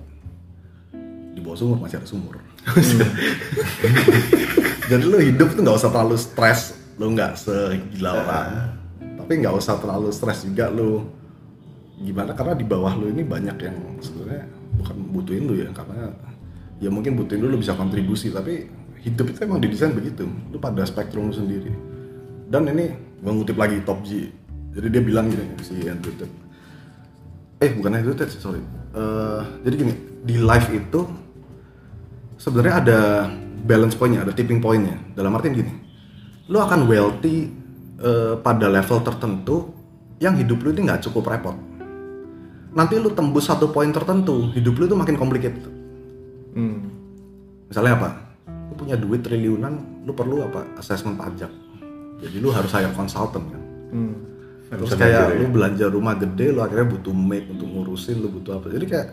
bawah 1.44 1.61
sumur 1.61 1.76
masih 1.76 2.00
ada 2.00 2.09
sumur. 2.09 2.40
Jadi 4.90 5.04
lu 5.04 5.20
hidup 5.20 5.52
tuh 5.52 5.61
nggak 5.61 5.76
usah 5.76 5.92
terlalu 5.92 6.16
stres 6.16 6.61
lu 6.96 7.12
nggak 7.12 7.37
segila 7.37 8.24
orang 8.24 8.80
tapi 9.24 9.40
nggak 9.40 9.57
usah 9.57 9.80
terlalu 9.80 10.12
stres 10.12 10.44
juga 10.44 10.68
lu. 10.68 11.09
Gimana? 11.96 12.37
Karena 12.37 12.52
di 12.52 12.68
bawah 12.68 12.92
lu 12.92 13.09
ini 13.09 13.24
banyak 13.24 13.57
yang 13.57 13.76
sebenarnya 14.04 14.44
bukan 14.76 14.96
butuhin 15.16 15.48
lu 15.48 15.57
ya 15.57 15.72
karena 15.72 16.12
ya 16.76 16.92
mungkin 16.92 17.16
butuhin 17.16 17.40
lu 17.40 17.48
lu 17.48 17.57
bisa 17.57 17.72
kontribusi 17.72 18.28
tapi 18.28 18.68
hidup 19.00 19.33
itu 19.33 19.48
emang 19.48 19.64
didesain 19.64 19.96
begitu. 19.96 20.28
Lu 20.52 20.61
pada 20.61 20.85
spektrum 20.85 21.33
lu 21.33 21.33
sendiri. 21.33 21.72
Dan 22.52 22.68
ini 22.68 22.92
gue 23.24 23.33
ngutip 23.33 23.57
lagi 23.57 23.80
Top 23.88 24.04
G. 24.04 24.28
Jadi 24.76 24.92
dia 24.92 25.00
bilang 25.00 25.33
gini 25.33 25.57
si 25.64 25.72
Andrew 25.88 26.12
Tate. 26.20 26.37
Eh 27.64 27.72
bukan 27.80 27.96
Andrew 27.96 28.12
Tate 28.12 28.37
sorry. 28.37 28.61
Eh, 28.92 29.42
jadi 29.64 29.74
gini 29.80 29.94
di 30.20 30.37
life 30.37 30.68
itu 30.68 31.00
sebenarnya 32.38 32.75
ada 32.85 33.01
balance 33.64 33.97
pointnya 33.97 34.26
ada 34.26 34.32
tipping 34.37 34.61
pointnya. 34.61 34.97
Dalam 35.16 35.35
artian 35.35 35.55
gini 35.57 35.85
lu 36.49 36.61
akan 36.61 36.85
wealthy 36.85 37.49
eh, 38.01 38.35
pada 38.41 38.68
level 38.68 39.01
tertentu 39.01 39.72
yang 40.20 40.37
hidup 40.37 40.61
lu 40.61 40.76
ini 40.76 40.89
nggak 40.89 41.09
cukup 41.09 41.32
repot. 41.32 41.57
Nanti 42.74 42.99
lu 42.99 43.14
tembus 43.14 43.47
satu 43.47 43.70
poin 43.70 43.89
tertentu 43.95 44.51
hidup 44.53 44.74
lu 44.76 44.85
itu 44.91 44.97
makin 44.97 45.16
complicated. 45.16 45.72
Hmm. 46.55 46.87
misalnya 47.66 47.99
apa? 47.99 48.11
Lu 48.70 48.74
punya 48.78 48.95
duit 48.95 49.26
triliunan 49.26 50.07
lu 50.07 50.14
perlu 50.14 50.47
apa? 50.47 50.62
Assessment 50.78 51.18
pajak. 51.18 51.51
Jadi 52.22 52.37
lu 52.39 52.55
harus 52.55 52.70
hire 52.70 52.95
konsultan 52.95 53.43
kan? 53.51 53.62
Hmm. 53.95 54.14
terus 54.74 54.91
kayak 54.97 54.99
belajar 54.99 55.26
ya. 55.30 55.39
lu 55.39 55.47
belanja 55.55 55.87
rumah 55.87 56.14
gede 56.18 56.47
lu 56.51 56.59
akhirnya 56.59 56.99
butuh 56.99 57.14
maid 57.14 57.47
untuk 57.47 57.66
ngurusin 57.66 58.16
lu 58.22 58.28
butuh 58.30 58.59
apa. 58.59 58.70
Jadi 58.70 58.87
kayak 58.87 59.07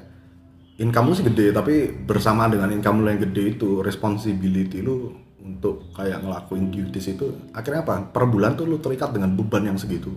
income 0.81 1.13
lu 1.13 1.13
sih 1.13 1.25
gede 1.25 1.53
tapi 1.53 1.93
bersamaan 1.93 2.57
dengan 2.57 2.73
income 2.73 3.05
lu 3.05 3.07
yang 3.13 3.21
gede 3.21 3.55
itu 3.55 3.85
responsibility 3.85 4.81
lu 4.81 5.13
untuk 5.41 5.89
kayak 5.93 6.21
ngelakuin 6.21 6.69
duties 6.69 7.13
itu 7.13 7.53
akhirnya 7.53 7.85
apa? 7.85 8.09
Per 8.09 8.23
bulan 8.29 8.57
tuh 8.57 8.65
lu 8.65 8.77
terikat 8.81 9.13
dengan 9.13 9.33
beban 9.33 9.65
yang 9.65 9.77
segitu. 9.77 10.09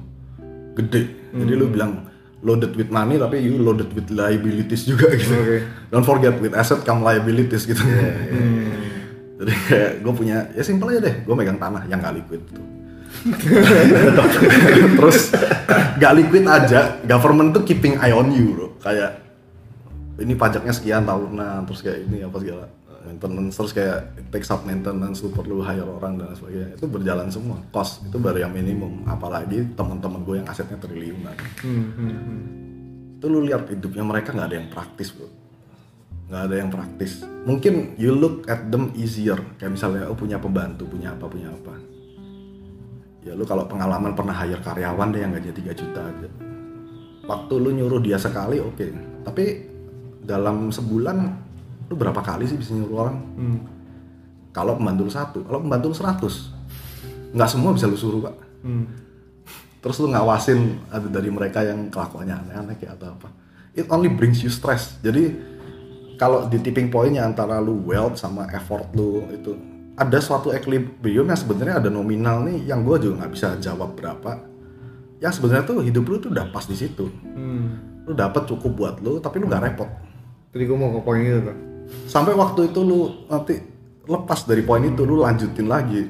Gede. 0.74 1.32
Jadi 1.32 1.52
lu 1.54 1.68
bilang 1.70 2.12
loaded 2.44 2.76
with 2.76 2.92
money 2.92 3.16
tapi 3.16 3.40
you 3.40 3.56
loaded 3.56 3.88
with 3.96 4.12
liabilities 4.12 4.84
juga 4.84 5.08
gitu. 5.16 5.32
Oke. 5.32 5.58
don't 5.88 6.04
forget 6.04 6.36
with 6.38 6.52
asset 6.52 6.84
come 6.84 7.00
liabilities 7.00 7.64
gitu. 7.64 7.80
Jadi 9.40 9.52
kayak 9.66 9.92
gue 10.04 10.12
punya 10.14 10.46
ya 10.52 10.62
simpel 10.62 10.92
aja 10.94 11.00
deh 11.08 11.24
gue 11.24 11.34
megang 11.34 11.58
tanah 11.58 11.88
yang 11.88 11.98
gak 12.04 12.14
liquid 12.20 12.44
tuh. 12.52 12.64
Terus 15.00 15.32
gak 15.96 16.12
liquid 16.20 16.44
aja 16.44 17.00
government 17.08 17.56
tuh 17.56 17.64
keeping 17.64 17.96
eye 17.96 18.12
on 18.12 18.28
you 18.30 18.52
bro. 18.52 18.68
Kayak 18.84 19.23
ini 20.20 20.34
pajaknya 20.38 20.70
sekian 20.70 21.02
tahunan 21.02 21.66
terus 21.66 21.80
kayak 21.82 22.06
ini 22.06 22.22
apa 22.22 22.38
segala 22.38 22.66
maintenance 23.04 23.54
terus 23.60 23.72
kayak 23.76 24.16
it 24.16 24.26
takes 24.32 24.48
up 24.48 24.64
maintenance 24.64 25.20
lu 25.20 25.28
perlu 25.30 25.60
hire 25.60 25.84
orang 25.84 26.16
dan 26.16 26.32
sebagainya. 26.32 26.80
Itu 26.80 26.88
berjalan 26.88 27.28
semua. 27.28 27.60
Cost 27.68 28.08
itu 28.08 28.16
baru 28.16 28.48
yang 28.48 28.52
minimum. 28.56 29.04
Apalagi 29.04 29.76
teman-teman 29.76 30.24
gue 30.24 30.40
yang 30.40 30.48
asetnya 30.48 30.80
triliunan. 30.80 31.36
Hmm, 31.60 31.84
hmm, 31.94 32.10
hmm. 32.16 32.42
itu 33.20 33.26
lu 33.28 33.40
lihat 33.44 33.68
hidupnya 33.68 34.04
mereka 34.04 34.32
nggak 34.32 34.48
ada 34.48 34.56
yang 34.56 34.68
praktis 34.72 35.12
bro. 35.12 35.28
Nggak 36.32 36.42
ada 36.48 36.54
yang 36.56 36.70
praktis. 36.72 37.12
Mungkin 37.44 38.00
you 38.00 38.16
look 38.16 38.48
at 38.48 38.72
them 38.72 38.90
easier. 38.96 39.36
Kayak 39.60 39.76
misalnya 39.76 40.08
oh 40.08 40.16
punya 40.16 40.40
pembantu 40.40 40.88
punya 40.88 41.12
apa 41.12 41.28
punya 41.28 41.52
apa. 41.52 41.74
Ya 43.24 43.32
lu 43.32 43.44
kalau 43.44 43.68
pengalaman 43.68 44.12
pernah 44.16 44.36
hire 44.36 44.60
karyawan 44.60 45.08
deh 45.12 45.20
yang 45.20 45.32
gajinya 45.36 45.72
3 45.72 45.80
juta 45.80 46.00
aja. 46.00 46.28
Waktu 47.24 47.54
lu 47.56 47.70
nyuruh 47.72 48.00
dia 48.00 48.20
sekali 48.20 48.60
oke. 48.60 48.84
Tapi 49.24 49.73
dalam 50.24 50.72
sebulan 50.72 51.16
lu 51.92 51.94
berapa 51.94 52.16
kali 52.24 52.48
sih 52.48 52.56
bisa 52.56 52.72
nyuruh 52.72 52.98
orang? 53.06 53.16
Hmm. 53.36 53.58
kalau 54.54 54.78
pembantu 54.80 55.02
lu 55.04 55.12
satu 55.12 55.38
kalau 55.44 55.60
pembantu 55.60 55.92
lu 55.92 55.96
100 55.96 57.34
nggak 57.34 57.50
semua 57.50 57.70
bisa 57.74 57.90
lu 57.90 57.98
suruh 57.98 58.20
pak. 58.24 58.34
Hmm. 58.64 58.86
terus 59.84 60.00
lu 60.00 60.08
ngawasin 60.08 60.80
ada 60.88 61.04
dari 61.12 61.28
mereka 61.28 61.60
yang 61.60 61.92
kelakuannya 61.92 62.32
aneh-aneh 62.32 62.80
kayak 62.80 62.96
atau 62.96 63.12
apa. 63.12 63.28
It 63.76 63.90
only 63.92 64.08
brings 64.08 64.40
you 64.40 64.48
stress. 64.48 64.96
Jadi 65.04 65.34
kalau 66.16 66.48
di 66.48 66.56
tipping 66.62 66.88
pointnya 66.88 67.26
antara 67.26 67.60
lu 67.60 67.84
wealth 67.84 68.16
sama 68.16 68.48
effort 68.54 68.88
lu 68.96 69.28
itu 69.28 69.52
ada 69.98 70.18
suatu 70.24 70.54
equilibrium 70.54 71.28
yang 71.28 71.36
sebenarnya 71.36 71.84
ada 71.84 71.90
nominal 71.92 72.46
nih 72.48 72.64
yang 72.64 72.80
gue 72.80 72.96
juga 73.02 73.26
nggak 73.26 73.32
bisa 73.34 73.48
jawab 73.60 73.92
berapa. 73.92 74.40
Yang 75.20 75.42
sebenarnya 75.42 75.64
tuh 75.68 75.84
hidup 75.84 76.04
lu 76.08 76.16
tuh 76.16 76.30
udah 76.32 76.48
pas 76.48 76.64
di 76.64 76.76
situ. 76.78 77.10
Hmm. 77.34 77.92
lu 78.04 78.12
dapat 78.12 78.44
cukup 78.44 78.72
buat 78.76 78.94
lu 79.00 79.16
tapi 79.16 79.40
lu 79.40 79.48
nggak 79.48 79.64
repot 79.64 79.88
Tadi 80.54 80.62
gue 80.62 80.78
mau 80.78 80.88
ke 80.88 81.00
poin 81.02 81.18
itu 81.18 81.40
tuh. 81.42 81.56
sampai 82.06 82.32
waktu 82.32 82.70
itu 82.70 82.80
lu 82.80 83.00
nanti 83.26 83.58
lepas 84.04 84.46
dari 84.46 84.62
poin 84.62 84.80
itu 84.80 85.02
lu 85.02 85.20
lanjutin 85.20 85.66
lagi 85.66 86.06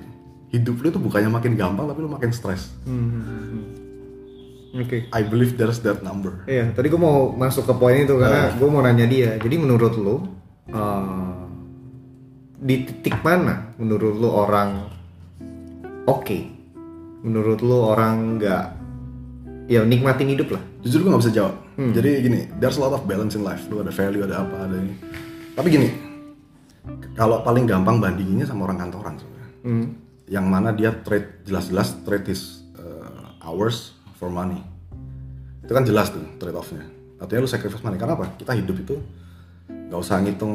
hidup 0.50 0.78
lu 0.78 0.88
tuh 0.88 1.00
bukannya 1.00 1.26
makin 1.28 1.56
gampang 1.56 1.88
tapi 1.88 1.98
lu 1.98 2.08
makin 2.08 2.30
stres 2.30 2.76
Hmm. 2.84 3.72
Oke. 4.74 5.06
I 5.08 5.22
believe 5.22 5.54
there's 5.54 5.78
that 5.80 6.02
number 6.02 6.42
Iya, 6.44 6.70
tadi 6.70 6.86
gue 6.86 6.98
mau 6.98 7.30
masuk 7.30 7.64
ke 7.64 7.74
poin 7.74 7.94
itu 7.96 8.14
karena 8.14 8.52
gue 8.52 8.68
mau 8.68 8.82
nanya 8.82 9.06
dia. 9.06 9.38
Jadi 9.38 9.54
menurut 9.56 9.94
lo 9.94 10.16
eh, 10.68 11.42
di 12.58 12.84
titik 12.84 13.18
mana 13.20 13.72
menurut 13.76 14.14
lo 14.14 14.30
orang 14.36 14.90
oke? 16.04 16.38
Menurut 17.22 17.64
lo 17.64 17.88
orang 17.88 18.36
nggak 18.36 18.64
ya 19.66 19.80
nikmatin 19.80 20.28
hidup 20.28 20.52
lah? 20.52 20.62
jujur 20.82 21.00
gue 21.00 21.08
gak 21.08 21.22
bisa 21.24 21.32
jawab 21.32 21.54
jadi 21.74 22.10
gini 22.22 22.40
there's 22.62 22.78
a 22.78 22.82
lot 22.82 22.94
of 22.94 23.02
balance 23.06 23.34
in 23.34 23.42
life. 23.42 23.66
Lu 23.66 23.82
ada 23.82 23.90
value 23.90 24.22
ada 24.22 24.46
apa 24.46 24.56
ada 24.70 24.76
ini. 24.78 24.94
Tapi 25.54 25.68
gini 25.70 25.88
kalau 27.16 27.40
paling 27.42 27.64
gampang 27.66 27.98
bandinginnya 27.98 28.46
sama 28.46 28.68
orang 28.70 28.78
kantoran 28.78 29.14
sebenarnya. 29.18 29.52
Hmm. 29.64 29.86
yang 30.24 30.48
mana 30.48 30.72
dia 30.72 30.88
trade 31.04 31.44
jelas-jelas 31.44 32.00
trade 32.04 32.24
his 32.28 32.64
uh, 32.76 33.36
hours 33.44 33.92
for 34.16 34.32
money. 34.32 34.60
Itu 35.64 35.72
kan 35.72 35.84
jelas 35.84 36.12
tuh 36.12 36.24
trade 36.40 36.56
offnya 36.56 36.84
artinya 37.24 37.40
lu 37.44 37.50
sacrifice 37.50 37.82
money. 37.82 37.96
Karena 37.96 38.14
apa? 38.14 38.36
Kita 38.36 38.52
hidup 38.52 38.76
itu 38.76 38.94
nggak 39.68 40.00
usah 40.00 40.20
ngitung 40.20 40.54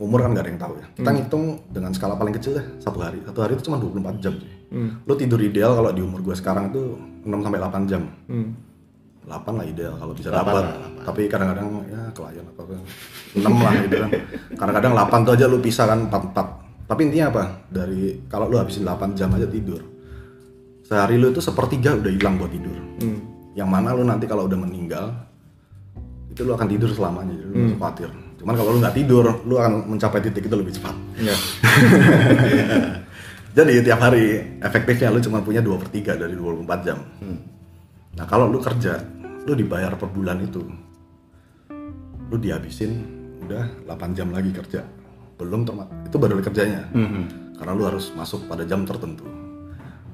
umur 0.00 0.24
kan 0.24 0.32
nggak 0.34 0.44
ada 0.44 0.50
yang 0.50 0.60
tahu 0.60 0.74
ya. 0.80 0.86
Kita 0.96 1.10
ngitung 1.12 1.44
dengan 1.68 1.90
skala 1.92 2.16
paling 2.16 2.34
kecil 2.34 2.56
deh 2.58 2.66
satu 2.80 2.98
hari. 3.04 3.20
Satu 3.28 3.38
hari 3.44 3.52
itu 3.54 3.68
cuma 3.68 3.76
24 3.78 4.24
jam 4.24 4.34
cuy. 4.40 4.52
lu 5.04 5.14
tidur 5.20 5.36
ideal 5.44 5.76
kalau 5.76 5.92
di 5.92 6.00
umur 6.00 6.24
gue 6.24 6.32
sekarang 6.32 6.72
itu 6.72 6.96
6 7.28 7.28
sampai 7.28 7.60
8 7.60 7.90
jam. 7.92 8.02
Hmm. 8.24 8.56
8 9.22 9.58
lah 9.58 9.64
ideal 9.64 9.94
kalau 9.94 10.12
bisa 10.12 10.34
dapat 10.34 10.66
tapi 11.06 11.30
kadang-kadang 11.30 11.86
ya 11.86 12.02
klien 12.10 12.42
apa 12.42 12.60
apa. 12.66 12.74
6 13.38 13.46
lah 13.46 13.72
gitu 13.86 13.96
kan. 14.02 14.10
Kadang-kadang 14.58 14.92
8 14.98 15.26
tuh 15.26 15.32
aja 15.38 15.46
lu 15.46 15.58
pisah 15.62 15.86
kan 15.86 16.00
4 16.10 16.34
4 16.34 16.90
tapi 16.90 17.00
intinya 17.08 17.26
apa? 17.30 17.44
Dari 17.70 18.26
kalau 18.26 18.50
lu 18.50 18.58
habisin 18.58 18.82
8 18.84 19.14
jam 19.14 19.30
aja 19.32 19.46
tidur. 19.46 19.80
Sehari 20.82 21.16
lu 21.16 21.30
itu 21.30 21.40
sepertiga 21.40 21.94
udah 21.96 22.12
hilang 22.12 22.36
buat 22.36 22.50
tidur. 22.50 22.78
Hmm. 23.02 23.20
yang 23.52 23.68
mana 23.68 23.92
lu 23.92 24.00
nanti 24.00 24.24
kalau 24.24 24.48
udah 24.48 24.56
meninggal 24.56 25.12
itu 26.32 26.40
lu 26.40 26.56
akan 26.56 26.64
tidur 26.72 26.88
selamanya 26.88 27.36
jadi 27.36 27.52
lu 27.52 27.64
usah 27.68 27.78
khawatir. 27.84 28.10
Cuman 28.40 28.54
kalau 28.56 28.70
lu 28.72 28.78
nggak 28.80 28.96
tidur 28.96 29.24
lu 29.44 29.54
akan 29.60 29.92
mencapai 29.92 30.24
titik 30.24 30.48
itu 30.48 30.56
lebih 30.56 30.72
cepat. 30.72 30.96
Iya. 31.20 31.36
jadi 33.60 33.84
tiap 33.84 34.00
hari 34.00 34.56
efektifnya 34.64 35.12
lu 35.12 35.20
cuma 35.20 35.44
punya 35.44 35.60
2 35.60 35.68
per 35.76 35.88
3 35.92 36.16
dari 36.16 36.32
24 36.32 36.86
jam. 36.88 36.98
Nah 38.18 38.24
kalau 38.28 38.48
lu 38.48 38.60
kerja, 38.60 39.00
lu 39.48 39.52
dibayar 39.56 39.96
per 39.96 40.08
bulan 40.12 40.42
itu, 40.44 40.60
lu 42.28 42.36
dihabisin 42.36 42.92
udah 43.46 43.88
8 43.88 44.16
jam 44.16 44.30
lagi 44.30 44.52
kerja. 44.52 44.84
Belum 45.40 45.64
itu 46.06 46.16
baru 46.16 46.38
kerjanya. 46.44 46.88
Karena 47.56 47.72
lu 47.72 47.84
harus 47.88 48.12
masuk 48.12 48.46
pada 48.46 48.62
jam 48.68 48.84
tertentu. 48.84 49.24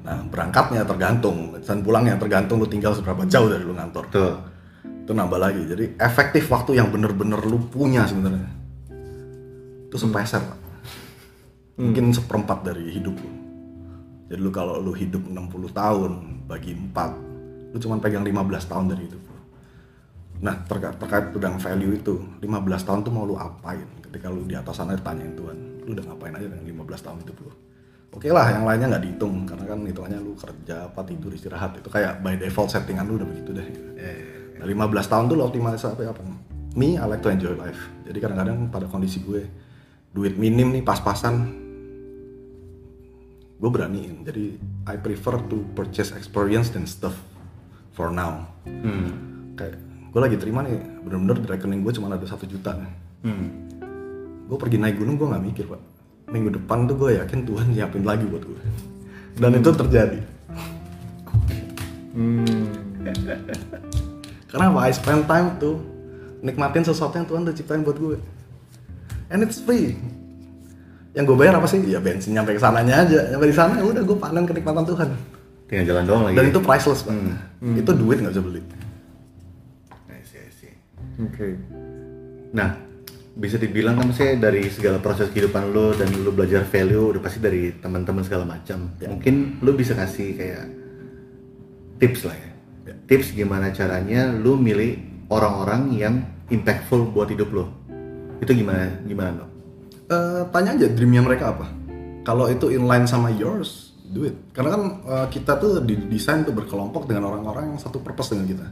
Nah 0.06 0.24
berangkatnya 0.30 0.86
tergantung 0.86 1.58
dan 1.58 1.82
pulangnya 1.82 2.16
tergantung 2.16 2.62
lu 2.62 2.68
tinggal 2.70 2.94
seberapa 2.94 3.26
jauh 3.28 3.50
dari 3.50 3.64
lu 3.66 3.74
ngantor. 3.74 4.04
Tuh. 4.08 4.36
Itu 5.04 5.12
nambah 5.16 5.40
lagi. 5.40 5.62
Jadi 5.66 5.98
efektif 6.00 6.48
waktu 6.48 6.76
yang 6.80 6.88
bener-bener 6.92 7.40
lu 7.44 7.60
punya 7.68 8.04
sebenarnya 8.08 8.58
itu 9.88 9.96
sepeser 9.96 10.44
Pak. 10.44 10.58
mungkin 11.80 12.12
seperempat 12.12 12.60
dari 12.60 12.92
hidup 12.92 13.16
lu 13.16 13.32
jadi 14.28 14.36
lu 14.36 14.52
kalau 14.52 14.76
lu 14.76 14.92
hidup 14.92 15.24
60 15.24 15.72
tahun 15.72 16.12
bagi 16.44 16.76
4 16.76 17.27
lu 17.78 17.86
cuma 17.86 18.02
pegang 18.02 18.26
15 18.26 18.34
tahun 18.66 18.90
dari 18.90 19.06
lu 19.06 19.22
nah 20.42 20.54
terkait, 20.66 20.98
terkait 20.98 21.30
dengan 21.30 21.62
value 21.62 21.94
itu 21.94 22.14
15 22.42 22.86
tahun 22.86 23.06
tuh 23.06 23.10
mau 23.14 23.22
lu 23.26 23.38
apain? 23.38 23.86
Ketika 24.02 24.26
lu 24.30 24.42
di 24.46 24.58
atas 24.58 24.82
sana 24.82 24.98
ditanyain 24.98 25.38
Tuhan 25.38 25.86
lu 25.86 25.94
udah 25.94 26.04
ngapain 26.10 26.34
aja 26.34 26.50
dengan 26.50 26.66
15 26.66 27.06
tahun 27.06 27.18
hidup 27.22 27.38
lu 27.46 27.50
oke 28.18 28.28
lah 28.34 28.46
yang 28.50 28.66
lainnya 28.66 28.86
nggak 28.90 29.04
dihitung 29.06 29.46
karena 29.46 29.64
kan 29.70 29.78
hitungannya 29.86 30.18
lu 30.18 30.34
kerja 30.34 30.90
apa 30.90 31.00
tidur 31.06 31.30
istirahat 31.30 31.78
itu 31.78 31.86
kayak 31.86 32.18
by 32.18 32.34
default 32.34 32.74
settingan 32.74 33.06
lu 33.06 33.14
udah 33.14 33.28
begitu 33.30 33.54
deh. 33.54 33.66
Nah, 34.58 34.66
15 34.66 35.06
tahun 35.06 35.24
tuh 35.30 35.36
lu 35.38 35.46
optimalis 35.46 35.86
apa 35.86 36.02
apa 36.02 36.22
me 36.74 36.98
I 36.98 37.06
like 37.06 37.22
to 37.22 37.30
enjoy 37.30 37.54
life. 37.54 37.78
Jadi 38.10 38.18
kadang-kadang 38.18 38.74
pada 38.74 38.90
kondisi 38.90 39.22
gue 39.22 39.46
duit 40.10 40.34
minim 40.34 40.74
nih 40.74 40.82
pas-pasan 40.82 41.34
gue 43.58 43.70
beraniin. 43.70 44.26
Jadi 44.26 44.58
I 44.88 44.96
prefer 44.98 45.38
to 45.46 45.62
purchase 45.78 46.10
experience 46.16 46.74
than 46.74 46.88
stuff 46.90 47.14
for 47.98 48.14
now. 48.14 48.46
Hmm. 48.62 49.10
kayak 49.58 49.74
gue 50.14 50.20
lagi 50.22 50.36
terima 50.38 50.62
nih 50.62 50.78
bener-bener 51.02 51.42
di 51.42 51.46
rekening 51.50 51.82
gue 51.82 51.90
cuma 51.98 52.14
ada 52.14 52.22
satu 52.22 52.46
juta 52.46 52.78
Hmm. 53.26 53.50
gue 54.46 54.54
pergi 54.54 54.78
naik 54.78 55.02
gunung 55.02 55.18
gue 55.18 55.26
nggak 55.26 55.42
mikir 55.42 55.64
pak. 55.66 55.82
Minggu 56.30 56.54
depan 56.54 56.86
tuh 56.86 56.94
gue 56.94 57.18
yakin 57.18 57.42
Tuhan 57.42 57.66
nyiapin 57.74 58.06
lagi 58.06 58.22
buat 58.30 58.46
gue 58.46 58.60
dan 59.42 59.50
itu 59.58 59.70
terjadi. 59.74 60.20
Hmm. 62.14 62.70
karena 64.46 64.64
apa? 64.70 64.80
I 64.86 64.94
spend 64.94 65.26
time 65.26 65.58
tuh 65.58 65.82
nikmatin 66.38 66.86
sesuatu 66.86 67.18
yang 67.18 67.26
Tuhan 67.26 67.42
udah 67.42 67.54
ciptain 67.58 67.82
buat 67.82 67.98
gue 67.98 68.16
and 69.34 69.42
it's 69.42 69.58
free. 69.58 69.98
Yang 71.18 71.34
gue 71.34 71.36
bayar 71.42 71.58
apa 71.58 71.66
sih? 71.66 71.82
Ya 71.82 71.98
bensin 71.98 72.38
nyampe 72.38 72.54
ke 72.54 72.62
sananya 72.62 73.02
aja. 73.02 73.34
Nyampe 73.34 73.50
di 73.50 73.56
sana 73.58 73.82
udah 73.82 74.06
gue 74.06 74.16
panen 74.22 74.46
kenikmatan 74.46 74.86
Tuhan 74.86 75.10
Tinggal 75.68 75.84
jalan 75.84 76.04
doang 76.08 76.22
lagi. 76.26 76.36
dan 76.40 76.44
itu 76.48 76.60
priceless 76.64 77.04
pak 77.04 77.14
itu 77.60 77.90
duit 77.92 78.18
nggak 78.24 78.32
bisa 78.32 78.44
beli 78.44 78.60
I 80.08 80.20
see, 80.24 80.40
I 80.40 80.50
see. 80.50 80.72
Oke. 81.20 81.54
Nah, 82.56 82.80
bisa 83.36 83.60
dibilang 83.60 84.00
kan 84.00 84.08
maksudnya 84.08 84.48
dari 84.48 84.66
segala 84.72 84.98
proses 84.98 85.28
kehidupan 85.30 85.70
lo 85.70 85.92
dan 85.92 86.08
lo 86.24 86.32
belajar 86.32 86.64
value 86.64 87.12
udah 87.12 87.20
pasti 87.20 87.38
dari 87.38 87.76
teman-teman 87.76 88.24
segala 88.24 88.48
macam. 88.48 88.90
Mungkin 88.98 89.60
lo 89.60 89.76
bisa 89.76 89.92
kasih 89.92 90.34
kayak 90.34 90.64
tips 92.00 92.24
lah 92.26 92.36
ya. 92.36 92.50
Ya. 92.88 92.94
Tips 93.04 93.36
gimana 93.36 93.70
caranya 93.70 94.32
lo 94.32 94.56
milih 94.56 94.96
orang-orang 95.28 95.92
yang 95.92 96.14
impactful 96.48 97.12
buat 97.12 97.28
hidup 97.28 97.52
lo. 97.52 97.68
Itu 98.40 98.56
gimana 98.56 99.04
gimana 99.04 99.44
lo? 99.44 99.46
Eh, 100.08 100.42
tanya 100.56 100.72
aja 100.72 100.88
dreamnya 100.88 101.20
mereka 101.20 101.52
apa 101.52 101.68
kalau 102.24 102.48
itu 102.48 102.72
inline 102.72 103.04
sama 103.04 103.28
yours 103.28 103.87
do 104.10 104.24
it 104.24 104.52
karena 104.56 104.74
kan 104.74 104.82
eh, 105.04 105.26
kita 105.30 105.60
tuh 105.60 105.84
didesain 105.84 106.42
tuh 106.42 106.56
berkelompok 106.56 107.04
dengan 107.06 107.28
orang-orang 107.30 107.74
yang 107.74 107.78
satu 107.80 108.00
purpose 108.00 108.34
dengan 108.34 108.46
kita. 108.48 108.66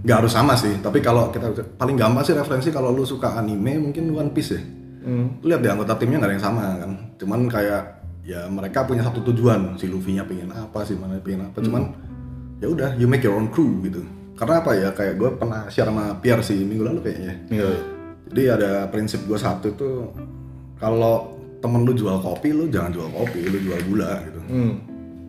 Nggak 0.00 0.16
harus 0.24 0.32
sama 0.32 0.56
sih 0.56 0.80
tapi 0.80 1.04
kalau 1.04 1.28
kita 1.28 1.52
paling 1.76 1.92
gampang 1.92 2.24
sih 2.24 2.32
referensi 2.32 2.72
kalau 2.72 2.88
lu 2.88 3.04
suka 3.04 3.36
anime 3.36 3.76
mungkin 3.76 4.08
One 4.16 4.32
Piece 4.32 4.56
ya. 4.56 4.62
Hmm. 4.98 5.40
lihat 5.40 5.64
deh 5.64 5.72
anggota 5.72 5.94
timnya 5.96 6.20
nggak 6.20 6.30
ada 6.32 6.36
yang 6.36 6.46
sama 6.48 6.64
kan? 6.80 6.90
Cuman 7.20 7.40
kayak 7.48 7.82
ya 8.24 8.44
mereka 8.48 8.84
punya 8.84 9.04
satu 9.04 9.24
tujuan. 9.32 9.76
Si 9.80 9.88
Luffy-nya 9.88 10.24
pengen 10.24 10.52
apa 10.52 10.84
si 10.88 10.96
mana 10.96 11.20
pengen 11.20 11.48
apa. 11.52 11.60
Cuman 11.60 11.82
ya 12.60 12.68
udah 12.68 12.96
you 12.96 13.08
make 13.08 13.24
your 13.24 13.36
own 13.36 13.48
crew 13.52 13.80
gitu. 13.84 14.04
Karena 14.36 14.60
apa 14.64 14.70
ya 14.72 14.88
kayak 14.92 15.14
gue 15.20 15.30
pernah 15.36 15.68
share 15.68 15.88
sama 15.88 16.16
Pierre 16.20 16.44
sih 16.44 16.60
minggu 16.64 16.84
lalu 16.84 17.00
kayaknya. 17.04 17.34
Iya. 17.52 17.70
jadi 18.28 18.42
ada 18.60 18.70
prinsip 18.92 19.24
gue 19.24 19.40
satu 19.40 19.72
tuh 19.72 20.12
kalau 20.76 21.37
temen 21.58 21.82
lu 21.82 21.92
jual 21.94 22.22
kopi 22.22 22.54
lu 22.54 22.70
jangan 22.70 22.94
jual 22.94 23.08
kopi 23.10 23.42
lu 23.46 23.58
jual 23.58 23.80
gula 23.90 24.22
gitu. 24.26 24.40
Hmm. 24.48 24.74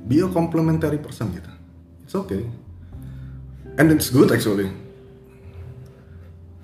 be 0.10 0.26
a 0.26 0.28
complementary 0.30 0.98
person 0.98 1.30
gitu. 1.34 1.52
It's 2.06 2.18
okay. 2.18 2.42
And 3.78 3.94
it's 3.94 4.10
good 4.10 4.34
actually. 4.34 4.74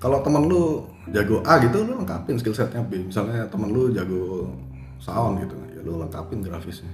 Kalau 0.02 0.18
temen 0.26 0.50
lu 0.50 0.82
jago 1.14 1.46
A 1.46 1.62
gitu 1.62 1.86
lu 1.86 2.02
lengkapin 2.02 2.42
skill 2.42 2.58
setnya 2.58 2.82
B. 2.82 3.06
Misalnya 3.06 3.46
temen 3.46 3.70
lu 3.70 3.94
jago 3.94 4.50
sound 4.98 5.38
gitu. 5.46 5.54
Ya 5.74 5.80
lu 5.86 6.02
lengkapin 6.02 6.42
grafisnya. 6.42 6.90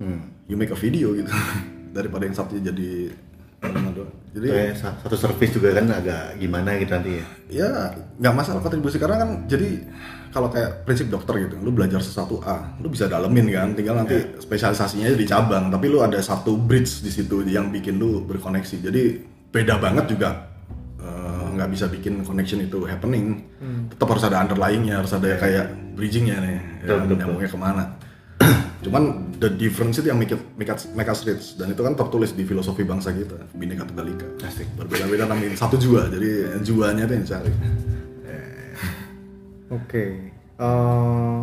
Hmm. 0.00 0.32
you 0.48 0.56
make 0.56 0.72
a 0.72 0.78
video 0.78 1.12
gitu. 1.18 1.28
Daripada 1.96 2.30
yang 2.30 2.38
satunya 2.38 2.70
jadi. 2.70 3.10
Jadi 4.30 4.46
Kayak 4.46 4.74
satu 5.02 5.16
service 5.18 5.52
juga 5.58 5.74
kan 5.74 5.90
agak 5.90 6.38
gimana 6.38 6.78
gitu 6.78 6.92
nanti 6.94 7.12
ya? 7.18 7.26
Ya 7.50 7.68
nggak 8.22 8.34
masalah 8.34 8.62
kontribusi 8.62 9.02
karena 9.02 9.18
kan 9.18 9.30
jadi 9.50 9.82
kalau 10.30 10.46
kayak 10.46 10.86
prinsip 10.86 11.10
dokter 11.10 11.34
gitu 11.42 11.58
lu 11.58 11.74
belajar 11.74 11.98
sesuatu 11.98 12.38
A 12.46 12.78
lu 12.78 12.86
bisa 12.94 13.10
dalemin 13.10 13.50
kan 13.50 13.74
tinggal 13.74 13.98
nanti 13.98 14.22
spesialisasinya 14.38 15.10
di 15.18 15.26
cabang 15.26 15.66
tapi 15.66 15.90
lu 15.90 15.98
ada 15.98 16.22
satu 16.22 16.54
bridge 16.54 17.02
di 17.02 17.10
situ 17.10 17.42
yang 17.42 17.74
bikin 17.74 17.98
lu 17.98 18.22
berkoneksi. 18.22 18.76
Jadi 18.86 19.02
beda 19.50 19.82
banget 19.82 20.14
juga 20.14 20.46
eh, 21.02 21.46
nggak 21.58 21.68
bisa 21.74 21.90
bikin 21.90 22.22
connection 22.22 22.62
itu 22.62 22.86
happening. 22.86 23.42
Tetap 23.90 24.06
harus 24.06 24.24
ada 24.30 24.46
underlyingnya 24.46 25.02
harus 25.02 25.10
ada 25.10 25.26
kayak 25.42 25.66
bridgingnya 25.98 26.36
nih 26.38 26.54
ya, 26.86 26.96
betul. 27.02 27.18
nyambungnya 27.18 27.50
ke 27.50 27.58
mana 27.58 27.84
cuman 28.80 29.32
the 29.36 29.50
difference 29.60 30.00
itu 30.00 30.08
yang 30.08 30.16
make, 30.16 30.32
it, 30.32 30.40
make, 30.56 30.70
us, 30.72 30.88
make 30.96 31.08
us 31.08 31.20
rich 31.28 31.60
dan 31.60 31.68
itu 31.68 31.80
kan 31.84 31.92
tertulis 31.92 32.32
di 32.32 32.48
filosofi 32.48 32.80
bangsa 32.84 33.12
kita 33.12 33.36
Bhinneka 33.52 33.84
Tunggal 33.84 34.08
Ika 34.16 34.28
Asik. 34.48 34.68
berbeda-beda 34.76 35.28
namanya 35.28 35.52
satu 35.52 35.76
jua 35.76 36.08
jadi 36.08 36.60
juanya 36.64 37.04
itu 37.04 37.14
yang 37.20 37.26
cari 37.28 37.52
Oke, 39.70 40.34
Eh, 40.60 41.40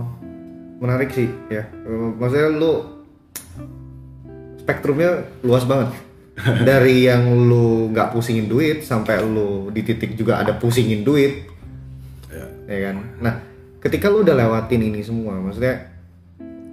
menarik 0.77 1.09
sih 1.09 1.25
ya. 1.49 1.65
Eh, 1.65 2.09
maksudnya 2.21 2.53
lu 2.53 3.01
spektrumnya 4.61 5.25
luas 5.41 5.65
banget. 5.65 5.89
Dari 6.69 7.09
yang 7.09 7.25
lu 7.49 7.89
nggak 7.89 8.13
pusingin 8.13 8.45
duit 8.45 8.85
sampai 8.85 9.25
lu 9.25 9.73
di 9.73 9.81
titik 9.81 10.13
juga 10.13 10.38
ada 10.38 10.53
pusingin 10.53 11.01
duit, 11.01 11.49
ya 12.29 12.45
ya 12.69 12.77
kan. 12.93 12.97
Nah, 13.25 13.33
ketika 13.81 14.05
lu 14.13 14.21
udah 14.21 14.38
lewatin 14.38 14.85
ini 14.85 15.01
semua, 15.01 15.33
maksudnya 15.41 15.96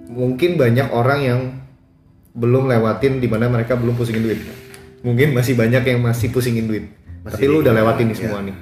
mungkin 0.07 0.55
banyak 0.55 0.87
orang 0.87 1.19
yang 1.21 1.41
belum 2.31 2.67
lewatin 2.67 3.17
di 3.17 3.27
mana 3.27 3.47
mereka 3.47 3.73
belum 3.73 3.95
pusingin 3.95 4.21
duit. 4.21 4.39
Mungkin 5.01 5.31
masih 5.31 5.53
banyak 5.53 5.83
yang 5.83 5.99
masih 5.99 6.29
pusingin 6.29 6.65
duit. 6.65 6.89
Masih 7.21 7.37
Tapi 7.37 7.45
lu 7.45 7.61
udah 7.61 7.73
lewatin 7.73 8.05
ini 8.05 8.13
ya. 8.13 8.19
semua 8.21 8.41
nih. 8.41 8.57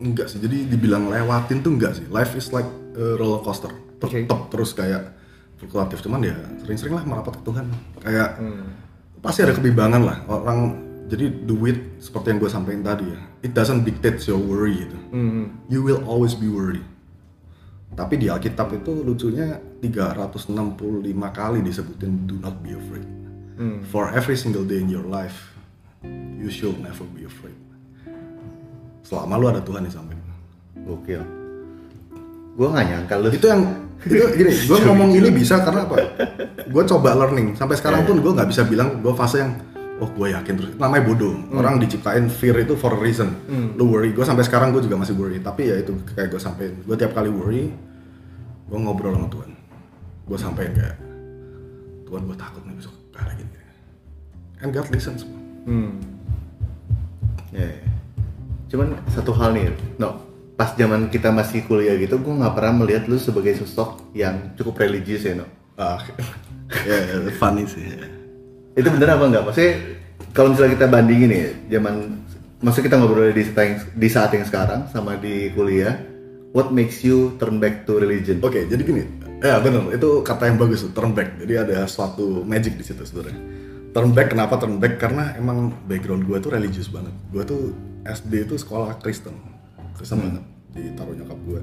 enggak 0.00 0.32
sih 0.32 0.40
jadi 0.40 0.64
dibilang 0.64 1.12
lewatin 1.12 1.60
tuh 1.60 1.76
enggak 1.76 1.92
sih 1.92 2.08
life 2.08 2.32
is 2.32 2.48
like 2.50 2.64
a 2.96 3.20
roller 3.20 3.36
coaster 3.38 3.68
tetap 4.00 4.48
terus 4.48 4.72
kayak 4.72 5.12
fluktuatif 5.60 6.00
cuman 6.00 6.24
ya 6.24 6.32
sering-sering 6.56 6.96
lah 6.96 7.04
merapat 7.04 7.36
ke 7.36 7.44
Tuhan 7.44 7.68
kayak 8.00 8.40
Hmm. 8.40 8.64
pasti 9.20 9.44
ada 9.44 9.52
kebimbangan 9.52 10.00
lah 10.00 10.16
orang 10.24 10.72
jadi 11.04 11.44
duit 11.44 12.00
seperti 12.00 12.32
yang 12.32 12.40
gue 12.40 12.48
sampaikan 12.48 12.80
tadi 12.80 13.12
ya 13.12 13.20
it 13.42 13.52
doesn't 13.52 13.84
dictate 13.84 14.16
your 14.24 14.40
worry 14.40 14.72
gitu 14.80 14.96
Hmm. 15.12 15.52
you 15.68 15.84
will 15.84 16.00
always 16.02 16.32
be 16.32 16.48
worried 16.48 16.80
tapi 17.92 18.16
di 18.16 18.32
Alkitab 18.32 18.72
itu 18.72 19.04
lucunya 19.04 19.60
365 19.80 20.76
kali 21.32 21.58
disebutin 21.64 22.28
do 22.28 22.36
not 22.40 22.60
be 22.60 22.76
afraid. 22.76 23.08
Hmm. 23.60 23.84
for 23.92 24.08
every 24.16 24.40
single 24.40 24.64
day 24.64 24.80
in 24.80 24.88
your 24.88 25.04
life 25.04 25.52
you 26.40 26.48
should 26.48 26.80
never 26.80 27.04
be 27.12 27.28
afraid. 27.28 27.56
Selama 29.04 29.36
lu 29.36 29.46
ada 29.52 29.60
Tuhan 29.60 29.84
di 29.84 29.92
samping. 29.92 30.16
Gokil. 30.80 31.20
Gue 32.56 32.68
nggak 32.72 32.86
nyangka 32.88 33.14
lu 33.20 33.28
itu 33.28 33.44
yang 33.44 33.62
itu 34.00 34.16
gini 34.32 34.48
gue 34.64 34.78
ngomong 34.80 35.12
ini 35.12 35.28
bisa 35.28 35.60
karena 35.60 35.84
apa? 35.84 35.96
Gue 36.72 36.82
coba 36.88 37.12
learning. 37.12 37.52
Sampai 37.52 37.76
sekarang 37.76 38.08
pun 38.08 38.24
gue 38.24 38.32
nggak 38.32 38.48
bisa 38.48 38.64
bilang 38.64 39.04
gue 39.04 39.12
fase 39.12 39.44
yang 39.44 39.52
oh 40.00 40.08
gue 40.08 40.32
yakin 40.32 40.54
terus. 40.56 40.72
Namanya 40.80 41.04
bodoh. 41.04 41.36
Orang 41.52 41.76
diciptain 41.76 42.32
fear 42.32 42.64
itu 42.64 42.80
for 42.80 42.96
a 42.96 43.00
reason. 43.00 43.36
Lu 43.76 43.92
worry. 43.92 44.16
Gue 44.16 44.24
sampai 44.24 44.48
sekarang 44.48 44.72
gue 44.72 44.80
juga 44.80 44.96
masih 44.96 45.12
worry. 45.20 45.36
Tapi 45.36 45.68
ya 45.68 45.76
itu 45.84 46.00
kayak 46.16 46.32
gue 46.32 46.40
sampein. 46.40 46.80
Gue 46.80 46.96
tiap 46.96 47.12
kali 47.12 47.28
worry 47.28 47.68
gue 48.70 48.78
ngobrol 48.78 49.18
sama 49.18 49.26
Tuhan 49.28 49.50
gue 50.30 50.38
sampein 50.38 50.70
kayak 50.70 50.94
Tuhan 52.06 52.22
gue 52.22 52.36
takut 52.38 52.62
nih 52.62 52.74
besok 52.78 52.94
kayak 53.10 53.34
gini 53.34 53.58
and 54.62 54.70
God 54.70 54.86
listens 54.94 55.26
Hmm. 55.68 55.92
Ya, 57.52 57.68
ya. 57.68 57.88
Cuman 58.72 58.96
satu 59.12 59.34
hal 59.36 59.52
nih, 59.52 59.74
no, 60.00 60.24
pas 60.54 60.72
zaman 60.72 61.12
kita 61.12 61.28
masih 61.34 61.66
kuliah 61.68 61.98
gitu, 61.98 62.16
gue 62.16 62.32
nggak 62.32 62.54
pernah 62.56 62.84
melihat 62.84 63.04
lu 63.10 63.20
sebagai 63.20 63.58
sosok 63.58 64.14
yang 64.16 64.54
cukup 64.56 64.80
religius 64.80 65.26
ya, 65.26 65.36
no. 65.36 65.46
ah 65.80 66.00
ya 66.88 67.28
funny 67.40 67.64
sih 67.64 67.82
Itu 68.76 68.88
bener 68.88 69.16
apa 69.16 69.24
enggak? 69.26 69.44
Maksudnya 69.50 69.72
kalau 70.32 70.54
misalnya 70.54 70.72
kita 70.78 70.86
bandingin 70.88 71.30
ya, 71.32 71.50
zaman 71.76 71.94
maksudnya 72.64 72.86
kita 72.88 72.96
ngobrol 73.00 73.32
di 73.32 73.44
saat 73.44 73.60
yang, 73.66 73.76
di 73.96 74.08
saat 74.08 74.30
yang 74.32 74.44
sekarang 74.46 74.80
sama 74.88 75.18
di 75.18 75.50
kuliah, 75.52 75.98
what 76.54 76.70
makes 76.70 77.02
you 77.02 77.34
turn 77.36 77.58
back 77.58 77.84
to 77.84 77.98
religion? 77.98 78.38
Oke, 78.40 78.64
jadi 78.64 78.80
gini. 78.80 79.02
Ya 79.40 79.56
benar, 79.56 79.88
itu 79.88 80.20
kata 80.20 80.52
yang 80.52 80.60
bagus 80.60 80.84
tuh, 80.84 80.92
turn 80.92 81.16
back. 81.16 81.40
Jadi 81.40 81.54
ada 81.56 81.88
suatu 81.88 82.44
magic 82.44 82.76
di 82.76 82.84
situ 82.84 83.00
sebenarnya. 83.00 83.40
Turn 83.90 84.12
back 84.12 84.36
kenapa 84.36 84.60
turn 84.60 84.76
back? 84.76 85.00
Karena 85.00 85.32
emang 85.34 85.72
background 85.88 86.28
gue 86.28 86.36
tuh 86.44 86.52
religius 86.52 86.92
banget. 86.92 87.10
Gue 87.32 87.42
tuh 87.48 87.72
SD 88.04 88.44
itu 88.44 88.60
sekolah 88.60 89.00
Kristen, 89.00 89.34
Kristen 89.96 90.20
banget. 90.20 90.44
Ditaruh 90.76 91.16
nyokap 91.16 91.40
gue. 91.48 91.60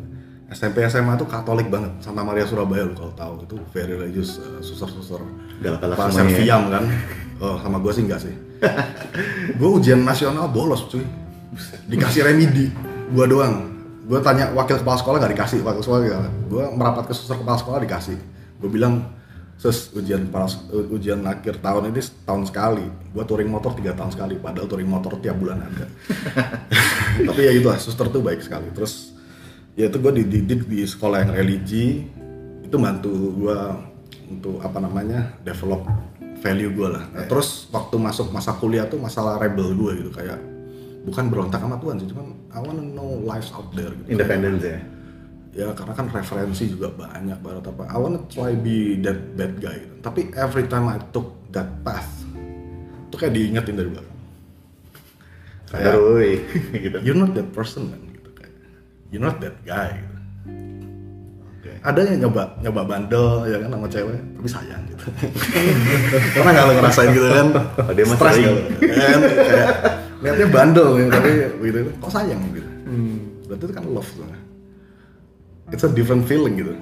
SMP 0.47 0.81
SMA 0.89 1.13
tuh 1.21 1.29
Katolik 1.29 1.69
banget. 1.69 1.93
Santa 2.01 2.25
Maria 2.25 2.49
Surabaya 2.49 2.87
lu 2.87 2.97
kalau 2.97 3.13
tahu 3.13 3.33
itu 3.45 3.55
very 3.75 3.93
religious, 3.93 4.41
uh, 4.41 4.63
suster-suster. 4.63 5.21
Galak-galak 5.61 5.95
semuanya 6.01 6.17
ya. 6.17 6.23
Serviam 6.33 6.61
kan. 6.73 6.83
Oh, 7.37 7.55
sama 7.61 7.77
gue 7.77 7.91
sih 7.93 8.03
enggak 8.09 8.21
sih. 8.25 8.33
gue 9.59 9.69
ujian 9.69 10.01
nasional 10.01 10.49
bolos 10.49 10.89
cuy. 10.89 11.05
Dikasih 11.85 12.25
remedi, 12.25 12.73
gue 13.13 13.25
doang. 13.29 13.76
Gue 14.07 14.23
tanya 14.23 14.55
wakil 14.55 14.79
kepala 14.79 14.95
sekolah 14.95 15.17
gak 15.19 15.33
dikasih, 15.35 15.59
wakil 15.67 15.83
sekolah 15.83 15.99
gak. 16.07 16.31
Gue 16.47 16.63
merapat 16.71 17.03
ke 17.11 17.13
suster 17.13 17.35
kepala 17.35 17.59
sekolah 17.59 17.83
dikasih. 17.83 18.15
Gue 18.63 18.69
bilang, 18.71 19.03
sus 19.59 19.91
ujian 19.91 20.31
kepala, 20.31 20.47
ujian 20.95 21.19
akhir 21.27 21.59
tahun 21.59 21.91
ini 21.91 21.99
setahun 21.99 22.47
sekali. 22.47 22.87
Gue 23.11 23.23
touring 23.27 23.51
motor 23.51 23.75
tiga 23.75 23.91
tahun 23.91 24.15
sekali, 24.15 24.39
padahal 24.39 24.71
touring 24.71 24.87
motor 24.87 25.19
tiap 25.19 25.35
bulan 25.35 25.59
ada. 25.59 25.85
Tapi 27.27 27.41
ya 27.43 27.51
gitu 27.51 27.67
lah, 27.67 27.79
suster 27.83 28.07
tuh 28.07 28.23
baik 28.23 28.39
sekali. 28.39 28.71
Terus 28.71 29.11
ya 29.75 29.91
itu 29.91 29.99
gue 29.99 30.23
dididik 30.23 30.63
di 30.71 30.87
sekolah 30.87 31.27
yang 31.27 31.31
religi, 31.35 32.07
itu 32.63 32.75
bantu 32.79 33.11
gue 33.11 33.59
untuk 34.31 34.63
apa 34.63 34.79
namanya 34.79 35.35
develop 35.43 35.83
value 36.39 36.71
gue 36.71 36.87
lah. 36.95 37.03
Nah, 37.11 37.25
terus 37.27 37.67
waktu 37.75 37.95
masuk 37.99 38.31
masa 38.31 38.55
kuliah 38.55 38.87
tuh 38.87 39.01
masalah 39.01 39.35
rebel 39.35 39.75
gue 39.75 39.91
gitu 40.05 40.11
kayak 40.15 40.39
bukan 41.07 41.31
berontak 41.31 41.63
sama 41.63 41.79
Tuhan 41.79 41.95
sih, 42.03 42.07
cuman 42.11 42.27
I 42.51 42.59
wanna 42.59 42.83
know 42.83 43.23
lives 43.23 43.47
out 43.55 43.71
there 43.71 43.95
gitu. 43.95 44.19
Independence 44.19 44.61
ya. 44.61 44.79
Ya 45.57 45.67
karena 45.73 45.93
kan 45.95 46.05
referensi 46.11 46.69
juga 46.69 46.91
banyak 46.93 47.39
banget 47.41 47.63
apa. 47.71 47.87
I 47.89 47.97
wanna 47.97 48.21
try 48.27 48.53
be 48.53 48.99
that 49.01 49.17
bad 49.39 49.57
guy 49.57 49.79
gitu. 49.79 49.95
Tapi 50.03 50.29
every 50.35 50.67
time 50.67 50.91
I 50.91 50.99
took 51.09 51.33
that 51.55 51.71
path, 51.81 52.11
itu 53.07 53.15
kayak 53.15 53.33
diingetin 53.33 53.79
dari 53.79 53.89
belakang. 53.89 54.19
Kayak 55.67 55.95
Aduh, 55.95 56.19
gitu. 56.85 56.97
you're 57.01 57.17
not 57.17 57.31
that 57.33 57.49
person 57.51 57.87
man 57.89 57.99
gitu 58.11 58.29
kayak 58.35 58.53
you're 59.09 59.23
not 59.23 59.39
that 59.39 59.55
guy 59.63 59.95
gitu. 59.95 60.15
Ada 61.83 61.99
yang 62.03 62.27
nyoba 62.27 62.51
nyoba 62.63 62.81
bandel 62.83 63.47
ya 63.47 63.57
kan 63.63 63.69
sama 63.71 63.87
cewek 63.87 64.19
tapi 64.39 64.47
sayang 64.49 64.81
gitu 64.91 65.05
karena 66.35 66.49
nggak 66.51 66.65
lo 66.67 66.73
ngerasain 66.79 67.09
gitu 67.15 67.27
kan 67.31 67.47
Oh, 67.83 67.91
dia 67.95 68.05
Stres 68.07 68.33
sering. 68.35 68.55
Ya 68.81 69.05
kan 69.07 69.21
kayak 69.23 69.69
lihatnya 70.23 70.47
bandel 70.49 70.89
ya, 70.97 71.05
tapi 71.13 71.29
gitu. 71.61 71.79
Kok 72.01 72.11
sayang 72.11 72.41
gitu? 72.53 72.69
Berarti 73.47 73.63
itu 73.63 73.73
kan 73.73 73.85
love 73.87 74.11
tuh. 74.11 74.27
It's 75.71 75.83
a 75.83 75.91
different 75.91 76.27
feeling 76.27 76.55
gitu. 76.59 76.73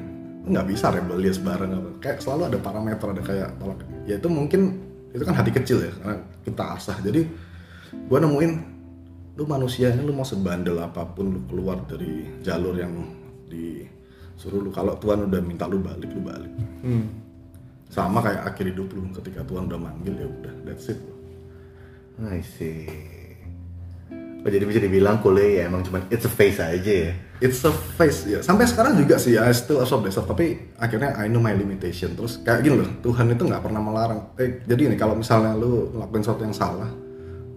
Nggak 0.46 0.66
bisa 0.70 0.94
rebellious 0.94 1.42
bareng 1.42 1.74
apa. 1.74 1.90
Kayak 2.02 2.22
selalu 2.22 2.54
ada 2.54 2.58
parameter 2.62 3.08
ada 3.10 3.24
kayak 3.26 3.50
tolak. 3.58 3.82
Ya 4.06 4.22
itu 4.22 4.30
mungkin 4.30 4.78
itu 5.10 5.24
kan 5.26 5.34
hati 5.34 5.50
kecil 5.50 5.82
ya 5.82 5.92
karena 6.02 6.16
kita 6.46 6.64
asah. 6.78 6.98
Jadi 7.02 7.26
gua 8.06 8.22
nemuin 8.22 8.52
lu 9.36 9.44
manusianya 9.44 10.00
lu 10.06 10.14
mau 10.14 10.24
sebandel 10.24 10.80
apa 10.80 11.02
pun 11.12 11.34
lu 11.34 11.42
keluar 11.50 11.82
dari 11.90 12.30
jalur 12.46 12.78
yang 12.78 12.94
disuruh 13.50 14.62
lu. 14.62 14.70
Kalau 14.70 14.96
Tuhan 15.02 15.26
udah 15.26 15.42
minta 15.42 15.66
lu 15.66 15.82
balik 15.82 16.10
lu 16.14 16.22
balik. 16.22 16.54
Hmm. 16.86 17.06
sama 17.86 18.20
kayak 18.20 18.50
akhir 18.50 18.76
hidup 18.76 18.92
lu 18.92 19.08
ketika 19.14 19.46
Tuhan 19.46 19.70
udah 19.72 19.80
manggil 19.80 20.14
ya 20.18 20.28
udah 20.28 20.54
that's 20.68 20.90
it. 20.92 21.00
I 22.20 22.42
see. 22.44 23.15
Oh, 24.46 24.54
jadi 24.54 24.62
bisa 24.62 24.78
dibilang 24.78 25.26
kuliah 25.26 25.66
ya 25.66 25.74
emang 25.74 25.82
cuma 25.82 26.06
it's 26.14 26.22
a 26.22 26.30
phase 26.30 26.62
aja 26.62 26.78
ya. 27.10 27.18
it's 27.42 27.66
a 27.66 27.74
phase 27.98 28.30
ya. 28.30 28.46
Sampai 28.46 28.70
sekarang 28.70 28.94
juga 28.94 29.18
sih 29.18 29.34
I 29.42 29.50
still 29.58 29.82
absorb 29.82 30.06
stuff 30.14 30.30
tapi 30.30 30.70
akhirnya 30.78 31.18
I 31.18 31.26
know 31.26 31.42
my 31.42 31.58
limitation. 31.58 32.14
Terus 32.14 32.46
kayak 32.46 32.62
gini 32.62 32.78
loh 32.78 32.90
Tuhan 33.02 33.26
itu 33.34 33.42
nggak 33.42 33.66
pernah 33.66 33.82
melarang. 33.82 34.38
Eh, 34.38 34.62
jadi 34.70 34.94
ini 34.94 35.02
kalau 35.02 35.18
misalnya 35.18 35.58
lu 35.58 35.90
ngelakuin 35.98 36.22
sesuatu 36.22 36.46
yang 36.46 36.54
salah 36.54 36.94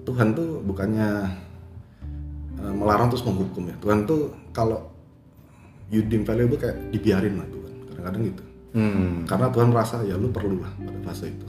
Tuhan 0.09 0.33
tuh 0.33 0.65
bukannya 0.65 1.09
eh, 2.57 2.73
melarang 2.73 3.13
terus 3.13 3.21
menghukum 3.29 3.69
ya. 3.69 3.77
Tuhan 3.85 4.09
tuh 4.09 4.33
kalau 4.57 4.89
you 5.93 6.01
deem 6.09 6.25
valuable 6.25 6.57
kayak 6.57 6.89
dibiarin 6.89 7.37
lah 7.37 7.45
Tuhan. 7.53 7.73
Kadang-kadang 7.93 8.23
gitu. 8.33 8.43
Hmm. 8.69 9.25
karena 9.25 9.49
Tuhan 9.49 9.73
merasa 9.73 10.05
ya 10.05 10.13
lu 10.21 10.29
perlu 10.29 10.61
lah 10.61 10.73
pada 10.73 11.01
fase 11.05 11.29
itu. 11.29 11.49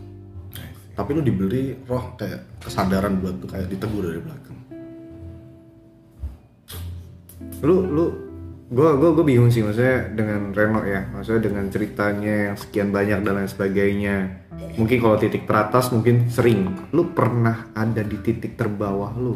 Tapi 1.00 1.10
lu 1.16 1.24
diberi 1.24 1.80
roh 1.88 2.16
kayak 2.20 2.60
kesadaran 2.60 3.24
buat 3.24 3.40
tuh 3.40 3.48
kayak 3.48 3.72
ditegur 3.72 4.04
dari 4.04 4.20
belakang 4.20 4.49
lu 7.64 7.76
lu 7.88 8.06
gue 8.70 8.90
gue 9.02 9.10
gue 9.18 9.26
bingung 9.26 9.50
sih 9.50 9.66
maksudnya 9.66 10.14
dengan 10.14 10.54
Reno 10.54 10.86
ya 10.86 11.10
maksudnya 11.10 11.50
dengan 11.50 11.66
ceritanya 11.74 12.54
yang 12.54 12.58
sekian 12.58 12.94
banyak 12.94 13.26
dan 13.26 13.34
lain 13.42 13.50
sebagainya 13.50 14.46
mungkin 14.78 14.98
kalau 15.02 15.18
titik 15.18 15.50
teratas 15.50 15.90
mungkin 15.90 16.30
sering 16.30 16.78
lu 16.94 17.10
pernah 17.12 17.74
ada 17.74 18.06
di 18.06 18.18
titik 18.22 18.54
terbawah 18.54 19.10
lu 19.18 19.34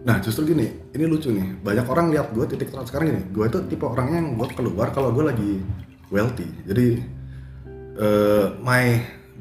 Nah 0.00 0.16
justru 0.24 0.56
gini, 0.56 0.64
ini 0.96 1.04
lucu 1.04 1.28
nih. 1.28 1.60
Banyak 1.60 1.86
orang 1.92 2.08
lihat 2.08 2.32
gue 2.32 2.44
titik 2.48 2.72
terang 2.72 2.88
sekarang 2.88 3.12
gini. 3.12 3.22
Gue 3.36 3.52
itu 3.52 3.60
tipe 3.68 3.84
orangnya 3.84 4.24
yang 4.24 4.32
gue 4.40 4.48
keluar 4.56 4.88
kalau 4.96 5.12
gue 5.12 5.24
lagi 5.28 5.60
wealthy. 6.08 6.48
Jadi 6.64 6.86
eh, 8.00 8.46
my 8.64 8.84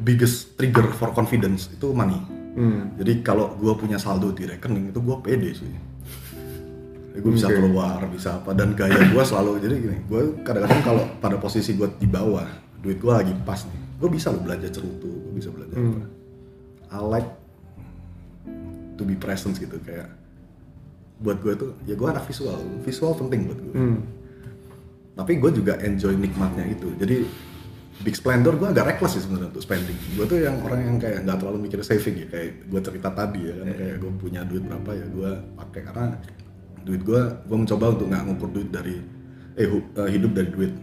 biggest 0.03 0.59
trigger 0.59 0.91
for 0.95 1.15
confidence 1.15 1.71
itu 1.71 1.95
money. 1.95 2.19
hmm. 2.59 2.99
Jadi 2.99 3.23
kalau 3.23 3.55
gue 3.55 3.71
punya 3.79 3.95
saldo 3.95 4.35
di 4.35 4.47
rekening 4.47 4.91
itu 4.91 4.99
gue 4.99 5.17
pede 5.23 5.51
sih. 5.55 5.71
Gue 7.11 7.31
bisa 7.31 7.47
Oke. 7.47 7.57
keluar, 7.57 7.99
bisa 8.07 8.29
apa. 8.37 8.53
Dan 8.53 8.73
gaya 8.73 8.95
gue 8.95 9.23
selalu 9.23 9.59
jadi 9.59 9.75
gini. 9.75 9.97
Gue 10.05 10.39
kadang-kadang 10.39 10.81
kalau 10.81 11.03
pada 11.17 11.35
posisi 11.35 11.73
gue 11.73 11.89
di 11.95 12.05
bawah, 12.05 12.45
duit 12.79 12.95
gue 12.95 13.09
lagi 13.09 13.33
pas 13.41 13.59
nih. 13.59 13.81
Gue 13.97 14.09
bisa 14.09 14.29
loh 14.29 14.39
belanja 14.39 14.69
cerutu, 14.69 15.09
gue 15.09 15.33
bisa 15.33 15.49
belanja 15.49 15.75
apa. 15.75 16.05
I 16.89 16.99
like 17.01 17.29
to 18.95 19.03
be 19.03 19.15
present 19.15 19.55
gitu 19.55 19.79
kayak 19.79 20.11
buat 21.19 21.39
gue 21.39 21.51
tuh 21.51 21.71
ya 21.83 21.95
gue 21.95 22.07
anak 22.07 22.23
visual 22.25 22.55
visual 22.81 23.11
penting 23.13 23.47
buat 23.47 23.59
gue 23.59 23.73
Hmm. 23.75 23.99
tapi 25.13 25.35
gue 25.35 25.51
juga 25.51 25.75
enjoy 25.79 26.15
nikmatnya 26.15 26.63
itu 26.65 26.95
jadi 26.95 27.27
big 27.99 28.15
splendor 28.15 28.55
gue 28.55 28.67
agak 28.67 28.87
reckless 28.87 29.15
sih 29.15 29.23
sebenarnya 29.23 29.51
untuk 29.51 29.59
spending 29.59 29.99
gue 30.15 30.23
tuh 30.23 30.39
yang 30.39 30.63
orang 30.63 30.79
yang 30.79 30.95
kayak 30.95 31.23
nggak 31.23 31.37
terlalu 31.37 31.67
mikir 31.67 31.79
saving 31.79 32.23
ya 32.23 32.27
kayak 32.27 32.63
gue 32.65 32.79
cerita 32.79 33.11
tadi 33.11 33.39
ya 33.43 33.55
kan 33.55 33.67
kayak 33.67 33.95
gue 33.99 34.11
punya 34.15 34.41
duit 34.43 34.63
berapa 34.63 34.91
ya 34.95 35.05
gue 35.11 35.31
pakai 35.59 35.81
karena 35.83 36.05
duit 36.85 37.01
gue 37.03 37.21
gue 37.45 37.57
mencoba 37.57 37.85
untuk 37.95 38.07
nggak 38.09 38.23
ngukur 38.29 38.49
duit 38.53 38.69
dari 38.69 38.95
eh 39.59 39.67
eh, 39.67 40.09
hidup 40.09 40.31
dari 40.35 40.49
duit. 40.49 40.73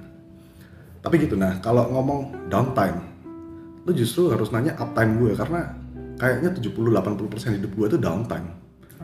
Tapi 1.01 1.15
gitu 1.23 1.39
nah 1.39 1.59
kalau 1.63 1.87
ngomong 1.93 2.51
downtime 2.51 3.15
lu 3.87 3.95
justru 3.95 4.35
harus 4.35 4.51
nanya 4.51 4.75
uptime 4.83 5.15
gue 5.23 5.33
karena 5.39 5.71
kayaknya 6.19 6.51
70-80% 6.59 7.59
hidup 7.63 7.73
gue 7.77 7.87
tuh 7.97 8.01
downtime. 8.03 8.51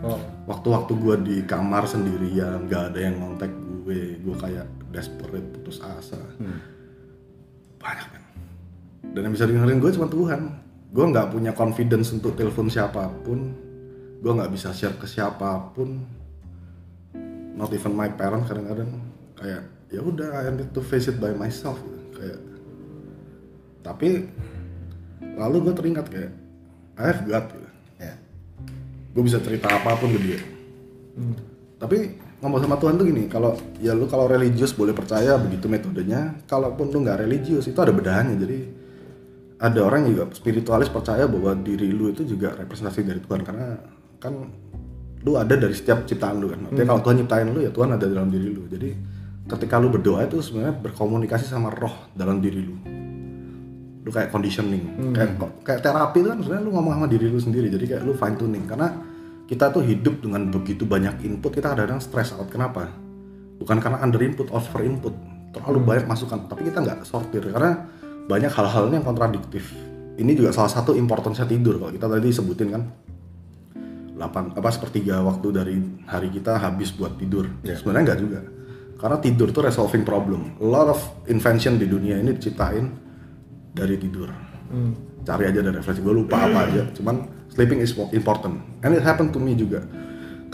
Oh. 0.02 0.16
waktu-waktu 0.48 0.92
gue 0.98 1.16
di 1.20 1.36
kamar 1.44 1.84
sendirian 1.84 2.64
nggak 2.64 2.90
ada 2.90 2.98
yang 2.98 3.20
ngontek 3.20 3.52
gue 3.84 4.18
gue 4.24 4.34
kayak 4.40 4.66
desperate 4.88 5.46
putus 5.52 5.84
asa. 5.84 6.18
Banyak 7.76 8.08
kan 8.08 8.22
dan 9.12 9.28
yang 9.28 9.34
bisa 9.34 9.44
dengerin 9.50 9.82
gue 9.82 9.90
cuma 9.98 10.08
Tuhan. 10.08 10.42
Gue 10.92 11.04
nggak 11.08 11.34
punya 11.34 11.52
confidence 11.52 12.14
untuk 12.14 12.38
telepon 12.38 12.70
siapa 12.70 13.10
pun. 13.26 13.52
Gue 14.22 14.32
nggak 14.32 14.52
bisa 14.54 14.70
share 14.70 14.96
ke 14.96 15.04
siapa 15.10 15.74
pun 15.76 16.21
not 17.56 17.70
even 17.72 17.92
my 17.94 18.08
parents 18.10 18.48
kadang-kadang. 18.48 18.90
Kayak 19.36 19.62
ya 19.92 20.00
udah 20.00 20.28
I 20.44 20.52
need 20.52 20.70
to 20.72 20.80
face 20.80 21.08
it 21.08 21.20
by 21.20 21.32
myself. 21.36 21.78
Gitu. 21.80 22.00
kayak 22.12 22.40
tapi 23.82 24.30
lalu 25.34 25.56
gue 25.68 25.74
teringat 25.74 26.06
kayak 26.06 26.32
I 26.98 27.04
have 27.10 27.22
God. 27.26 27.46
Gitu 27.50 27.70
Ya. 28.02 28.14
gue 29.14 29.22
bisa 29.22 29.38
cerita 29.38 29.70
apa 29.70 29.94
pun 29.94 30.10
ke 30.10 30.20
dia. 30.20 30.40
Tapi 31.78 32.18
ngomong 32.42 32.58
sama 32.58 32.76
Tuhan 32.78 32.98
tuh 32.98 33.06
gini 33.06 33.30
kalau 33.30 33.54
ya 33.78 33.94
lu 33.94 34.10
kalau 34.10 34.26
religius 34.26 34.74
boleh 34.74 34.90
percaya 34.90 35.38
begitu 35.38 35.70
metodenya 35.70 36.42
kalaupun 36.50 36.90
lu 36.90 37.06
nggak 37.06 37.22
religius 37.22 37.70
itu 37.70 37.78
ada 37.78 37.94
bedahannya 37.94 38.34
jadi 38.34 38.58
ada 39.62 39.78
orang 39.86 40.10
juga 40.10 40.26
spiritualis 40.34 40.90
percaya 40.90 41.30
bahwa 41.30 41.54
diri 41.54 41.94
lu 41.94 42.10
itu 42.10 42.26
juga 42.26 42.50
representasi 42.58 43.06
dari 43.06 43.22
Tuhan. 43.22 43.46
Karena 43.46 43.78
kan 44.18 44.34
lu 45.22 45.38
ada 45.38 45.54
dari 45.54 45.74
setiap 45.74 46.02
ciptaan 46.02 46.42
lu 46.42 46.50
kan. 46.50 46.66
Artinya 46.66 46.86
kalau 46.94 47.00
Tuhan 47.06 47.16
nyiptain 47.22 47.46
lu 47.46 47.60
ya 47.62 47.70
Tuhan 47.70 47.90
ada 47.94 48.06
dalam 48.06 48.28
diri 48.28 48.48
lu. 48.50 48.66
Jadi 48.66 48.88
ketika 49.46 49.78
lu 49.78 49.88
berdoa 49.90 50.26
itu 50.26 50.42
sebenarnya 50.42 50.74
berkomunikasi 50.82 51.46
sama 51.46 51.70
roh 51.70 52.10
dalam 52.14 52.42
diri 52.42 52.60
lu. 52.62 52.76
Lu 54.02 54.10
kayak 54.10 54.34
conditioning 54.34 55.14
kayak 55.14 55.38
kayak 55.62 55.78
terapi 55.78 56.26
itu 56.26 56.28
kan 56.34 56.38
sebenarnya 56.42 56.64
lu 56.66 56.72
ngomong 56.74 56.92
sama 56.98 57.06
diri 57.06 57.26
lu 57.30 57.38
sendiri. 57.38 57.70
Jadi 57.70 57.84
kayak 57.94 58.02
lu 58.02 58.18
fine 58.18 58.34
tuning 58.34 58.64
karena 58.66 58.88
kita 59.46 59.70
tuh 59.70 59.84
hidup 59.86 60.24
dengan 60.24 60.48
begitu 60.50 60.82
banyak 60.82 61.22
input 61.22 61.54
kita 61.54 61.70
kadang-kadang 61.70 62.02
stress 62.02 62.34
out. 62.34 62.50
Kenapa? 62.50 62.90
Bukan 63.62 63.78
karena 63.78 64.02
under 64.02 64.18
input 64.18 64.50
over 64.50 64.82
input. 64.82 65.14
Terlalu 65.54 65.78
banyak 65.86 66.06
masukan. 66.10 66.50
Tapi 66.50 66.66
kita 66.66 66.82
nggak 66.82 67.06
sortir. 67.06 67.46
Karena 67.46 67.78
banyak 68.26 68.50
hal-hal 68.50 68.90
yang 68.90 69.06
kontradiktif. 69.06 69.70
Ini 70.18 70.32
juga 70.34 70.50
salah 70.50 70.72
satu 70.72 70.98
importance 70.98 71.44
tidur. 71.46 71.78
Kalau 71.78 71.92
kita 71.94 72.06
tadi 72.10 72.28
sebutin 72.32 72.68
kan 72.74 72.82
8 74.22 74.54
apa 74.54 74.68
sepertiga 74.70 75.18
waktu 75.26 75.48
dari 75.50 75.74
hari 76.06 76.30
kita 76.30 76.54
habis 76.54 76.94
buat 76.94 77.18
tidur. 77.18 77.50
Sebenarnya 77.66 78.14
nggak 78.14 78.20
juga. 78.22 78.40
Karena 79.02 79.18
tidur 79.18 79.50
tuh 79.50 79.66
resolving 79.66 80.06
problem. 80.06 80.54
A 80.62 80.66
lot 80.66 80.86
of 80.94 81.00
invention 81.26 81.74
di 81.74 81.90
dunia 81.90 82.22
ini 82.22 82.38
diciptain 82.38 82.86
dari 83.74 83.98
tidur. 83.98 84.30
Cari 85.26 85.44
aja 85.50 85.58
dari 85.58 85.74
referensi 85.74 86.06
gue 86.06 86.14
lupa 86.14 86.46
apa 86.46 86.70
aja. 86.70 86.86
Cuman 86.94 87.26
sleeping 87.50 87.82
is 87.82 87.98
important. 88.14 88.62
And 88.86 88.94
it 88.94 89.02
happened 89.02 89.34
to 89.34 89.42
me 89.42 89.58
juga. 89.58 89.82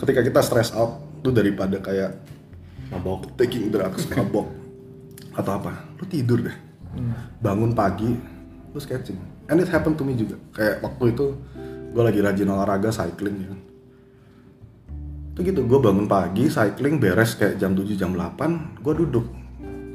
Ketika 0.01 0.25
kita 0.25 0.41
stress 0.41 0.73
out 0.73 1.21
tuh 1.21 1.29
daripada 1.29 1.77
kayak 1.77 2.17
mabok 2.89 3.37
taking 3.37 3.69
drugs 3.69 4.09
mabok 4.17 4.49
atau 5.37 5.61
apa 5.61 5.93
lu 6.01 6.09
tidur 6.09 6.41
deh. 6.41 6.57
Bangun 7.37 7.77
pagi 7.77 8.09
lu 8.73 8.79
sketching. 8.81 9.21
And 9.45 9.61
it 9.61 9.69
happened 9.69 10.01
to 10.01 10.05
me 10.05 10.17
juga. 10.17 10.41
Kayak 10.57 10.81
waktu 10.81 11.13
itu 11.13 11.37
gue 11.89 12.03
lagi 12.05 12.19
rajin 12.21 12.49
olahraga 12.49 12.93
cycling 12.93 13.37
ya 13.43 13.53
itu 15.33 15.55
gitu 15.55 15.63
gue 15.63 15.79
bangun 15.79 16.05
pagi 16.05 16.51
cycling 16.51 16.99
beres 16.99 17.39
kayak 17.39 17.55
jam 17.55 17.71
7 17.71 17.95
jam 17.95 18.11
8 18.11 18.83
gue 18.83 18.93
duduk. 19.05 19.25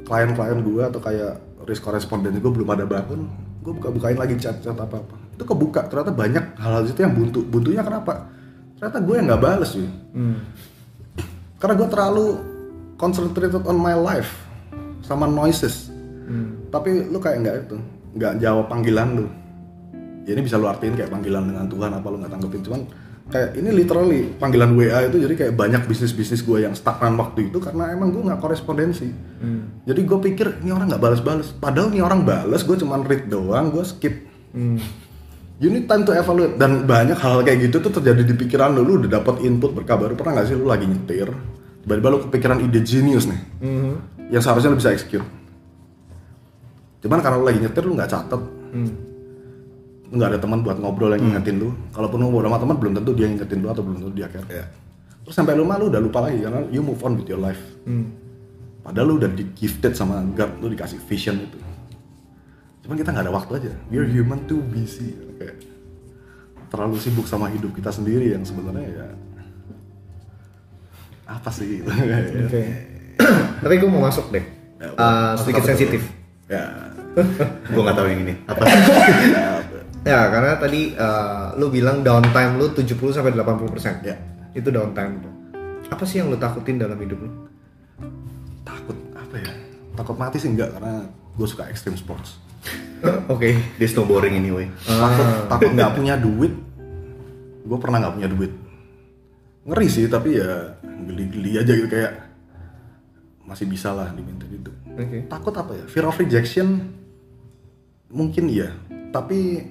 Klien-klien 0.05 0.61
gue 0.61 0.83
atau 0.85 1.01
kayak 1.01 1.41
risk 1.65 1.81
koresponden 1.85 2.37
gue 2.37 2.51
belum 2.53 2.69
ada 2.73 2.85
bangun 2.85 3.29
gue 3.61 3.73
buka-bukain 3.73 4.17
lagi 4.17 4.37
chat-chat 4.41 4.73
apa-apa. 4.73 5.17
Itu 5.37 5.45
kebuka 5.45 5.85
ternyata 5.89 6.13
banyak 6.13 6.57
hal-hal 6.57 6.85
itu 6.85 7.01
yang 7.01 7.13
buntu. 7.13 7.45
Buntunya 7.45 7.81
kenapa? 7.85 8.29
Ternyata 8.77 8.97
gue 9.01 9.15
yang 9.17 9.25
nggak 9.29 9.41
bales 9.41 9.69
sih 9.73 9.85
karena 11.61 11.73
gue 11.77 11.87
terlalu 11.89 12.25
concentrated 12.97 13.63
on 13.65 13.77
my 13.77 13.93
life 13.93 14.45
sama 15.05 15.29
noises. 15.29 15.93
Tapi 16.73 17.05
lu 17.09 17.21
kayak 17.21 17.37
nggak 17.45 17.55
itu 17.69 17.77
nggak 18.17 18.33
jawab 18.41 18.65
panggilan 18.65 19.13
lu 19.13 19.25
ya 20.25 20.33
ini 20.33 20.41
bisa 20.41 20.57
lu 20.57 20.65
artiin 20.65 20.97
kayak 20.97 21.13
panggilan 21.13 21.45
dengan 21.45 21.69
Tuhan 21.69 21.91
apa 21.93 22.07
lu 22.09 22.17
nggak 22.19 22.33
tanggepin. 22.33 22.61
Cuman 22.65 22.81
kayak 23.25 23.57
ini 23.57 23.69
literally 23.73 24.21
panggilan 24.37 24.77
WA 24.77 25.09
itu 25.09 25.17
jadi 25.17 25.33
kayak 25.33 25.53
banyak 25.57 25.81
bisnis 25.89 26.13
bisnis 26.13 26.45
gue 26.45 26.61
yang 26.61 26.77
stagnan 26.77 27.17
waktu 27.17 27.49
itu 27.49 27.57
karena 27.57 27.89
emang 27.93 28.13
gue 28.13 28.21
nggak 28.21 28.41
korespondensi. 28.41 29.09
Jadi 29.85 30.01
gue 30.01 30.19
pikir 30.33 30.65
ini 30.65 30.73
orang 30.73 30.89
nggak 30.89 31.01
balas-balas 31.01 31.53
padahal 31.53 31.93
ini 31.93 32.01
orang 32.01 32.25
balas 32.25 32.65
gue 32.65 32.77
cuman 32.77 33.05
read 33.05 33.29
doang 33.29 33.69
gue 33.69 33.85
skip. 33.85 34.13
You 35.55 35.71
need 35.71 35.87
time 35.87 36.03
to 36.03 36.11
evaluate. 36.11 36.59
Dan 36.59 36.83
banyak 36.83 37.15
hal 37.15 37.39
kayak 37.45 37.71
gitu 37.71 37.79
tuh 37.79 37.87
terjadi 38.01 38.27
di 38.27 38.35
pikiran 38.35 38.75
lu. 38.75 38.83
Lu 38.83 38.93
udah 38.99 39.23
dapat 39.23 39.39
input 39.39 39.71
berkabar 39.71 40.11
pernah 40.11 40.41
nggak 40.41 40.51
sih 40.51 40.55
lu 40.59 40.67
lagi 40.67 40.83
nyetir? 40.83 41.31
Tiba-tiba 41.85 42.07
lu 42.11 42.19
kepikiran 42.27 42.59
ide 42.59 42.83
genius 42.83 43.29
nih. 43.29 43.41
Yang 44.33 44.41
seharusnya 44.41 44.73
lu 44.73 44.77
bisa 44.81 44.91
execute. 44.91 45.23
Cuman 46.99 47.23
karena 47.23 47.39
lu 47.39 47.45
lagi 47.47 47.63
nyetir 47.63 47.87
lu 47.87 47.95
nggak 47.95 48.09
catet. 48.09 48.41
Lu 48.41 49.04
nggak 50.11 50.27
ada 50.35 50.39
teman 50.39 50.59
buat 50.61 50.77
ngobrol 50.77 51.13
yang 51.13 51.21
ngingetin 51.23 51.57
lu. 51.57 51.69
Kalaupun 51.89 52.17
lu 52.19 52.29
ngobrol 52.29 52.47
sama 52.47 52.59
teman 52.61 52.75
belum 52.77 52.93
tentu 52.97 53.11
dia 53.13 53.25
ngingetin 53.25 53.59
lu 53.61 53.67
atau 53.69 53.81
belum 53.81 53.97
tentu 54.01 54.13
dia 54.13 54.27
care. 54.29 54.45
Terus 55.25 55.33
sampai 55.33 55.57
lu 55.57 55.65
malu 55.65 55.89
udah 55.89 55.97
lupa 55.97 56.21
lagi 56.21 56.37
karena 56.41 56.61
you 56.69 56.81
move 56.81 57.01
on 57.01 57.17
with 57.17 57.25
your 57.25 57.41
life. 57.41 57.61
Padahal 58.85 59.05
lu 59.09 59.15
udah 59.17 59.29
di 59.29 59.49
gifted 59.53 59.97
sama 59.97 60.21
God 60.37 60.61
lu 60.61 60.69
dikasih 60.69 61.01
vision 61.01 61.41
itu. 61.41 61.57
Cuman 62.85 63.01
kita 63.01 63.09
nggak 63.09 63.25
ada 63.25 63.33
waktu 63.33 63.51
aja. 63.57 63.71
We're 63.89 64.05
human 64.05 64.45
too 64.45 64.61
busy. 64.61 65.17
Kayak 65.41 65.65
terlalu 66.69 67.01
sibuk 67.01 67.25
sama 67.25 67.49
hidup 67.49 67.73
kita 67.73 67.89
sendiri 67.89 68.33
yang 68.33 68.45
sebenarnya 68.45 68.85
ya 68.85 69.07
apa 71.25 71.49
sih? 71.49 71.81
Gitu 71.81 71.89
Oke. 71.89 72.63
Tapi 73.65 73.73
gue 73.81 73.89
mau 73.89 74.05
masuk 74.05 74.29
deh. 74.29 74.45
Ya, 74.77 74.89
Uh, 74.93 75.33
sedikit 75.41 75.65
sensitif. 75.65 76.01
ya. 76.45 76.61
Gue 77.73 77.81
nggak 77.81 77.97
tahu 77.97 78.07
yang 78.11 78.21
ini. 78.21 78.33
Apa 78.45 78.61
Ya, 80.05 80.29
karena 80.29 80.61
tadi 80.61 80.93
uh, 80.93 81.57
lu 81.57 81.73
bilang 81.73 82.05
downtime 82.05 82.61
lu 82.61 82.69
70 82.71 82.93
sampai 83.09 83.33
80 83.33 83.73
persen. 83.73 83.99
Ya. 84.05 84.15
Itu 84.53 84.69
downtime 84.69 85.17
tuh. 85.19 85.33
Apa 85.89 86.05
sih 86.05 86.21
yang 86.21 86.29
lu 86.29 86.37
takutin 86.37 86.77
dalam 86.77 86.95
hidup 87.01 87.19
lu? 87.25 87.29
takut 88.65 88.97
apa 89.13 89.35
ya 89.39 89.51
takut 89.95 90.15
mati 90.17 90.37
sih 90.41 90.49
enggak 90.51 90.73
karena 90.75 91.05
gue 91.37 91.47
suka 91.47 91.69
extreme 91.69 91.95
sports 91.95 92.41
Oke. 93.33 93.53
dia 93.77 93.87
snowboarding 93.87 94.41
ini 94.41 94.49
woi 94.49 94.67
takut 94.85 95.27
takut 95.47 95.69
nggak 95.71 95.91
punya 95.93 96.15
duit 96.17 96.53
gue 97.65 97.77
pernah 97.77 97.97
nggak 98.01 98.15
punya 98.17 98.29
duit 98.29 98.51
ngeri 99.65 99.87
sih 99.89 100.05
tapi 100.09 100.37
ya 100.37 100.77
geli-geli 100.83 101.57
aja 101.57 101.71
gitu 101.73 101.89
kayak 101.89 102.13
masih 103.45 103.69
bisa 103.69 103.93
lah 103.93 104.09
diminta 104.13 104.45
gitu 104.49 104.73
Oke. 104.97 105.29
takut 105.29 105.53
apa 105.53 105.77
ya 105.77 105.85
fear 105.85 106.05
of 106.09 106.17
rejection 106.17 106.89
mungkin 108.09 108.49
iya 108.49 108.73
tapi 109.13 109.61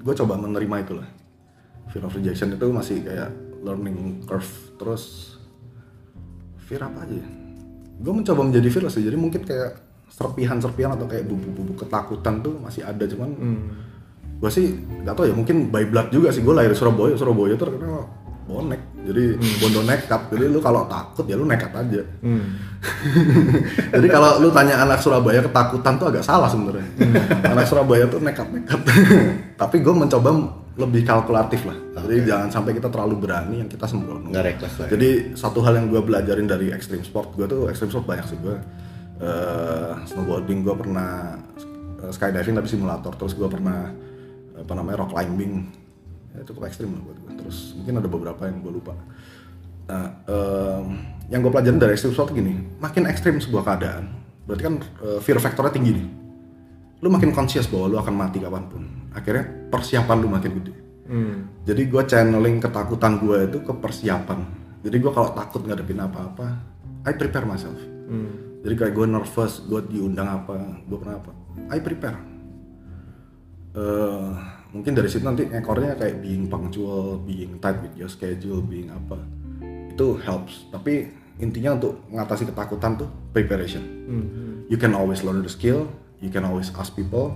gue 0.00 0.14
coba 0.16 0.34
menerima 0.40 0.76
itu 0.82 0.94
lah 0.96 1.08
fear 1.90 2.06
of 2.06 2.14
rejection 2.14 2.54
itu 2.54 2.66
masih 2.70 3.02
kayak 3.02 3.30
learning 3.60 4.24
curve. 4.24 4.48
Terus 4.80 5.36
fear 6.64 6.80
apa 6.86 7.04
aja 7.04 7.20
ya? 7.20 7.28
Gue 8.00 8.12
mencoba 8.14 8.40
menjadi 8.46 8.68
fearless 8.72 8.96
sih. 8.96 9.04
Jadi 9.04 9.18
mungkin 9.18 9.44
kayak 9.44 9.76
serpihan-serpihan 10.10 10.96
atau 10.98 11.06
kayak 11.06 11.26
bubuk-bubuk 11.28 11.86
ketakutan 11.86 12.42
tuh 12.42 12.58
masih 12.58 12.82
ada 12.82 13.04
cuman 13.06 13.30
gue 14.40 14.50
sih 14.50 14.72
gak 15.04 15.14
tau 15.20 15.28
ya 15.28 15.36
mungkin 15.36 15.68
by 15.68 15.84
blood 15.90 16.08
juga 16.14 16.32
sih. 16.32 16.40
Gue 16.40 16.56
lahir 16.56 16.72
Surabaya 16.72 17.18
Surabaya 17.18 17.54
tuh 17.58 17.68
terkenal 17.68 18.08
bonek 18.50 18.82
jadi 19.06 19.24
bondo 19.56 19.86
nekat 19.86 20.26
jadi 20.28 20.44
lu 20.44 20.58
kalau 20.58 20.82
takut 20.84 21.22
ya 21.24 21.38
lu 21.38 21.46
nekat 21.46 21.70
aja 21.70 22.02
Hmm. 22.18 22.58
jadi 23.92 24.06
kalau 24.08 24.40
lu 24.40 24.48
tanya 24.50 24.80
anak 24.80 24.98
Surabaya 24.98 25.44
ketakutan 25.44 25.94
tuh 25.96 26.08
agak 26.08 26.24
salah 26.24 26.48
sebenarnya. 26.48 26.86
anak 27.44 27.68
Surabaya 27.68 28.08
tuh 28.08 28.20
nekat-nekat. 28.20 28.80
Tapi 29.60 29.76
gue 29.80 29.94
mencoba 29.94 30.30
lebih 30.80 31.04
kalkulatif 31.04 31.60
lah. 31.68 31.76
Jadi 32.00 32.24
jangan 32.24 32.48
sampai 32.48 32.72
kita 32.72 32.88
terlalu 32.88 33.20
berani 33.20 33.60
yang 33.60 33.68
kita 33.68 33.84
sembrono. 33.84 34.32
Nggak 34.32 34.44
reckless 34.48 34.74
lah 34.80 34.86
ya. 34.88 34.90
Jadi 34.96 35.10
satu 35.36 35.60
hal 35.60 35.76
yang 35.76 35.92
gue 35.92 36.00
belajarin 36.00 36.48
dari 36.48 36.72
extreme 36.72 37.04
sport, 37.04 37.36
gue 37.36 37.44
tuh 37.44 37.68
extreme 37.68 37.92
sport 37.92 38.06
banyak 38.08 38.26
sih 38.26 38.38
gue. 38.40 38.56
eh, 39.20 39.92
snowboarding 40.08 40.64
gue 40.64 40.72
pernah 40.72 41.36
eh, 42.00 42.08
skydiving 42.08 42.56
tapi 42.56 42.68
simulator. 42.72 43.12
Terus 43.12 43.36
gue 43.36 43.44
pernah 43.44 43.92
apa 44.56 44.72
namanya 44.72 45.04
rock 45.04 45.12
climbing. 45.12 45.68
Ya, 46.30 46.46
cukup 46.46 46.70
ekstrim 46.70 46.94
lah 46.94 47.02
buat 47.02 47.18
gue. 47.18 47.32
Terus 47.42 47.74
mungkin 47.74 47.94
ada 47.98 48.08
beberapa 48.08 48.42
yang 48.46 48.62
gue 48.62 48.72
lupa. 48.72 48.94
Nah, 49.90 50.06
em, 50.30 50.86
yang 51.26 51.42
gue 51.42 51.50
pelajarin 51.50 51.82
dari 51.82 51.98
ekstrim 51.98 52.14
sport 52.14 52.30
gini, 52.30 52.54
makin 52.78 53.10
ekstrim 53.10 53.42
sebuah 53.42 53.66
keadaan, 53.66 54.14
berarti 54.46 54.62
kan 54.62 54.74
eh, 54.78 55.18
fear 55.18 55.42
factornya 55.42 55.74
tinggi 55.74 55.98
nih. 55.98 56.06
Lu 57.02 57.08
makin 57.10 57.34
conscious 57.34 57.66
bahwa 57.66 57.86
lu 57.90 57.96
akan 57.98 58.14
mati 58.14 58.38
kapan 58.38 58.64
pun. 58.70 58.82
Akhirnya 59.10 59.48
persiapan 59.72 60.16
lu 60.22 60.28
makin 60.30 60.50
gede. 60.62 60.74
Hmm. 61.10 61.36
Jadi 61.66 61.82
gue 61.90 62.02
channeling 62.06 62.62
ketakutan 62.62 63.18
gue 63.18 63.50
itu 63.50 63.58
ke 63.66 63.72
persiapan. 63.74 64.38
Jadi 64.86 64.96
gue 65.02 65.10
kalau 65.10 65.34
takut 65.34 65.66
ngadepin 65.66 65.98
apa-apa, 65.98 66.46
I 67.02 67.12
prepare 67.18 67.48
myself. 67.48 67.80
Hmm. 68.06 68.62
Jadi 68.62 68.74
kayak 68.76 68.92
gue 68.94 69.06
nervous, 69.08 69.64
gue 69.66 69.80
diundang 69.90 70.28
apa, 70.28 70.54
gue 70.86 70.98
pernah 71.00 71.16
apa, 71.18 71.32
I 71.72 71.78
prepare. 71.82 72.18
Eh, 73.74 74.30
mungkin 74.70 74.94
dari 74.94 75.10
situ 75.10 75.26
nanti 75.26 75.46
ekornya 75.50 75.98
kayak 75.98 76.22
being 76.22 76.46
punctual, 76.46 77.18
being 77.22 77.58
tight 77.58 77.78
with 77.82 77.94
your 77.98 78.10
schedule, 78.10 78.62
being 78.62 78.90
apa, 78.90 79.18
itu 79.90 80.16
helps. 80.22 80.66
Tapi 80.70 81.10
intinya 81.42 81.74
untuk 81.74 82.04
mengatasi 82.10 82.46
ketakutan 82.46 83.00
tuh 83.00 83.08
preparation. 83.34 83.82
You 84.70 84.78
can 84.78 84.94
always 84.94 85.26
learn 85.26 85.42
the 85.42 85.50
skill, 85.50 85.90
you 86.22 86.30
can 86.30 86.46
always 86.46 86.70
ask 86.78 86.94
people, 86.94 87.34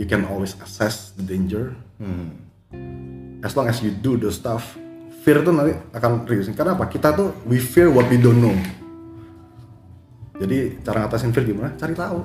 you 0.00 0.08
can 0.08 0.24
always 0.24 0.56
assess 0.64 1.12
the 1.16 1.24
danger. 1.24 1.76
As 3.42 3.58
long 3.58 3.66
as 3.66 3.82
you 3.82 3.90
do 3.92 4.14
the 4.16 4.30
stuff, 4.30 4.78
fear 5.26 5.42
tuh 5.42 5.52
nanti 5.52 5.74
akan 5.92 6.24
reducing. 6.24 6.54
Karena 6.54 6.78
apa? 6.78 6.86
Kita 6.88 7.12
tuh 7.12 7.34
we 7.44 7.58
fear 7.60 7.90
what 7.90 8.06
we 8.08 8.16
don't 8.16 8.38
know. 8.38 8.54
Jadi 10.38 10.80
cara 10.82 11.06
ngatasin 11.06 11.34
fear 11.34 11.46
gimana? 11.46 11.74
Cari 11.74 11.94
tahu. 11.94 12.18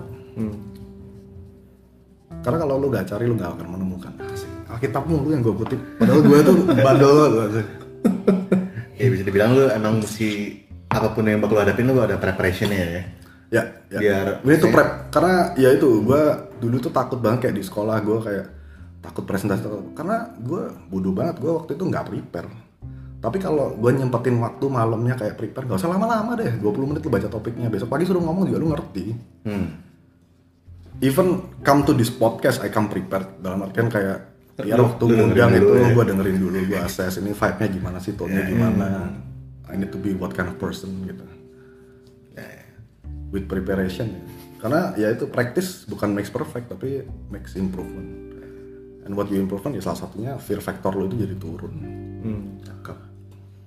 Karena 2.39 2.57
kalau 2.57 2.75
lu 2.77 2.87
gak 2.87 3.05
cari 3.05 3.23
lu 3.23 3.35
gak 3.35 3.51
akan 3.53 3.67
menemukan. 3.69 4.11
Asik. 4.23 4.49
Alkitab 4.67 5.03
mulu 5.05 5.29
yang 5.29 5.41
gue 5.41 5.55
kutip. 5.55 5.79
Padahal 5.97 6.21
gue 6.21 6.39
tuh 6.41 6.55
bandel 6.77 7.11
banget. 7.33 7.65
Ya 8.97 9.07
bisa 9.07 9.23
dibilang 9.23 9.53
lu 9.53 9.69
emang 9.69 10.01
mesti 10.01 10.57
apa 10.87 11.11
pun 11.11 11.23
yang 11.23 11.37
bakal 11.37 11.55
lu 11.55 11.61
hadapin 11.61 11.85
lu 11.85 11.97
ada 11.97 12.17
preparationnya 12.17 12.77
ya. 12.77 13.01
Ya, 13.47 13.63
ya. 13.87 13.99
Biar- 13.99 14.37
Gue 14.41 14.53
itu 14.55 14.67
prep 14.67 15.07
karena 15.09 15.55
ya 15.55 15.69
itu 15.71 16.03
gue 16.03 16.21
dulu 16.57 16.75
tuh 16.79 16.91
takut 16.91 17.21
banget 17.21 17.47
kayak 17.47 17.55
di 17.55 17.63
sekolah 17.63 18.01
gue 18.01 18.17
kayak 18.19 18.45
takut 18.99 19.23
presentasi 19.23 19.63
karena 19.93 20.35
gue 20.35 20.67
bodoh 20.89 21.13
banget 21.13 21.37
gue 21.37 21.51
waktu 21.53 21.71
itu 21.73 21.83
nggak 21.83 22.05
prepare. 22.05 22.49
Tapi 23.17 23.37
kalau 23.39 23.73
gue 23.73 23.91
nyempetin 23.93 24.37
waktu 24.37 24.65
malamnya 24.67 25.15
kayak 25.15 25.35
prepare 25.35 25.65
gak 25.65 25.79
usah 25.79 25.89
lama-lama 25.89 26.35
deh 26.35 26.53
20 26.53 26.69
menit 26.85 27.01
lu 27.01 27.09
baca 27.09 27.25
topiknya 27.25 27.65
besok 27.65 27.89
pagi 27.89 28.05
suruh 28.05 28.21
ngomong 28.21 28.45
juga 28.45 28.59
lu 28.59 28.67
ngerti. 28.69 29.05
Hmm. 29.41 29.67
Even 30.97 31.53
come 31.61 31.85
to 31.85 31.93
this 31.93 32.09
podcast 32.09 32.65
I 32.65 32.73
come 32.73 32.89
prepared. 32.89 33.37
Dalam 33.37 33.61
artian 33.61 33.85
kayak 33.85 34.33
ya 34.65 34.73
waktu 34.73 35.05
ngundang 35.05 35.53
itu 35.53 35.69
ya. 35.69 35.93
gue 35.93 36.05
dengerin 36.09 36.37
dulu 36.41 36.57
gue 36.65 36.79
assess 36.81 37.21
ini 37.21 37.29
vibe-nya 37.29 37.69
gimana 37.69 38.01
sih 38.01 38.17
tone-nya 38.17 38.49
gimana. 38.49 39.13
I 39.69 39.77
need 39.77 39.93
to 39.93 40.01
be 40.01 40.17
what 40.17 40.33
kind 40.33 40.49
of 40.49 40.57
person 40.57 40.89
gitu. 41.05 41.21
With 43.29 43.45
preparation. 43.45 44.17
Karena 44.57 44.97
ya 44.97 45.13
itu 45.13 45.29
practice 45.29 45.85
bukan 45.85 46.17
makes 46.17 46.33
perfect 46.33 46.73
tapi 46.73 47.05
makes 47.29 47.53
improvement. 47.53 48.33
And 49.05 49.13
what 49.13 49.29
you 49.29 49.37
improvement 49.37 49.77
ya 49.77 49.85
salah 49.85 50.09
satunya 50.09 50.33
fear 50.41 50.65
factor 50.65 50.97
lo 50.97 51.05
itu 51.05 51.21
jadi 51.21 51.35
turun. 51.37 51.73
Cakep. 52.65 52.97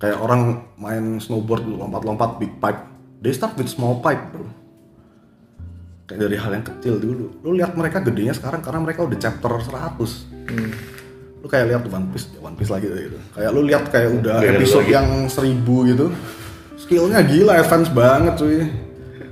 kayak 0.01 0.17
orang 0.17 0.65
main 0.81 1.21
snowboard 1.21 1.61
lompat-lompat 1.63 2.41
big 2.41 2.57
pipe. 2.57 2.89
They 3.21 3.31
start 3.31 3.53
with 3.55 3.69
small 3.69 4.01
pipe 4.01 4.33
bro 4.33 4.60
kayak 6.11 6.19
dari 6.19 6.35
hal 6.35 6.51
yang 6.51 6.65
kecil 6.67 6.93
dulu 6.97 7.25
lu 7.39 7.49
lihat 7.55 7.71
mereka 7.73 8.03
gedenya 8.03 8.35
sekarang 8.35 8.59
karena 8.59 8.79
mereka 8.79 9.01
udah 9.01 9.15
chapter 9.15 9.47
100 9.47 11.39
lu 11.41 11.47
kayak 11.47 11.65
lihat 11.67 11.81
One 11.87 12.11
Piece 12.11 12.27
One 12.37 12.53
Piece 12.53 12.67
lagi 12.67 12.85
gitu 12.85 13.15
kayak 13.31 13.49
lu 13.49 13.63
lihat 13.63 13.87
kayak 13.87 14.09
udah 14.13 14.37
Beda 14.39 14.51
episode 14.55 14.83
lagi. 14.83 14.93
yang 14.93 15.07
seribu 15.25 15.75
gitu 15.87 16.05
skillnya 16.75 17.23
gila 17.23 17.53
advance 17.57 17.89
banget 17.89 18.33
cuy 18.35 18.59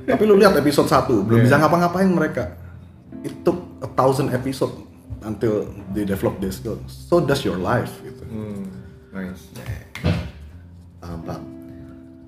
tapi 0.05 0.23
lu 0.23 0.36
lihat 0.36 0.55
episode 0.55 0.88
1 0.88 1.27
belum 1.27 1.39
bisa 1.43 1.59
ngapa-ngapain 1.59 2.07
mereka 2.07 2.55
it 3.21 3.36
took 3.43 3.59
a 3.80 3.89
thousand 3.91 4.32
episode 4.32 4.71
until 5.21 5.67
they 5.91 6.01
develop 6.01 6.39
their 6.39 6.49
skill 6.49 6.80
so 6.88 7.19
does 7.19 7.43
your 7.43 7.59
life 7.59 7.91
gitu 7.99 8.23
Hmm. 8.25 8.61
Nice. 9.09 9.49
Paham, 11.01 11.25
paham. 11.25 11.41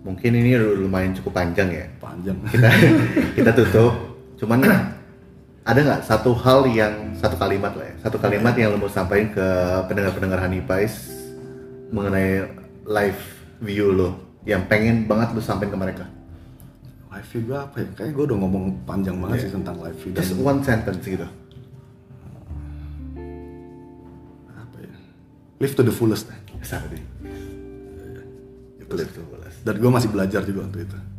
Mungkin 0.01 0.33
ini 0.33 0.57
lumayan 0.57 1.13
cukup 1.13 1.37
panjang 1.37 1.69
ya. 1.69 1.85
panjang 2.01 2.33
Kita 2.49 2.69
kita 3.37 3.51
tutup. 3.53 4.10
Cuman 4.41 4.65
ada 5.69 5.79
nggak 5.85 6.01
satu 6.01 6.33
hal 6.33 6.65
yang 6.73 7.13
satu 7.13 7.37
kalimat 7.37 7.77
lah 7.77 7.85
ya, 7.85 7.95
satu 8.01 8.17
kalimat 8.17 8.57
yang 8.57 8.73
lo 8.73 8.81
mau 8.81 8.89
sampaikan 8.89 9.29
ke 9.29 9.47
pendengar-pendengar 9.85 10.41
Pies 10.65 11.13
mengenai 11.93 12.49
live 12.89 13.21
view 13.61 13.93
lo 13.93 14.09
yang 14.41 14.65
pengen 14.65 15.05
banget 15.05 15.37
lo 15.37 15.41
sampaikan 15.45 15.77
ke 15.77 15.79
mereka. 15.79 16.05
live 17.11 17.27
view 17.27 17.41
gue 17.43 17.59
apa 17.59 17.75
ya 17.75 17.87
kayaknya 17.91 18.13
gue 18.15 18.25
udah 18.31 18.37
ngomong 18.39 18.65
panjang 18.87 19.19
banget 19.19 19.45
sih 19.45 19.51
tentang 19.51 19.77
live 19.83 19.99
view 19.99 20.15
dan 20.15 20.23
Just 20.23 20.33
one 20.39 20.59
sentence 20.63 21.03
gitu. 21.03 21.27
apa 24.47 24.77
ya 24.79 24.93
live 25.61 25.73
to 25.77 25.83
the 25.85 25.93
fullest. 25.93 26.31
Exactly. 26.57 27.03
Itu 28.79 28.95
itu 28.95 29.21
boleh. 29.27 29.51
dan 29.61 29.75
gue 29.77 29.91
masih 29.91 30.09
belajar 30.09 30.41
juga 30.47 30.65
waktu 30.65 30.87
itu. 30.89 31.10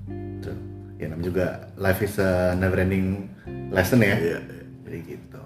Ya 1.02 1.10
namanya 1.10 1.26
juga 1.26 1.46
life 1.82 2.00
is 2.06 2.14
a 2.22 2.54
never 2.54 2.78
ending 2.78 3.26
lesson 3.74 4.06
ya. 4.06 4.14
Iya, 4.14 4.38
iya. 4.38 4.62
Jadi 4.86 4.98
gitu. 5.10 5.40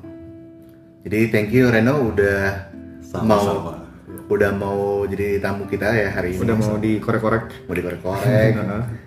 Jadi 1.08 1.18
thank 1.32 1.48
you 1.56 1.72
Reno 1.72 2.12
udah 2.12 2.68
Sama-sama. 3.00 3.24
mau 3.24 3.86
udah 4.26 4.50
mau 4.52 5.08
jadi 5.08 5.40
tamu 5.40 5.64
kita 5.64 5.96
ya 5.96 6.12
hari 6.12 6.36
ini. 6.36 6.44
Udah 6.44 6.56
mau 6.60 6.76
dikorek-korek. 6.76 7.44
mau 7.64 7.72
dikorek-korek. 7.72 8.52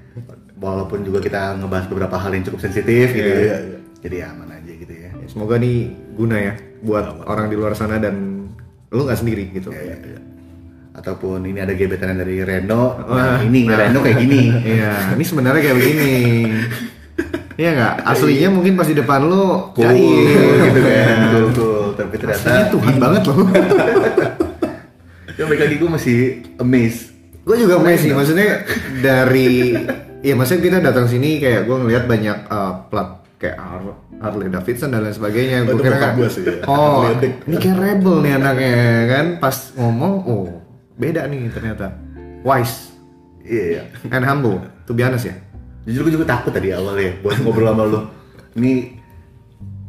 Walaupun 0.66 1.06
juga 1.06 1.22
kita 1.22 1.56
ngebahas 1.62 1.86
beberapa 1.86 2.18
hal 2.18 2.34
yang 2.34 2.44
cukup 2.50 2.66
sensitif 2.66 3.14
gitu. 3.14 3.30
Iya, 3.30 3.38
ya. 3.46 3.58
iya. 3.62 3.80
Jadi 4.02 4.18
aman 4.26 4.50
aja 4.50 4.72
gitu 4.74 4.94
ya. 4.96 5.10
Semoga 5.30 5.62
nih 5.62 5.94
guna 6.18 6.36
ya 6.42 6.54
buat 6.82 7.30
orang 7.30 7.54
di 7.54 7.56
luar 7.62 7.78
sana 7.78 8.02
dan 8.02 8.48
lu 8.90 9.06
nggak 9.06 9.20
sendiri 9.22 9.54
gitu. 9.54 9.70
Iya, 9.70 9.96
iya. 10.02 10.20
Ataupun 11.00 11.48
ini 11.48 11.64
ada 11.64 11.72
gebetan 11.72 12.12
dari 12.14 12.44
Reno. 12.44 13.00
Nah, 13.08 13.40
ini 13.40 13.64
Reno 13.66 14.04
kayak 14.04 14.18
gini. 14.20 14.42
Iya, 14.76 15.16
ini 15.16 15.24
sebenarnya 15.24 15.62
kayak 15.64 15.78
begini. 15.80 16.14
Iya 17.56 17.70
nggak? 17.72 17.94
Aslinya 18.04 18.50
mungkin 18.52 18.76
pas 18.76 18.88
di 18.88 18.96
depan 18.96 19.24
lu 19.24 19.72
Cool, 19.72 19.92
gitu 20.60 20.80
kan. 20.80 21.16
Cool, 21.30 21.48
cool. 21.52 21.84
Tapi 21.96 22.14
ternyata 22.16 22.40
Aslinya 22.40 22.66
Tuhan 22.72 22.96
banget 22.98 23.22
loh. 23.26 23.38
Ya 25.40 25.48
balik 25.48 25.62
lagi 25.64 25.76
gue 25.80 25.88
masih 25.88 26.18
amazed. 26.60 27.16
gue 27.48 27.56
juga 27.56 27.80
amazed 27.80 28.04
sih, 28.04 28.12
maksudnya 28.12 28.68
dari 29.00 29.72
ya 30.20 30.36
maksudnya 30.36 30.62
kita 30.62 30.78
datang 30.84 31.08
sini 31.08 31.40
kayak 31.40 31.64
gue 31.64 31.78
ngelihat 31.80 32.12
banyak 32.12 32.38
uh, 32.52 32.84
plat 32.92 33.24
kayak 33.40 33.56
Har- 33.56 33.96
Harley 34.20 34.52
Davidson 34.52 34.92
dan 34.92 35.08
lain 35.08 35.16
sebagainya. 35.16 35.64
Oh, 35.64 35.80
Gue 35.80 35.80
kira 35.80 35.96
ya. 35.96 36.12
oh 36.68 37.08
ini 37.48 37.56
kayak 37.56 37.78
rebel 37.80 38.20
nih 38.20 38.36
anaknya 38.36 38.76
kan. 39.08 39.26
Pas 39.40 39.72
ngomong, 39.80 40.14
oh 40.28 40.59
beda 41.00 41.26
nih 41.26 41.48
ternyata. 41.50 41.96
Wise 42.44 42.92
Iya, 43.40 43.64
iya. 43.66 43.84
and 44.12 44.22
humble, 44.22 44.60
to 44.86 44.94
be 44.94 45.02
honest 45.02 45.26
ya. 45.26 45.36
Jujur 45.88 46.06
gue 46.06 46.14
juga 46.14 46.28
takut 46.30 46.54
tadi 46.54 46.70
awal 46.70 47.00
ya 47.00 47.18
buat 47.24 47.40
ngobrol 47.42 47.72
sama 47.72 47.84
lo. 47.88 48.02
Ini 48.54 49.00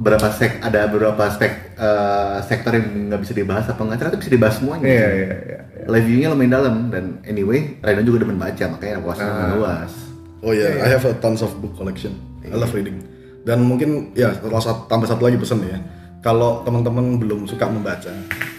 berapa 0.00 0.32
sek 0.32 0.64
ada 0.64 0.88
beberapa 0.88 1.28
spek 1.28 1.76
eh, 1.76 2.36
sektor 2.40 2.72
yang 2.72 3.12
nggak 3.12 3.20
bisa 3.20 3.36
dibahas 3.36 3.68
apa 3.68 3.84
nggak 3.84 3.98
ternyata 4.00 4.16
bisa 4.16 4.32
dibahas 4.32 4.54
semuanya. 4.56 4.86
Iya, 4.86 5.08
iya, 5.12 5.34
iya. 5.44 5.60
Live 5.84 6.06
view-nya 6.06 6.28
lumayan 6.32 6.52
dalam 6.54 6.74
dan 6.88 7.04
anyway 7.26 7.76
Reno 7.82 8.00
juga 8.00 8.24
demen 8.24 8.40
baca 8.40 8.64
makanya 8.70 8.96
wawasan 9.02 9.26
Nah. 9.26 9.52
luas. 9.58 9.92
Oh 10.40 10.56
iya, 10.56 10.72
I 10.80 10.88
have 10.88 11.04
a 11.04 11.12
tons 11.20 11.44
of 11.44 11.52
book 11.60 11.76
collection. 11.76 12.16
I 12.40 12.56
love 12.56 12.72
reading. 12.72 12.96
Dan 13.44 13.60
mungkin 13.64 14.16
ya 14.16 14.32
kalau 14.40 14.56
satu, 14.56 14.88
tambah 14.88 15.04
satu 15.04 15.28
lagi 15.28 15.36
pesan 15.36 15.60
ya. 15.60 15.76
Kalau 16.20 16.64
teman-teman 16.64 17.20
belum 17.20 17.44
suka 17.44 17.68
membaca, 17.68 18.08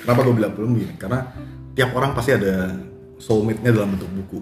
kenapa 0.01 0.19
gue 0.21 0.33
bilang 0.33 0.53
belum 0.53 0.77
gini? 0.77 0.93
Karena 0.97 1.25
tiap 1.77 1.95
orang 1.95 2.11
pasti 2.11 2.35
ada 2.35 2.75
soulmate-nya 3.21 3.71
dalam 3.71 3.95
bentuk 3.95 4.09
buku. 4.11 4.39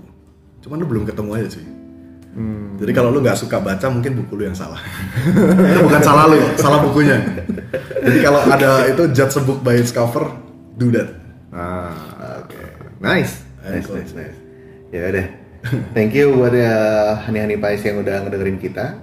Cuman 0.63 0.79
lu 0.81 0.87
belum 0.87 1.03
ketemu 1.07 1.29
aja 1.35 1.49
sih. 1.59 1.65
Jadi 2.79 2.91
kalau 2.95 3.09
lu 3.11 3.19
nggak 3.19 3.35
suka 3.35 3.59
baca, 3.59 3.89
mungkin 3.91 4.15
buku 4.23 4.37
lu 4.39 4.43
yang 4.47 4.55
salah. 4.55 4.79
itu 5.73 5.81
bukan 5.81 5.99
salah 5.99 6.29
lu, 6.29 6.39
salah 6.55 6.79
bukunya. 6.85 7.17
Jadi 7.99 8.17
kalau 8.23 8.39
ada 8.47 8.87
itu 8.87 9.03
judge 9.11 9.35
a 9.35 9.41
book 9.43 9.59
by 9.59 9.75
its 9.75 9.91
cover, 9.91 10.29
do 10.79 10.87
that. 10.93 11.09
Ah, 11.51 12.39
oke. 12.45 12.55
Nice. 13.01 13.43
Nice, 13.65 13.89
nice, 13.91 14.13
nice. 14.15 14.37
Ya 14.93 15.09
udah. 15.11 15.27
Thank 15.91 16.15
you 16.15 16.31
buat 16.39 16.55
ya 16.55 16.75
Hani 17.27 17.43
Hani 17.43 17.55
Pais 17.59 17.83
yang 17.83 17.99
udah 17.99 18.23
ngedengerin 18.23 18.61
kita. 18.61 18.95